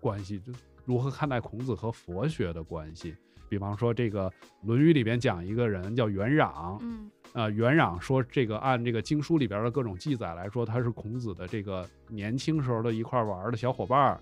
[0.00, 0.52] 关系，就
[0.84, 3.14] 如何看待孔子和佛学的关系。
[3.48, 4.28] 比方说，这个
[4.62, 14.20] 《论语》里边讲一个人叫元壤，嗯呃，元壤说这个按这个经书里边的各种记载来说，他是孔子的这个年轻时候的一块玩的小伙伴儿。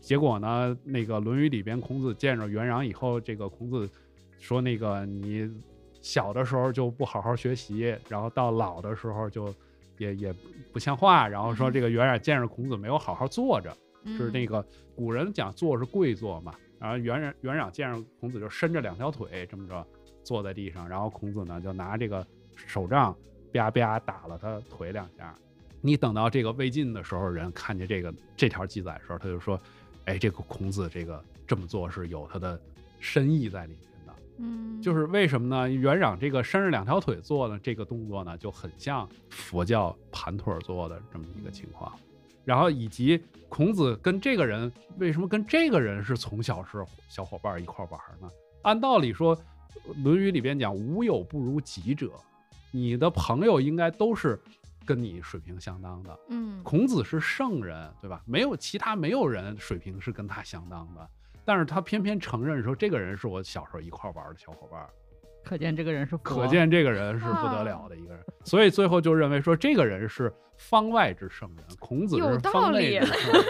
[0.00, 3.88] 结果呢，那个《论语》里边孔子见着元壤以后，这个孔子
[4.38, 5.48] 说那个你
[6.00, 9.52] 小的时候就不好好学习，然后到老的时候就
[9.98, 10.34] 也也
[10.72, 19.86] 不像话，然后说这个元壤见着孔子没有好好坐着，是那个个古人讲坐是跪坐嘛，然后元壤元壤见着孔子就伸着两条腿这么着
[20.22, 22.26] 坐在地上，然后孔子呢就拿这个
[22.66, 23.16] 手杖
[23.52, 25.34] 啪啪打了他腿两下。
[25.80, 29.58] 你等到这个魏晋的时候，人看见这个这条记载的时候，他就说
[30.06, 32.60] ：“哎，这个孔子这个这么做是有他的
[32.98, 34.12] 深意在里面的。
[34.38, 35.70] 嗯就是为什么呢？
[35.70, 41.92] 元壤这个伸着两条腿做的这个动作呢，就很像佛教盘腿坐的这么一个情况。
[42.44, 48.28] 然后以及孔子跟这个人为什么跟这个人是从小是小伙伴一块玩呢？
[48.62, 49.36] 按道理说，
[50.02, 52.10] 《论语》里边讲“无有不如己者”，
[52.70, 54.38] 你的朋友应该都是
[54.84, 56.18] 跟你水平相当的。
[56.28, 58.22] 嗯孔子是圣人，对吧？
[58.26, 61.08] 没有其他没有人水平是跟他相当的，
[61.44, 64.86] 但是他偏偏承认说这个人是我小时候一块玩的小伙伴，
[65.44, 73.44] 可见这个人是可见这个人是不得了的一个人，所以最后就认为说这个人是方外之圣人，孔子是方内之圣人。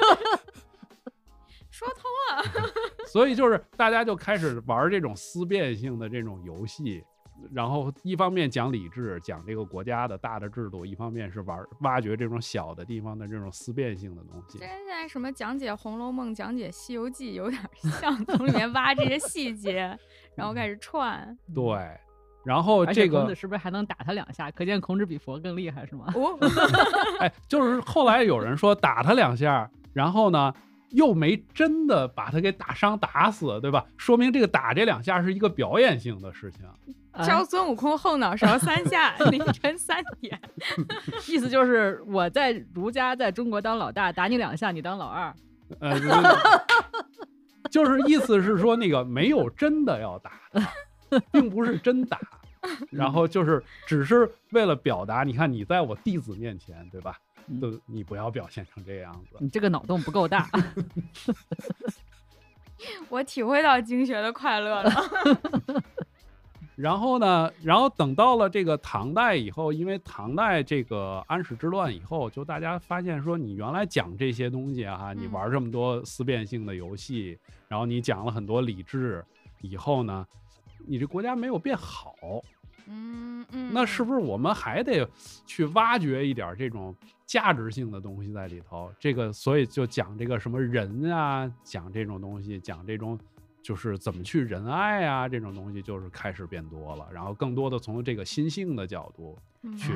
[1.71, 2.71] 说通了，
[3.07, 7.05] 所以就是大家就开始玩这种思辨性的这种游戏，
[7.53, 14.67] 然后一方面讲理智，讲这个国家的大的制度，一方面是玩挖掘这种小的地方的这种思辨性的东西这。
[14.67, 17.63] 现在什么讲解《红楼梦》、讲解《西游记》有点
[18.01, 19.99] 像，从里面挖这些细节，
[20.35, 21.37] 然后开始串。
[21.55, 21.79] 对，
[22.45, 24.51] 然后这个孔子是不是还能打他两下？
[24.51, 26.13] 可见孔子比佛更厉害，是吗？
[26.15, 26.39] 哦，
[27.21, 30.53] 哎，就是后来有人说打他两下，然后呢
[30.91, 33.85] 又没真的把他给打伤打死，对吧？
[33.97, 36.67] 说明这个打这两下是一个表演性的事情。
[36.67, 36.75] 啊
[37.25, 40.41] 敲孙悟空后脑勺三下，凌晨三点。
[41.27, 45.35] 意思就是我在儒家在中国当老大，打你两下，你当老二。
[45.81, 45.99] 呃，
[47.71, 50.41] 就是意思是说那个没有真的要打，
[51.33, 52.21] 并不是真打，
[52.91, 57.19] 然后就是只是为了表达，你看你在我弟子面前，对吧？
[57.49, 59.37] 嗯都你不要表现成这样子。
[59.41, 60.49] 你这个脑洞不够大。
[63.09, 64.93] 我体会到经学的快乐了。
[66.77, 79.25] 然后呢，然后等到了这个唐代以后，因为唐代这个安史之乱以后，就大家发现说，你原来讲这些东西啊，你嗯玩这么多思辨性的游戏，然后你讲了很多理智，
[79.61, 80.25] 以后呢，
[80.87, 82.15] 你这国家没有变好，
[82.89, 85.09] 嗯嗯，那是不是我们还得
[85.47, 86.95] 去挖掘一点这种
[87.27, 88.91] 价值性的东西在里头？
[88.99, 93.19] 这个，所以就讲这个什么人啊，讲这种东西，讲这种
[93.63, 97.07] 就是怎么去仁爱啊，这种东西就是开始变多了。
[97.13, 99.39] 然后更多的从这个心性的角度，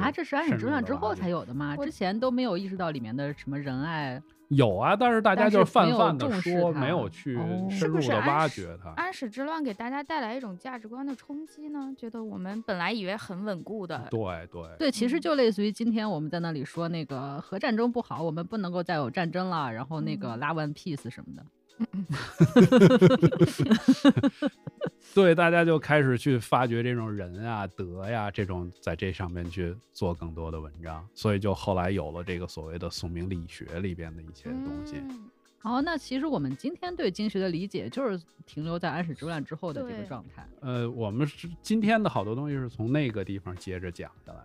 [0.00, 1.76] 啊，这是安史之乱之后才有的吗？
[1.76, 4.20] 之前都没有意识到里面的什么仁爱。
[4.48, 8.90] 有啊，但是大家就是是泛泛的说，没有去哦深是不入的挖是安史掘它。
[8.96, 11.94] 安史之乱给大家带来一种价值观的冲击呢？
[11.96, 14.20] 觉得我们本来以为很稳固的，对
[14.52, 21.42] 对对，其实嗯就类似于今天我们在那里说那个核战争不好，我们不能够再有战争了，然后那个嗯拉 One Piece 什么的。
[25.14, 34.96] 对，大家就开始去发掘这种人啊、德呀这种，在这上面去做更多的文章，所以就后来有了这个所谓的宋明理学里边的一些东西。
[34.96, 35.30] 嗯
[35.64, 40.44] 好，那其实我们今天对经学的理解就是停留在安史之乱之后的这个状态。
[40.60, 44.44] 呃，我们是今天的好多东西是从那个地方接着讲下来的。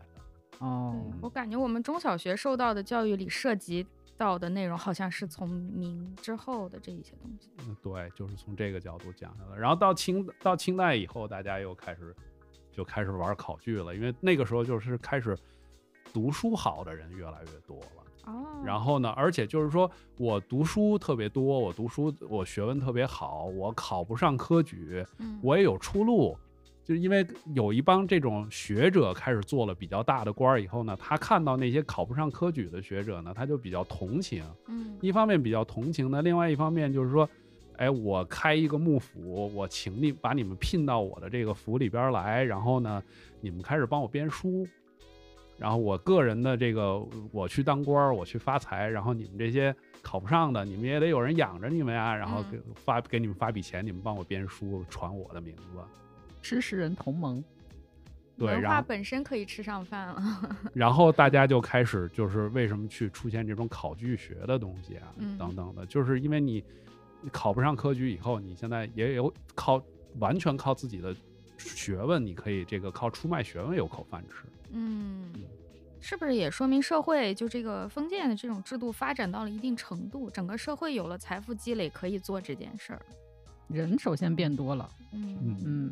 [0.59, 3.83] 哦，我感觉我们中小学受到的教育里涉及
[4.17, 7.51] 到的内容，好像是从明之后的这一些东西。
[7.59, 9.57] 嗯，对，就是从这个角度讲下来。
[9.57, 12.15] 然后到清到清代以后，大家又开始
[12.71, 15.37] 就开始玩考据了，因为那个时候就是开始
[16.11, 18.03] 读书好的人越来越多了。
[18.25, 26.37] 哦，然后呢，而且就是说我读书特别多，我读书我学问特别好，我考不上科举，嗯我也有出路。
[26.87, 34.41] 就是因为有一帮这种学者开始做了比较大的官儿以后呢，他看到那些考不上科举的学者呢，他就比较同情。
[34.67, 37.29] 嗯一方面比较同情呢，另外一方面就是说，
[37.75, 43.03] 哎，我开一个幕府，我请你把你们聘到我的这个府里边儿来，然后呢，
[43.41, 44.65] 你们开始帮我编书，
[45.57, 55.81] 然后我个人的这个我去当官儿，我去发财，然后你们这些考不上的，你们也得有人养着你们呀，然后给发给你们发笔钱，你们帮我编书，传我的名字。
[56.47, 57.43] 知识人同盟。
[58.37, 60.57] 对，文化本身可以吃上饭了。
[60.73, 66.63] 然后大家就开始就是为什么去出现这种考据学的东西啊，嗯等等的，就是因为你
[67.21, 69.83] 你考不上科举以后，你现在也有靠
[70.19, 71.13] 完全靠自己的
[71.57, 74.45] 学问，你可以这个靠出卖学问有口饭吃。
[74.71, 75.33] 嗯，
[75.99, 83.01] 是不是也说明社会就这个封建的这种制度发展到了一定程度，整个社会有了财富积累，可以做这件事儿？
[83.67, 85.91] 人首先变多了，嗯嗯嗯，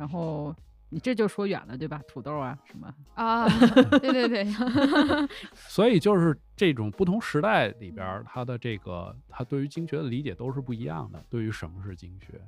[0.00, 0.56] 然后
[0.88, 2.00] 你这就说远了，对吧？
[2.08, 3.46] 土豆啊什么，啊，
[3.98, 4.46] 对对对，
[5.52, 11.22] 所以就是这种不同时代里边儿，它的这个它对于经学的理解都是不一样的。
[11.28, 12.40] 对于什么是经学，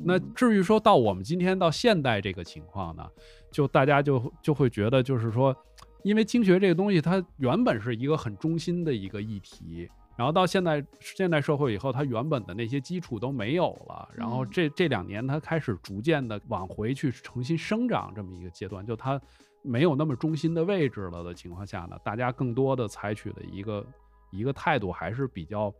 [0.00, 3.08] 那嗯至于说到我们今天到现代这个情况呢，
[3.52, 5.56] 就大家就就会觉得就是说，
[6.02, 19.20] 因为经学这个东西它原本是一个很中心的一个议题，然后到现代现代社会以后，它原本的那些基础都没有了，然后嗯这这两年它开始逐渐的往回去重新生长这么一个阶段，就它
[19.62, 23.86] 没有那么中心的位置了的情况下呢，大家更多的采取的一个
[24.30, 25.72] 一个态度还是比较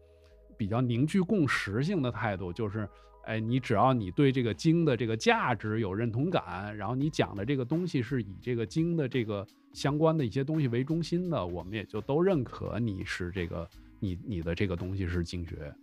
[0.56, 2.88] 比较凝聚共识性的态度，就是。
[3.28, 13.68] 哎，你只要你对这个经的这个价值有认同感，然后你讲的这个东西是以这个经的这个相关的一些东西为中心的，我们也就都认可你是这个
[13.98, 15.74] 你你的这个东西是经学。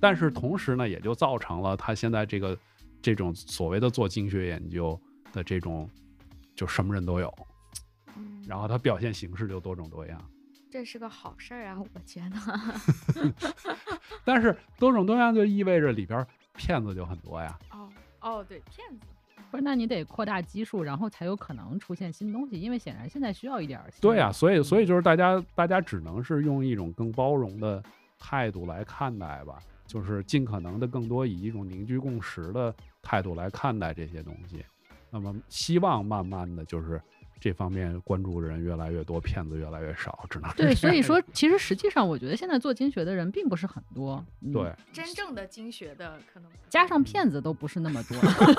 [0.00, 2.56] 但是同时呢，也就造成了他现在这个
[3.02, 5.00] 这种所谓的做经学研究
[5.32, 5.90] 的这种，
[6.54, 7.32] 就什么人都有，
[8.16, 10.30] 嗯然后他表现形式就多种多样。
[10.70, 13.34] 这是个好事儿啊，我觉得。
[14.24, 16.24] 但是多种多样就意味着里边
[16.54, 17.58] 骗子就很多呀。
[17.72, 17.90] 哦
[18.20, 19.06] 哦，对，骗子。
[19.50, 27.82] 不是，那你得扩大基数，然后才有可能出现新东西，因为显然现在需要一点儿新对啊、所以所以就是大家大家只能是用一种更包容的
[28.18, 34.64] 态度来看待吧，就是尽可能的更多以一种凝聚共识的态度来看待这些东西。
[35.10, 37.00] 那么希望慢慢的就是
[37.40, 48.16] 这方面关注的人越来越多，骗子越来越少，只能是对，所以说其实实际上，我觉得现在做经学的人并不是很多，嗯对，真正的经学的可能加上骗子都不是那么多。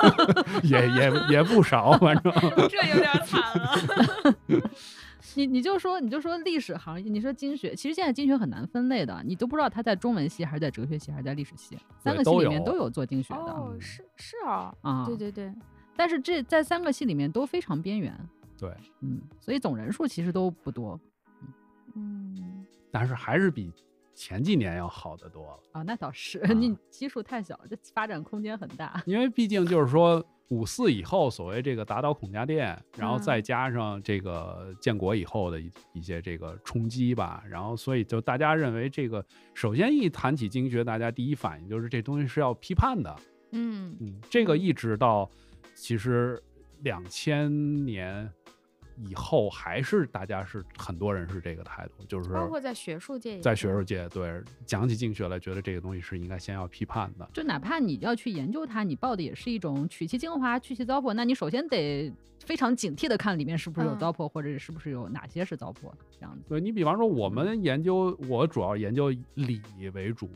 [0.64, 2.34] 也也也不少，反正
[2.69, 4.69] 这有点惨了。
[5.35, 15.06] 你你就说你就说历史行业，你说经学，其实现在经学很难分类的，你都不知道它在中文系还是在哲学系还是在历史系，三个系里面都有做经学的哦，是是啊，啊。
[15.06, 15.53] 对对对，
[15.95, 18.18] 但是这在三个系里面都非常边缘，
[18.60, 18.69] 对，
[19.02, 20.99] 嗯，所以总人数其实都不多
[21.95, 23.72] 嗯，但是还是比
[24.14, 25.60] 前几年要好得多了。
[25.72, 25.81] 啊。
[25.81, 29.02] 那倒是，啊你基数太小，这发展空间很大。
[29.06, 43.15] 因为毕竟就是说五四以后，所谓这个打倒孔家店，然后嗯再加上这个建国以后的一一些这个冲击吧，然后所以就大家认为这个，首先一谈起经学，大家第一反应就是这东西是要批判的，
[43.52, 45.30] 嗯嗯，这个一直到
[45.76, 46.41] 其实
[46.81, 48.30] 两千年
[49.07, 57.30] 以后，还是大家是很多人是这个态度，就是包括在学术界在学术界对讲起经学来，觉得这个东西是应该先要批判的。
[57.34, 62.11] 就哪怕你要去研究它，你报的也是一种取其精华、去其糟粕，那你首先得
[62.45, 66.43] 非常警惕的看里面是不是有嗯糟粕，或者是不是有哪些是糟粕，这样子。
[66.47, 69.61] 对你比方说，我们研究，我主要研究礼
[69.93, 70.30] 为主，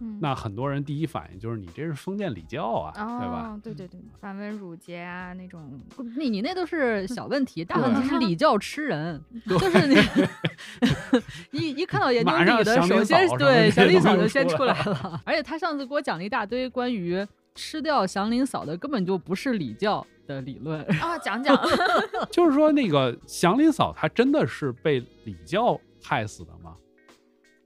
[0.00, 3.50] 嗯那很多人第一反应就是你这是封建礼教啊，对吧？
[3.54, 5.78] 哦，对对对，繁文缛节啊那种，
[6.18, 9.96] 你你那都是小问题， 大问题是礼教吃人， 就是你
[11.52, 15.22] 一一看到研究礼的，首先对祥林嫂就先出来来了。
[15.24, 20.82] 而且他上次给我讲了一大堆关于吃掉祥林嫂的，根本就不是礼教的理论。
[21.00, 21.56] 啊，讲讲，
[22.30, 26.74] 就是说，那个祥林嫂她真的是被礼教害死的吗？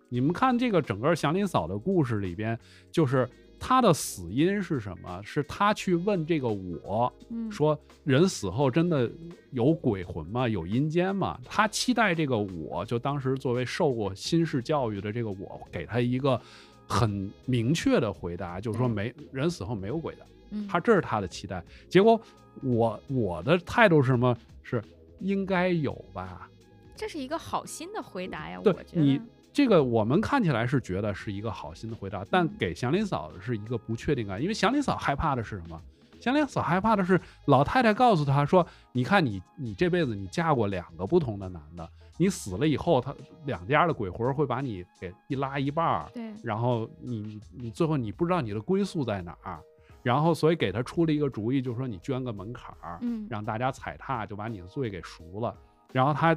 [0.09, 2.57] 你们看这个整个祥林嫂的故事里边，
[2.93, 3.29] 就是
[3.67, 5.23] 她的死因是什么？
[5.23, 9.11] 是他去问这个我，嗯，说人死后真的
[9.53, 10.47] 有鬼魂吗？
[10.47, 11.41] 有阴间吗？
[11.47, 16.39] 他期待这个我，就当时作为受过新式教育的这个我，给他一个
[16.87, 21.65] 很明确的回答，就是说没人死后没有鬼的，嗯他这是他的期待。
[21.89, 22.21] 结果
[22.63, 24.37] 我我的态度是什么？
[24.63, 24.85] 是
[25.21, 26.51] 应该有吧？
[26.95, 29.25] 这是一个好心的回答呀，我对觉你得，
[29.55, 35.81] 这个我们看起来是觉得是一个好心的回答，但嗯给祥林嫂的是一个不确定感，因为祥林嫂害怕的是什么？
[36.21, 43.15] 祥林嫂害怕的是老太太告诉她说：“你看你你这辈子你嫁过两个不同的男的，你死了以后，他
[43.45, 49.61] 两家的鬼魂会把你给一拉一半儿，对，然后你你最后你不知道你的归宿在哪儿，
[50.03, 55.55] 然后所以给他出了一个主意，就是说你捐个门槛儿，嗯让大家踩踏，就把你的罪给赎了。
[55.93, 56.35] 然后他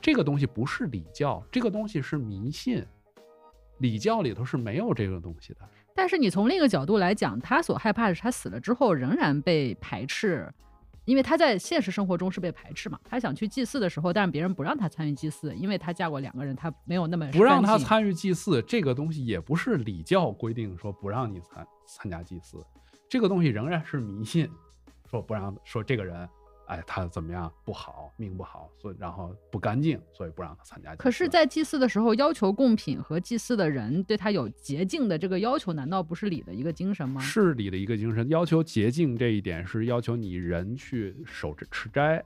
[0.00, 2.84] 这个东西不是礼教，这个东西是迷信，
[3.78, 5.60] 礼教里头是没有这个东西的。
[5.94, 10.48] 但是你从另一个角度来讲，他所害怕的是他死了之后仍然被排斥，
[11.04, 12.96] 因为他在现实生活中是被排斥嘛。
[13.02, 22.64] 他想去祭祀的时候，但是别人不让他参与祭祀，因为他嫁过两个人，他没有那么不让他参与祭祀，这个东西也不是礼教规定说不让你参参加祭祀，
[23.08, 24.48] 这个东西仍然是迷信，
[25.10, 26.28] 说不让说这个人，
[26.68, 30.94] 哎，他怎么样不好，命不好，所以然后不干净，所以不让他参加。
[30.96, 37.22] 可是，在祭祀的时候，要求贡品和祭祀的人对他有洁净的这个要求，难道不是礼的一个精神吗？
[37.22, 42.22] 是礼的一个精神，要求洁净这一点是要求你人去守着吃斋，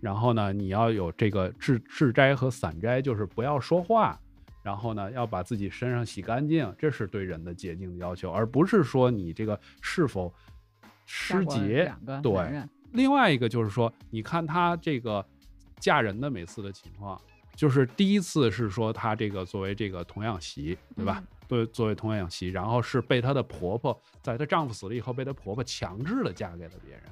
[0.00, 4.18] 然后呢，你要有这个治治斋和散斋，就是不要说话，
[4.62, 10.32] 然后呢，要把自己身上洗干净，这是对人的洁净的要求，而不是说你这个是否
[11.04, 11.92] 失节。
[12.22, 12.32] 对
[12.92, 15.24] 另外一个就是说，你看她这个
[15.78, 17.20] 嫁人的每次的情况，
[17.56, 21.22] 就是第一次是说她这个作为这个童养媳，对吧？
[21.48, 27.02] 对，作为童养媳，然后是被她的婆婆，在她丈夫死了以后，被她婆婆强制的嫁给了别人。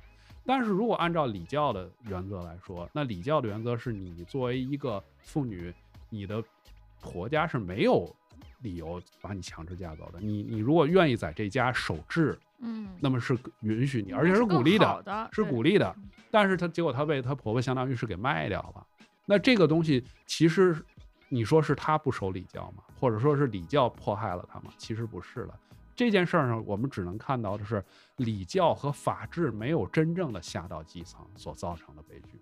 [0.47, 5.73] 但是如果按照礼教的原则来说，那礼教的原则是你作为一个妇女，
[6.09, 6.43] 你的
[7.01, 8.15] 婆家是没有
[8.61, 10.21] 理由把你强制架走的。
[10.21, 15.95] 你你如果愿意在这家守制，嗯，那么是允许你，而且是鼓励的是鼓励的。
[16.31, 18.87] 但是她结果她被她婆婆相当于是给卖掉了。
[19.27, 20.77] 那这个东西其实
[21.29, 22.83] 你说是她不守礼教吗？
[22.99, 24.73] 或者说是礼教迫害了她吗？
[24.77, 25.55] 其实不是的。
[25.97, 27.85] 这件事儿上，我们只能看到的是
[28.17, 32.41] 礼教和法治没有真正的下到基层所造成的悲剧。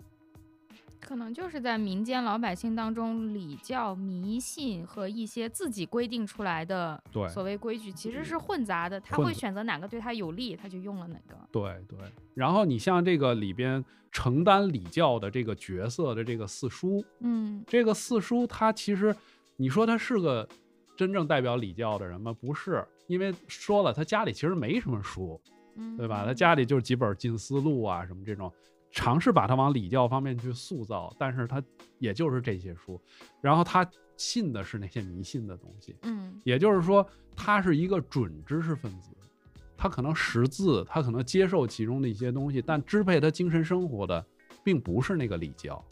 [1.01, 7.03] 可能就是在民间老百姓当中，礼教、迷信和一些自己规定出来的
[7.33, 9.01] 所谓规矩，其实是混杂的。
[9.01, 11.37] 他会选择哪个对他有利，他就用了哪个。
[11.51, 11.99] 对对。
[12.35, 19.15] 然后你像这个里边承担礼教的这个角色的这个四叔，嗯这个四叔他其实，
[19.57, 20.49] 你说他是个
[20.97, 22.35] 真正代表礼教的人吗？
[22.41, 25.41] 不是，因为说了，他家里其实没什么书，
[25.77, 26.25] 嗯，对吧？
[26.27, 28.53] 他家里就是几本《近思录》啊什么这种，
[28.91, 31.63] 尝试把他往礼教方面去塑造，但是他
[31.99, 33.01] 也就是这些书，
[33.41, 37.07] 然后他信的是那些迷信的东西，嗯也就是说，
[37.37, 39.11] 他是一个准知识分子，
[39.77, 44.25] 他可能识字，他可能接受其中的一些东西，但支配他精神生活的，
[44.65, 45.85] 并不是那个礼教。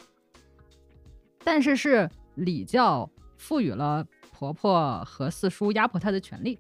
[1.45, 6.59] 但是是礼教赋予了婆婆和四叔压迫他的权利。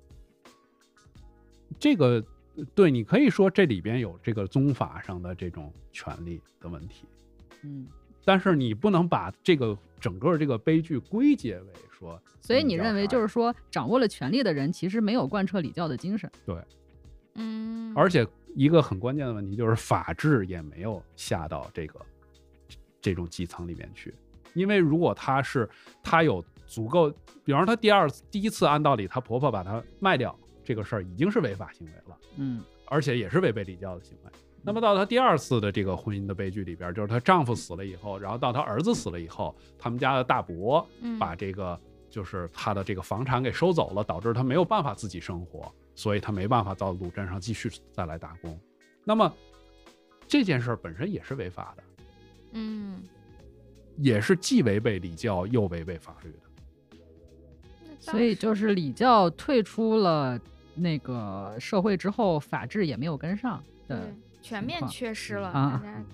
[1.78, 2.24] 这个
[2.74, 7.06] 对你可以说这里边有这个宗法上的这种权利的问题，
[7.62, 7.86] 嗯，
[8.24, 16.30] 但是你不能把这个整个这个悲剧归结为说，所以你认为就是说，掌握了权力的人其实没有贯彻礼教的精神。
[16.44, 16.56] 对
[17.34, 22.00] 嗯，而且一个很关键的问题就是法治也没有下到这个
[23.00, 24.14] 这种基层里面去，
[24.54, 25.68] 因为如果他是
[26.02, 27.10] 他有足够，
[27.44, 30.34] 比方说他第二次第一次按道理他婆婆把她卖掉
[30.66, 32.18] 这个事儿已经是违法行为了。
[32.36, 34.30] 嗯而且也是违背礼教的行为。
[34.62, 41.80] 那么到她第二次的这个婚姻的悲剧里边，就是她丈夫死了以后，然后到她儿子死了以后，他们家的大伯嗯把这个
[42.10, 48.58] 就是她的这个房产给收走了，导致她没有办法自己生活，所以她没办法到鲁镇上继续再来打工。
[49.04, 49.32] 那么
[50.28, 51.82] 这件事儿本身也是违法的，
[52.52, 53.02] 嗯，
[53.96, 56.38] 也是既违背礼教又违背法律的。
[57.98, 60.40] 所以就是礼教退出了
[60.76, 64.14] 那个社会之后，法治也没有跟上的对。
[64.42, 66.04] 全面缺失了，啊大家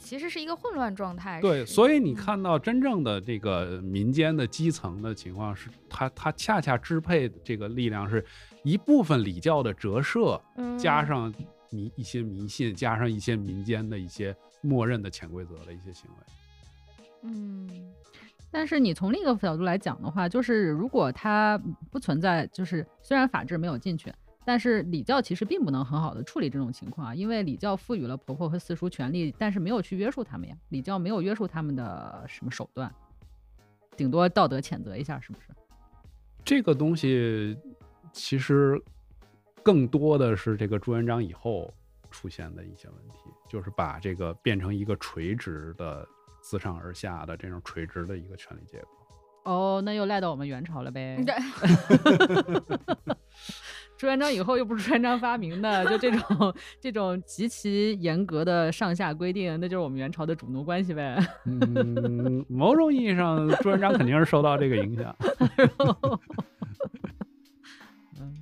[0.00, 1.40] 其实是一个混乱状态。
[1.40, 8.24] 对，所以你嗯看到真正的这个民间的基层的情况是，它它恰恰支配这个力量是
[8.64, 10.42] 一部分礼教的折射，
[10.76, 11.34] 加嗯上
[11.70, 16.16] 迷一些迷信，加上一些民间的一些默认的潜规则的一些行为。
[17.22, 17.68] 嗯
[18.50, 21.56] 但是你从另一个角度来讲的话，就是如果它
[21.90, 24.12] 不存在，就是虽然法治没有进去，
[24.44, 32.92] 但是礼教其实并不能很好的处理这种情况啊，因为礼教赋予了婆婆和四叔权利，但是没有去约束他们呀，礼教没有约束他们的什么手段，
[33.96, 35.46] 顶多道德谴责一下，是不是？
[36.44, 37.56] 这个东西
[38.12, 38.82] 其实
[39.62, 41.72] 更多的是这个朱元璋以后
[42.10, 46.04] 出现的一些问题，就是把这个变成一个垂直的
[46.40, 48.88] 自上而下的这种垂直的一个权力结构。
[49.44, 51.16] 哦，那又赖到我们元朝了呗。
[51.24, 51.34] 对，
[53.96, 61.18] 朱元璋以后又不是朱元璋发明的，就这种这种极其严格的上下规定，那就是我们元朝的主奴关系呗。
[61.46, 65.16] 嗯，某种意义上，朱元璋肯定是受到这个影响。
[68.20, 68.34] 嗯，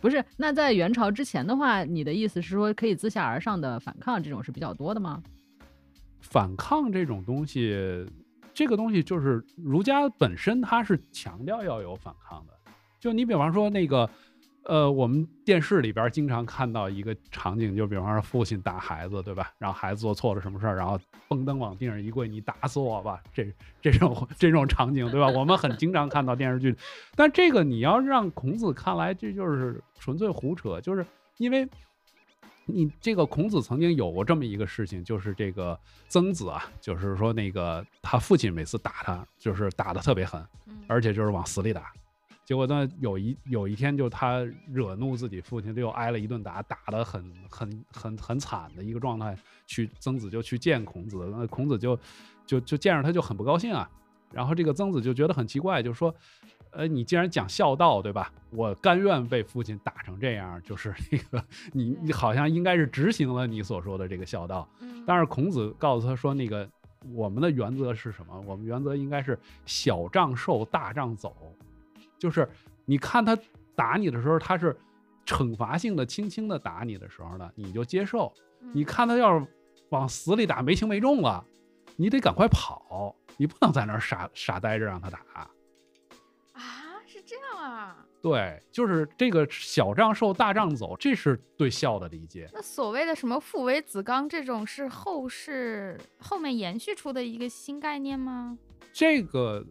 [0.00, 5.20] 不是，那在元朝之前的话，你的意思是说可以自下而上的反抗这种是比较多的吗？
[6.34, 8.04] 反抗这种东西，
[8.52, 12.52] 这个东西就是儒家本身它是强调要有反抗的。
[12.98, 14.10] 就你比方说那个，
[14.64, 19.52] 呃，我们电视里边经常看到一个场景，就比方说父亲打孩子，对吧？
[19.58, 20.98] 然后孩子做错了什么事儿，然后
[21.28, 23.22] 蹦蹬往地上一跪，你打死我吧！
[23.32, 23.46] 这
[23.80, 25.28] 这种这种场景，对吧？
[25.28, 26.74] 我们很经常看到电视剧，
[27.14, 31.06] 但这个你要让孔子看来，这就是纯粹胡扯，就是
[31.36, 31.68] 因为。
[32.66, 35.78] 你这个孔子曾经有过这么一个事情，就是这个
[36.08, 41.92] 曾子啊，就是说那个他父亲每次打他，就是打得特别狠，嗯而且就是往死里打。
[42.44, 49.34] 结果呢，有一有一天，就他惹怒自己父亲，就又挨了一顿打，打得很很很很惨的一个状态。
[49.66, 51.98] 去曾子就去见孔子，那孔子就
[52.44, 53.90] 就就见着他就很不高兴啊。
[54.30, 56.14] 然后这个曾子就觉得很奇怪，就说
[56.76, 58.32] ：“呃，你既然讲孝道，对吧？
[58.50, 66.66] 我甘愿被父亲打成这样，就是那个你你好像应该是执行了你所说的这个孝道。”嗯但是孔子告诉他说：“那个
[67.12, 68.40] 我们的原则是什么？
[68.46, 71.54] 我们原则应该是小仗受，大仗走。
[72.18, 72.48] 就是
[72.86, 73.36] 你看他
[73.74, 74.74] 打你的时候，他是
[75.26, 78.32] 惩罚性的、轻轻的打你的时候呢，你就接受；
[78.62, 79.46] 嗯你看他要是
[79.90, 81.44] 往死里打，没轻没重了，
[81.96, 85.18] 你得赶快跑，你不能在那儿傻傻呆着让他打。
[87.64, 88.06] 啊。
[88.22, 92.48] 对，就是这个小账受，大账走，这是对孝的理解。
[92.54, 98.56] 那所谓的什么父为子纲这种，是后世后面延续出的一个新概念吗？
[98.94, 99.62] 这个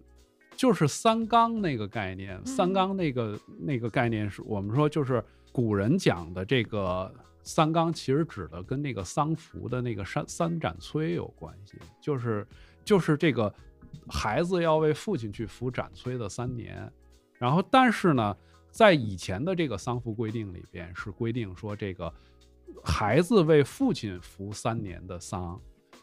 [0.56, 7.11] 就是三纲那个概念，三嗯纲那个那个概念是我们说就是古人讲的这个
[7.41, 12.45] 三纲其实指的跟那个丧服的那个三三斩催有关系，就是
[12.86, 13.52] 就是这个
[14.07, 16.88] 孩子要为父亲去服斩催的三年，
[17.38, 18.35] 然后但是呢，
[18.72, 22.14] 在以前的这个丧服规定里边是规定说这个
[22.84, 25.60] 孩子为父亲服三年的丧，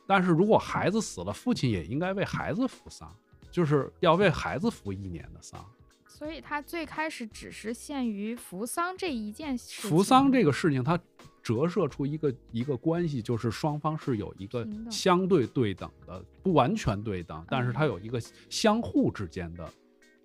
[0.06, 3.10] 但是如果孩子死了，父亲也应该为孩子服丧，
[3.50, 5.64] 就是要为孩子服一年的丧。
[6.06, 9.90] 所以他最开始只是限于扶丧这一件事情。
[9.90, 10.98] 扶丧这个事情，它
[11.42, 18.20] 折射出一个一个关系，就是双方是有一个相对对等的，不完全对等，但是它有一个
[18.50, 19.72] 相互之间的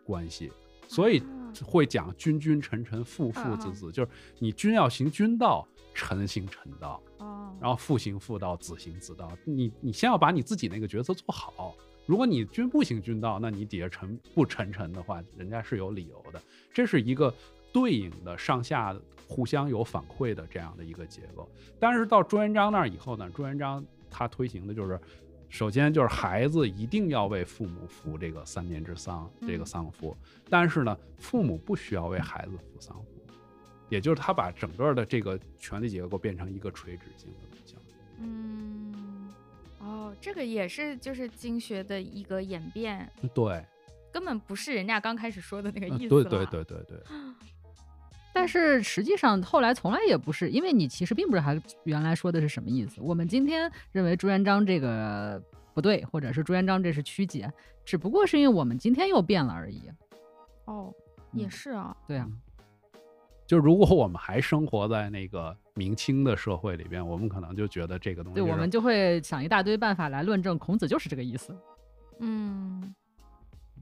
[0.04, 0.52] 关系，
[0.88, 1.26] 所以啊
[1.66, 4.10] 会讲君君臣臣父父子子，就是
[4.40, 9.32] 你君要行君道，臣行臣道，哦，然后父行父道，子行子道。
[9.46, 11.76] 你你先要把你自己那个角色做好。
[12.06, 16.42] 如果你君不行君道，那你底下臣不臣臣的话，人家是有理由的。
[16.74, 17.34] 这是一个
[17.72, 18.96] 对应的上下
[19.28, 21.50] 互相有反馈的这样的一个结构。
[21.80, 25.00] 但是到朱元璋那儿以后呢，朱元璋他推行的就是，
[25.50, 30.16] 首先就是孩子一定要为父母服这个三年之丧，这个嗯丧服。
[30.50, 33.06] 但是呢，父母不需要为孩子服丧服，
[33.90, 37.76] 也就是他把整个的这个权力结构变成一个垂直性的东西。
[38.20, 39.30] 嗯，
[39.80, 43.66] 哦，这个也是就是经学的一个演变，对，
[44.12, 46.46] 根本不是人家刚开始说的那个嗯意思、对对。
[46.46, 46.98] 对对对，
[48.36, 53.00] 但是实际上后来从来也不是，因为你其实并不知道他原来说的是什么意思。
[53.00, 55.42] 我们今天认为朱元璋这个
[55.74, 57.50] 不对，或者是朱元璋这是曲解，
[57.86, 59.90] 只不过是因为我们今天又变了而已。
[60.66, 60.94] 哦，
[61.32, 61.96] 也嗯是啊。
[62.06, 62.28] 对啊，
[63.48, 71.56] 就如果我们还生活在那个明清的社会里边，我们可能就觉得这个东西对，我们就会想一大堆办法来论证孔子就是这个意思。
[72.20, 72.94] 嗯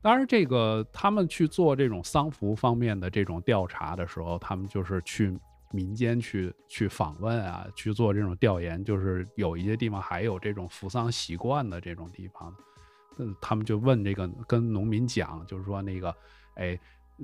[0.03, 5.35] 当然，这个他们去做这种丧服方面的这种调查的时候，他们就是去
[5.71, 12.53] 民间去去访问啊，去做这种调研，就是有一些地方还有这种服丧习惯的这种地方，
[13.17, 16.15] 嗯，他们就问这个跟农民讲，就是说那个，
[16.55, 16.77] 哎。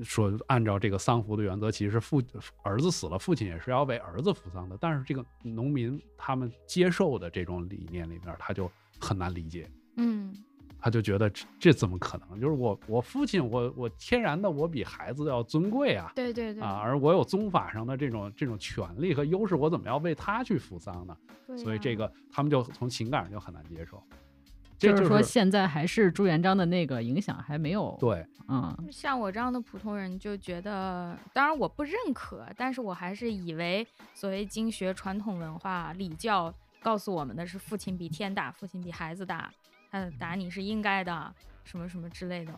[0.03, 2.21] 说按照这个丧服的原则，其实父
[2.61, 4.77] 儿子死了，父亲也是要为儿子服丧的。
[4.79, 9.67] 但是这个农民他们接受的这种理念里面，他就很难理解。
[9.97, 10.31] 嗯
[10.79, 12.39] 他就觉得这这怎么可能？
[12.39, 16.63] 就是我我父亲我我天然的我比孩子要尊贵啊对对对。
[16.63, 21.15] 啊，而我有宗法上的这种这种权利和优势，我怎么要为他去服丧呢？
[21.45, 24.01] 对所以这个他们就从情感上就很难接受。
[24.77, 39.51] 这就是是说现在还是朱元璋的那个影响还没有，对，嗯，像我这样的普通人就觉得，当然我不认可，但是我还是以为所谓经学、传统文化、礼教告诉我们的是父亲比天大，父亲比孩子大，
[39.91, 41.33] 他打你是应该的，
[41.63, 42.53] 什么什么之类的。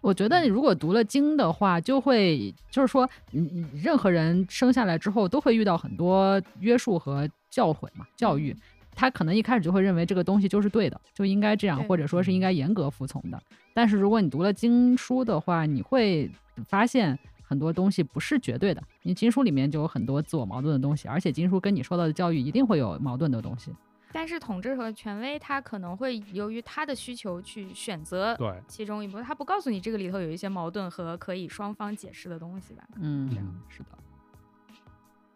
[0.00, 8.56] 我觉得你如果读了经的话，就会就是说，你你任何人生下来之后都会遇到很多约束和教诲嘛，教育。
[8.94, 13.40] 他可能一开始就会认为这个东西就是对的，就应该这样，或者说是应该严格服从的。
[13.72, 16.30] 但是如果你读了经书的话，你会
[16.66, 23.70] 发现很多东西不是绝对的，你经书里面就有很多自我矛盾的东西，而且经书跟你受到的教育一定会有矛盾的东西。
[24.12, 32.84] 但是统治和权威，他可能会由于他的需求去选择对其中一部分，他不告诉你这个里头有一些矛盾和可以双方解释的东西吧。
[32.96, 33.86] 嗯这样，是的。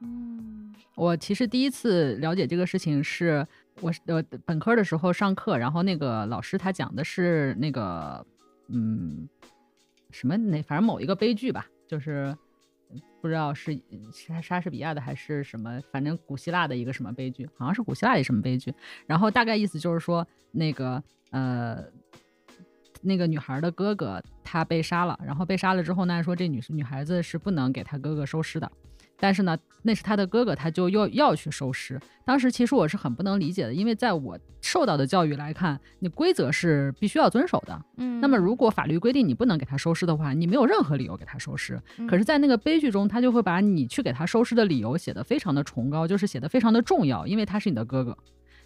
[0.01, 3.47] 嗯我其实第一次了解这个事情是
[3.81, 8.25] 我是呃本科的时候上课，然后那个老师他讲的是那个
[8.69, 9.27] 嗯
[10.11, 12.37] 什么那反正某一个悲剧吧，就是
[13.27, 13.77] 不知道是
[14.13, 18.73] 莎莎士比亚的还是什么，反正古希腊的一个什么悲剧，好像是古希腊的什么悲剧。
[19.05, 21.83] 然后大概意思就是说那个呃
[23.03, 28.71] 那个女孩的哥哥他被杀了，然后被杀了之后呢，说这女女孩子是不能给他哥哥收尸的。
[29.19, 31.99] 但是呢，那是他的哥哥，他就又要去收尸。
[32.25, 37.81] 当时其实我是很不能理解的，因为在我受到的教育来看，你规则是必须要遵守的。
[37.97, 41.81] 嗯，那么如果法律规定你不能给他收尸的话，你没有任何理由给他收尸。
[41.99, 48.17] 嗯可是，在那个悲剧中，他就会把你去给他收尸的理由写得非常的崇高，就是写得非常的重要，因为他是你的哥哥。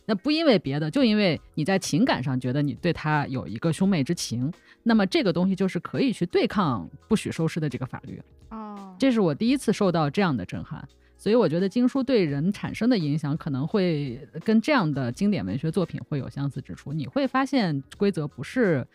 [0.07, 4.53] 那不因为别的，就因为你在情感上觉得你对他有一个兄妹之情，
[4.83, 8.21] 那么这个东西就是可以去对抗不许收尸的这个法律。
[8.51, 10.87] 哦，这是我第一次受到这样的震撼，
[11.17, 16.93] 所以我觉得经书对人产生的影响可能会跟这样的经典文学作品会有相似之处。
[16.93, 18.87] 你会发现规则不是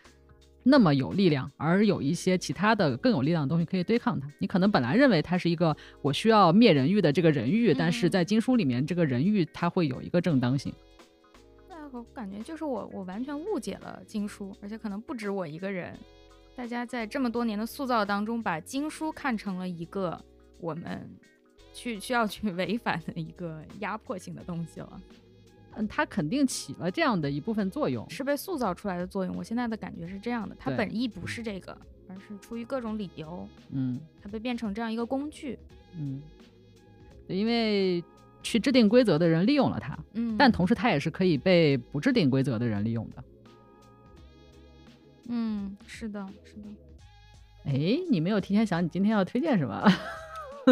[0.63, 4.27] 那么有力量，而有一些其他的更有力量的东西可以对抗它。
[4.39, 10.73] 你可能本来认为它是一个我需要灭人欲的这个人欲，但是在经书里面，这个人欲它会有一个正当性。
[11.69, 15.97] 那我感觉就是我我完全误解了经书，而且可能不止我一个人。
[16.55, 20.19] 大家在这么多年的塑造当中，把经书看成了一个
[20.59, 21.09] 我们
[21.73, 25.01] 去需要去违反的一个压迫性的东西了。
[25.75, 28.09] 嗯，它肯定起了这样的一部分作用。
[28.09, 29.35] 是被塑造出来的作用。
[29.35, 31.77] 我现在的感觉是这样的，它本意不是这个，
[32.07, 35.59] 而是出于各种理由，嗯它被变成这样一个工具。
[35.97, 36.21] 嗯，
[37.27, 38.01] 因为
[38.41, 43.21] 去制定规则的人利用了它，嗯，但同时它也是可以被不制定规则的人利用的。
[45.29, 46.67] 嗯，是的，是的。
[47.65, 47.73] 哎，
[48.11, 49.73] 你没有提前想你今天要推荐什么？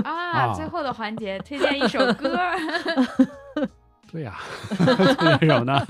[0.03, 0.11] 啊，
[0.49, 2.38] 啊最后的环节推荐一首歌。
[4.11, 4.38] 对呀、
[4.69, 5.85] 推荐什么呢？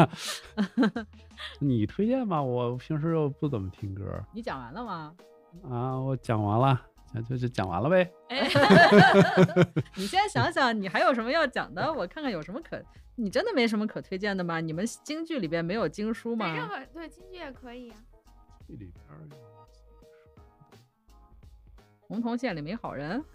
[1.59, 4.03] 你推荐吧，我平时又不怎么听歌
[4.33, 5.13] 你讲完了吗？
[5.69, 5.99] 啊。
[5.99, 6.81] 我讲完了，
[7.13, 8.09] 就就就讲完了呗。
[8.29, 8.47] 哎，
[9.95, 11.91] 你先想想，你还有什么要讲的？
[11.93, 12.81] 我看看有什么可……
[13.15, 14.61] 你真的没什么可推荐的吗？
[14.61, 16.67] 你们京剧里边没有经书任吗？
[16.67, 17.97] 何对京剧也可以啊。
[18.73, 19.21] 这里边儿
[21.99, 23.23] 洪洞县里没好人。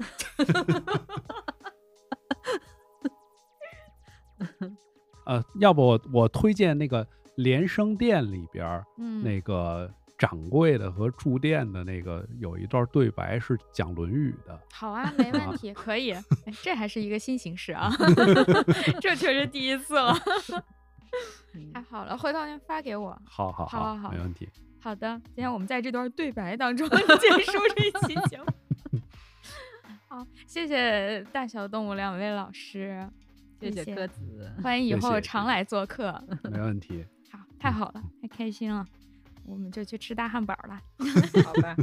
[5.24, 7.06] 呃，要不我我推荐那个
[7.36, 14.60] 连生殿里边儿嗯，那个掌柜的和住店的那个有一段对白是讲《论语》的。
[14.73, 16.12] 好啊，没问题， 可以。
[16.47, 17.93] 哎，这还是一个新形式啊，
[19.01, 20.15] 这确实第一次了。
[21.73, 23.16] 太好了，回头您发给我。
[23.24, 24.48] 好好好好好没问题。
[24.80, 28.46] 好的，今天我们在这段对白当中 结束这一期节目。
[30.09, 33.06] 好，谢谢大小动物两位老师，
[33.60, 34.50] 谢谢谢鸽子。
[34.62, 36.24] 欢迎以后常来做客。
[36.50, 37.05] 没问题。
[37.30, 38.86] 好，太好了，太开心了，
[39.44, 40.80] 我们就去吃大汉堡了。
[41.44, 41.76] 好吧，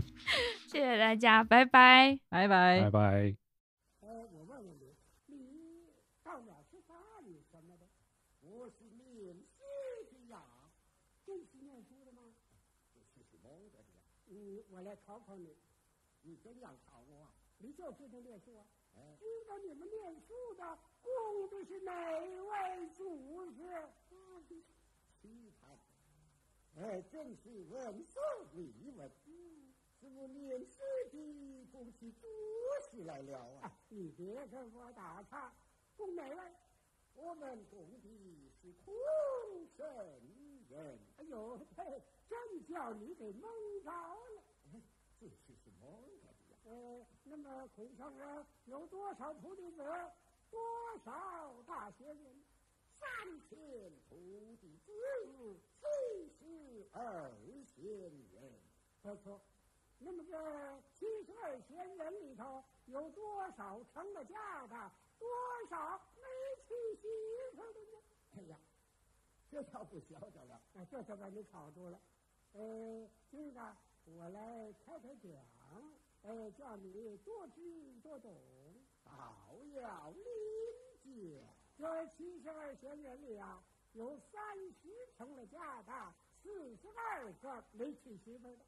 [0.67, 2.17] 谢谢大家，拜拜。
[2.30, 2.89] 拜拜拜。
[2.89, 3.35] 拜。
[4.01, 4.95] 哎，我问问你，
[5.27, 5.35] 你
[6.23, 6.97] 到哪儿吃饭
[7.51, 7.85] 什么的？
[8.41, 9.61] 我是念书
[10.11, 10.39] 的呀，
[11.23, 12.34] 真是念书的吗？
[13.15, 13.85] 这是蒙的呀。
[15.06, 15.56] 考考你，
[16.23, 17.32] 你怎样考我啊？
[17.60, 18.65] 你就知道念书啊？
[19.19, 23.61] 知道你们念书的供的是哪位祖师？
[25.22, 25.77] 奇谈，
[26.77, 28.22] 哎，正是闻所
[28.56, 29.11] 未闻。
[29.99, 32.27] 是我念书的供起主
[32.90, 33.72] 事来了啊！
[33.90, 35.53] 你别跟我打岔，
[35.95, 36.52] 供哪位？
[37.15, 38.94] 我们供的是空
[39.76, 39.86] 神
[40.69, 40.99] 人。
[41.18, 43.49] 哎呦，嘿，真叫你给蒙
[43.84, 44.44] 着了。
[45.26, 45.89] 这是是蒙
[46.22, 46.57] 着的呀。
[46.65, 49.84] 呃，那么空上人有多少徒弟子？
[50.52, 50.61] 多
[51.03, 52.43] 少大仙人？
[52.93, 53.10] 三
[53.49, 54.15] 千徒
[54.61, 57.31] 弟子，七十二
[57.65, 57.84] 仙
[58.34, 58.53] 人。
[59.02, 59.41] 不错。
[59.97, 64.91] 那么这七十二仙人里头，有多少成了家的？
[65.18, 65.27] 多
[65.72, 66.22] 少没
[66.68, 67.07] 娶媳
[67.56, 67.97] 妇的呢？
[68.38, 68.56] 哎呀，
[69.49, 70.61] 这倒不晓得了。
[70.76, 71.99] 哎，这就把你考住了。
[72.53, 73.76] 呃，今个
[74.06, 75.32] 我来开开讲，
[76.23, 77.61] 呃，叫你多知
[78.03, 78.32] 多懂。
[79.03, 80.22] 好要理
[81.03, 81.44] 解。
[81.77, 83.64] 这七十二贤人里啊，
[83.94, 86.14] 有三十成了家的，
[86.44, 88.65] 四十二个没娶媳妇的。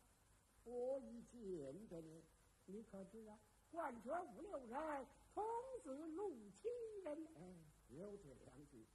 [0.65, 2.23] 我已见着你，
[2.65, 3.37] 你可知啊？
[3.71, 5.43] 患者五六人，童
[5.83, 6.29] 子六
[6.61, 6.67] 七
[7.03, 7.27] 人。
[7.35, 7.41] 哎，
[7.89, 8.85] 有这两句。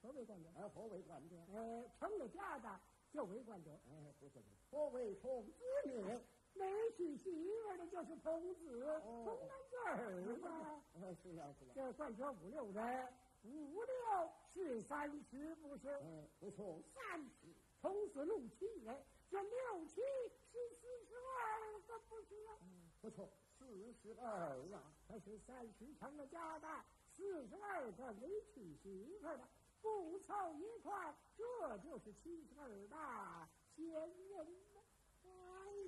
[0.00, 0.48] 何为冠者？
[0.56, 1.36] 哎，何为冠者？
[1.52, 2.80] 呃，成了家的
[3.12, 3.70] 就为官者。
[3.88, 4.44] 哎，不是的。
[4.70, 5.44] 何为童
[5.84, 6.20] 子呢？
[6.54, 6.66] 没
[6.96, 10.82] 娶媳妇的就是童子，童男子儿嘛。
[10.94, 11.72] 哎，是了是了。
[11.74, 13.12] 这算说五六人，
[13.44, 15.88] 五六是三十，不是？
[16.02, 17.48] 嗯，不错，三十。
[17.80, 18.96] 童子六七人，
[19.30, 22.90] 这六七是四十二个，不是嗯？
[23.00, 23.28] 不错，
[23.58, 26.68] 四十二啊，可是三十成了家的，
[27.16, 29.48] 四十二个没娶媳妇的，
[29.82, 34.80] 不凑一块，这就是七十二大仙人呐。
[35.24, 35.28] 哎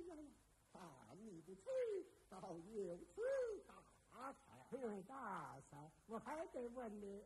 [0.07, 0.15] 呀，
[0.73, 0.79] 大
[1.21, 3.21] 逆不道，倒有此
[3.65, 4.77] 大才。
[4.77, 7.23] 哎，大嫂，我还得问你，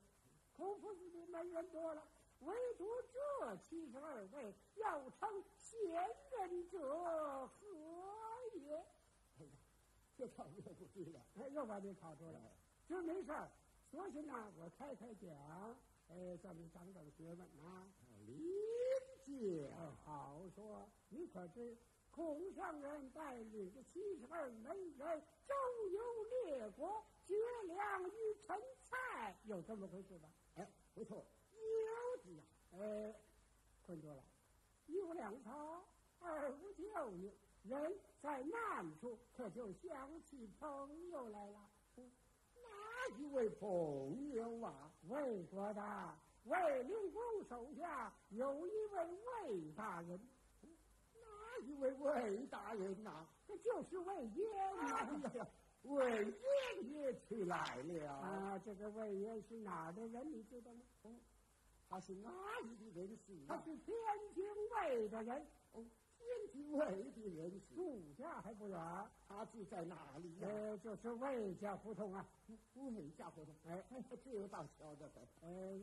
[0.56, 2.04] 孔夫子的门人多了。
[2.42, 5.92] 唯独这七十二位要称贤
[6.38, 7.52] 人者何
[8.54, 8.76] 也？
[9.40, 9.52] 哎呀，
[10.18, 12.52] 这倒又不知了，哎，又把你考出来了。
[12.88, 13.50] 这没事儿，
[13.92, 15.76] 索性呢，我开开讲，
[16.10, 17.88] 哎，咱们长长学问啊。
[18.26, 18.44] 理
[19.24, 19.72] 解，
[20.04, 20.88] 好说。
[21.10, 21.78] 你可知
[22.12, 25.54] 孔圣人带领着七十二门人周
[25.92, 26.02] 游
[26.46, 27.36] 列国，绝
[27.68, 28.12] 粮于
[28.46, 30.30] 陈蔡，有这么回事吧？
[30.56, 31.26] 哎，不错。
[31.54, 33.16] 有的呀，哎，
[33.86, 34.24] 困住了。
[34.88, 35.84] 一无粮草，
[36.20, 37.12] 二无救药，
[37.64, 41.70] 人在难处，可就想起朋友来了。
[43.10, 44.92] 哪一位朋友啊？
[45.08, 45.82] 魏国的
[46.46, 49.04] 魏灵公手下有一位
[49.50, 50.20] 魏大人。
[51.16, 55.48] 哪一位魏大人呐、这就是魏延呐、哎呀呀，
[55.84, 58.14] 魏延也去来了。
[58.14, 60.82] 啊，这个魏延是哪儿的人，你知道吗？
[61.04, 61.12] 哦，
[61.90, 62.30] 他是哪
[62.64, 63.50] 里的人士啊？
[63.50, 63.96] 他是天
[64.36, 64.46] 津
[64.76, 65.84] 卫的人，哦，
[66.30, 67.62] 天津卫的人。
[67.76, 68.78] 住家还不远，
[69.28, 70.48] 他住在哪里呀？
[70.48, 72.26] 呃，就是魏家胡同啊。
[72.76, 73.56] 魏家胡同。
[73.66, 73.84] 哎，
[74.24, 75.24] 这倒巧的很。
[75.42, 75.80] 呃，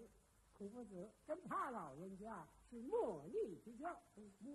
[0.56, 3.92] 孔夫子跟他老人家是莫逆之交，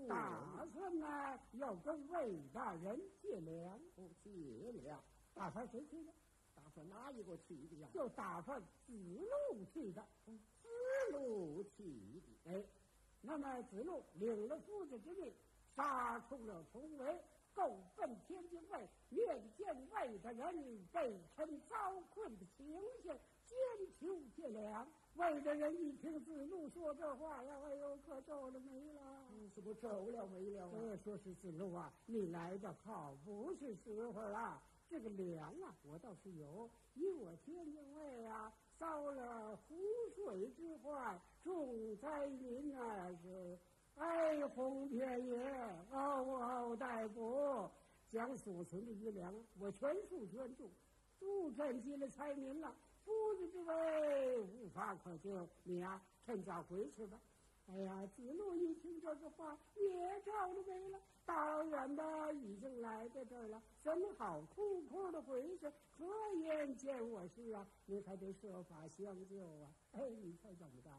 [0.07, 4.31] 打算呢要跟魏大人借粮，哦，借
[4.71, 4.99] 粮。
[5.33, 6.13] 打算谁去的？
[6.55, 7.89] 打算哪一个去的呀？
[7.93, 10.05] 就打算子路去的。
[10.25, 10.31] 子
[11.11, 11.83] 路去
[12.43, 12.51] 的。
[12.51, 12.63] 哎，
[13.21, 15.33] 那么子路领了夫子之命，
[15.75, 17.19] 杀出了重围，
[17.53, 20.55] 够奔天津卫，面见魏的人，
[20.91, 21.75] 被臣遭
[22.13, 22.65] 困的情
[23.03, 23.13] 形，
[23.45, 23.57] 坚
[23.99, 24.87] 求借粮。
[25.15, 29.01] 魏的人一听子路说这话呀，哎呦，可皱了眉了。
[29.53, 30.71] 怎么皱了眉了啊？
[30.71, 34.61] 这说是子路啊，你来的好，不是时候啊。
[34.89, 39.77] 这个粮啊，我倒是有，以我天津卫啊，遭了湖
[40.15, 43.57] 水之患，重灾民啊是
[43.97, 45.37] 哎，洪天爷，
[45.91, 47.69] 嗷嗷待哺，
[48.09, 50.69] 将所存的余粮我全数捐助，
[51.19, 52.73] 助赈济了灾民了。
[53.03, 57.19] 夫子之位无法可救，你呀、趁早回去吧。
[57.67, 60.99] 哎呀，子路一听这个话，也皱着眉了。
[61.25, 65.67] 大远的已经来到这儿了，怎么好哭哭的回去？
[65.97, 66.05] 何
[66.41, 67.65] 言见我事啊？
[67.85, 69.69] 你还得设法相救啊！
[69.93, 70.89] 哎，你猜怎么着？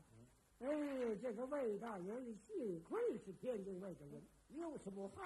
[0.63, 4.23] 哎，这个魏大人幸亏是天津卫的人，
[4.55, 5.23] 有什么好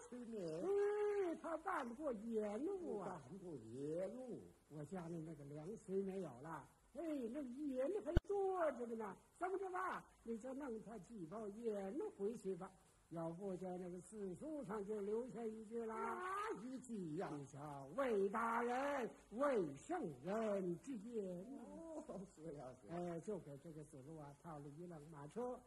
[0.00, 0.38] 吃呢？
[0.62, 4.40] 哎，他办过野路啊，干过野路。
[4.68, 7.02] 我家里那个粮食没有了，哎，
[7.32, 9.16] 那盐还坐着呢。
[9.38, 10.04] 怎么着吧？
[10.22, 12.70] 你就弄他几包盐回去吧。
[13.10, 17.30] 要不在那个史书上就留下一句啦，哪一句呀？
[17.32, 21.44] 你瞧，魏大人，魏圣人之言。
[21.44, 22.88] 哦，是呀是。
[22.88, 25.58] 哎，就给这个子路啊套了一辆马车，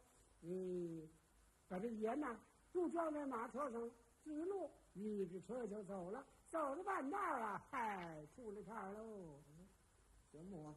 [0.42, 1.08] 嗯，
[1.66, 2.38] 把这盐呐
[2.72, 3.90] 都装在马车上，
[4.22, 6.24] 子路一着车就走了。
[6.50, 9.40] 走了半道啊，嗨，出了岔喽。
[10.30, 10.76] 什么？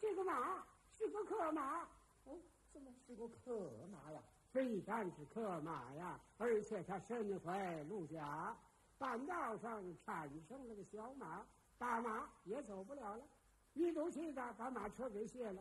[0.00, 1.82] 这个马是个克马，
[2.24, 2.36] 哦，
[2.72, 4.20] 怎么是个克马呀？
[4.54, 8.56] 非但是克马呀，而且他身怀鹿甲，
[8.96, 11.44] 半道上产生了个小马，
[11.76, 13.24] 大马也走不了了，
[13.72, 15.60] 一赌气的把马车给卸了，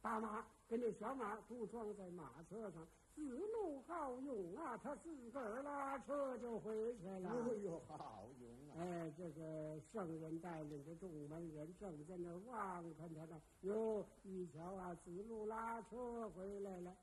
[0.00, 2.82] 大马跟这小马都装在马车上，
[3.14, 7.28] 子路好勇啊，他自个儿拉车就回去了。
[7.28, 8.72] 哎呦，好勇啊！
[8.78, 16.96] 哎，这个圣人带领着众门人正在那望看他呢，哟，一瞧啊，子路拉车回来了。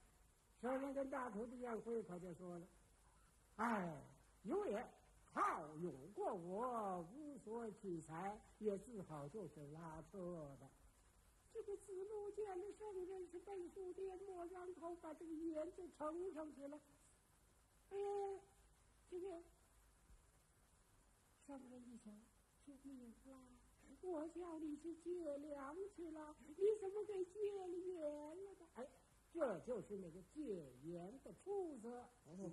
[0.61, 2.65] 圣人跟大徒弟宴会可就说了
[3.57, 4.01] ：“哎，
[4.43, 4.87] 有也
[5.31, 10.67] 好勇过我，无所取材，也自好就是拉车的。”
[11.53, 16.79] 这个子路见了圣人是背负颠簸，然后把这个盐就盛上去了。
[17.91, 17.97] 哎，
[19.11, 19.41] 这个
[21.45, 22.13] 圣人一想，
[22.65, 23.39] 救命啦！
[24.01, 28.03] 我叫你去借粮去了，你怎么给借了盐
[28.43, 28.67] 了呢？
[28.75, 28.87] 哎。
[29.35, 31.89] 这就是那个戒严的出色，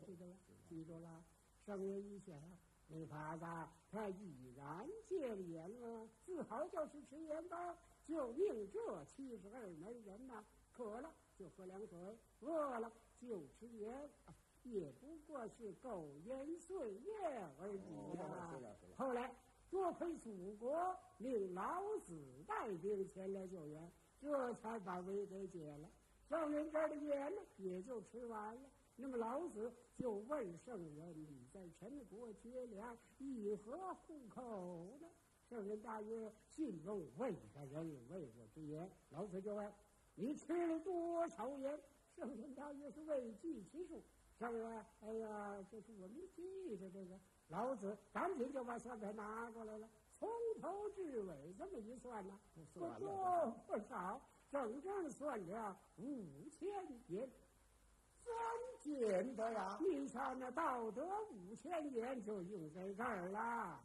[0.05, 0.37] 记住了，
[0.69, 1.25] 记住了。
[1.65, 2.35] 声音一响，
[2.89, 3.45] 没法子，
[3.89, 7.79] 他已然戒了严了，自豪就是吃盐吧。
[8.05, 11.97] 就命这七十二门人呐，渴了就喝凉水，
[12.41, 12.91] 饿了
[13.21, 14.11] 就吃盐，
[14.65, 17.13] 也不过是苟延岁月
[17.61, 18.59] 而已呀。
[18.97, 19.33] 后来
[19.71, 22.13] 多亏祖国命老子
[22.45, 23.89] 带兵前来救援，
[24.21, 25.89] 这才把围给解了。
[26.33, 28.63] 圣人这儿的盐呢，也就吃完了。
[28.97, 35.07] 那么老子就问圣人：“你在陈国缺粮，以何糊口呢？”
[35.51, 39.71] 圣人大曰：“信奉魏大人为我之言。”老子就问
[40.17, 41.79] ：“你吃了多少盐？”
[42.17, 44.03] 圣人大曰：“是未计其数。”
[44.41, 47.21] 圣人，哎呀，这是我没记着这个。
[47.49, 49.87] 老子赶紧就把算盘拿过来了，
[50.19, 50.27] 从
[50.63, 52.41] 头至尾这么一算呢，
[52.73, 54.19] 不多不少。
[54.53, 56.69] 整整算了五千
[57.09, 57.27] 年，
[58.23, 58.31] 三
[58.83, 59.79] 件的呀！
[59.81, 63.81] 你瞧那道德五千年就用在这儿了。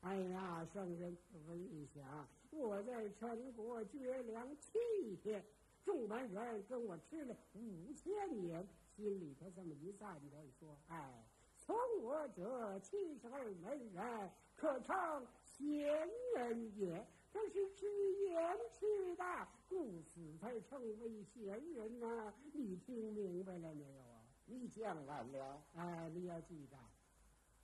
[0.00, 1.16] 哎呀，圣人
[1.46, 4.80] 我一想，我在陈国绝粮七
[5.22, 5.44] 天，
[5.84, 8.12] 众门人跟我吃了五千
[8.42, 8.66] 年，
[8.96, 11.24] 心里头这么一赞叹说：“哎，
[11.56, 17.84] 从我这七十二门人，可称贤人也。”他是吃
[18.22, 19.24] 盐吃的，
[19.68, 24.22] 故此才成为贤人呐、你听明白了没有啊？
[24.46, 26.78] 你讲完了，哎，你要记得，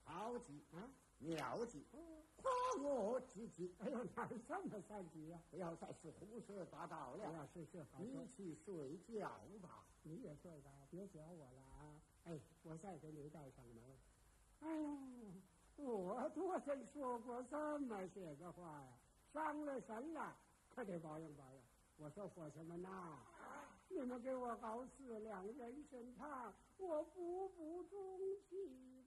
[0.03, 0.91] 好记啊！
[1.21, 1.87] 妙计，
[2.35, 2.51] 夸
[2.83, 3.73] 我之计。
[3.79, 5.41] 哎呦，哪儿这么三计啊？
[5.53, 7.25] 不要再是胡说八道了。
[7.33, 9.29] 呀，是是，好你去睡觉
[9.63, 9.87] 吧。
[10.03, 11.95] 你也睡吧，别叫我了啊！
[12.25, 13.85] 哎，我再给你带上门。
[14.63, 14.69] 哎
[15.77, 18.99] 呦，我多曾说过这么些个话呀，
[19.33, 20.37] 伤了神了，
[20.75, 21.63] 可得保养保养。
[21.97, 23.19] 我说伙计们呐，
[23.89, 29.00] 你们给我熬四两人参汤，我补补中气。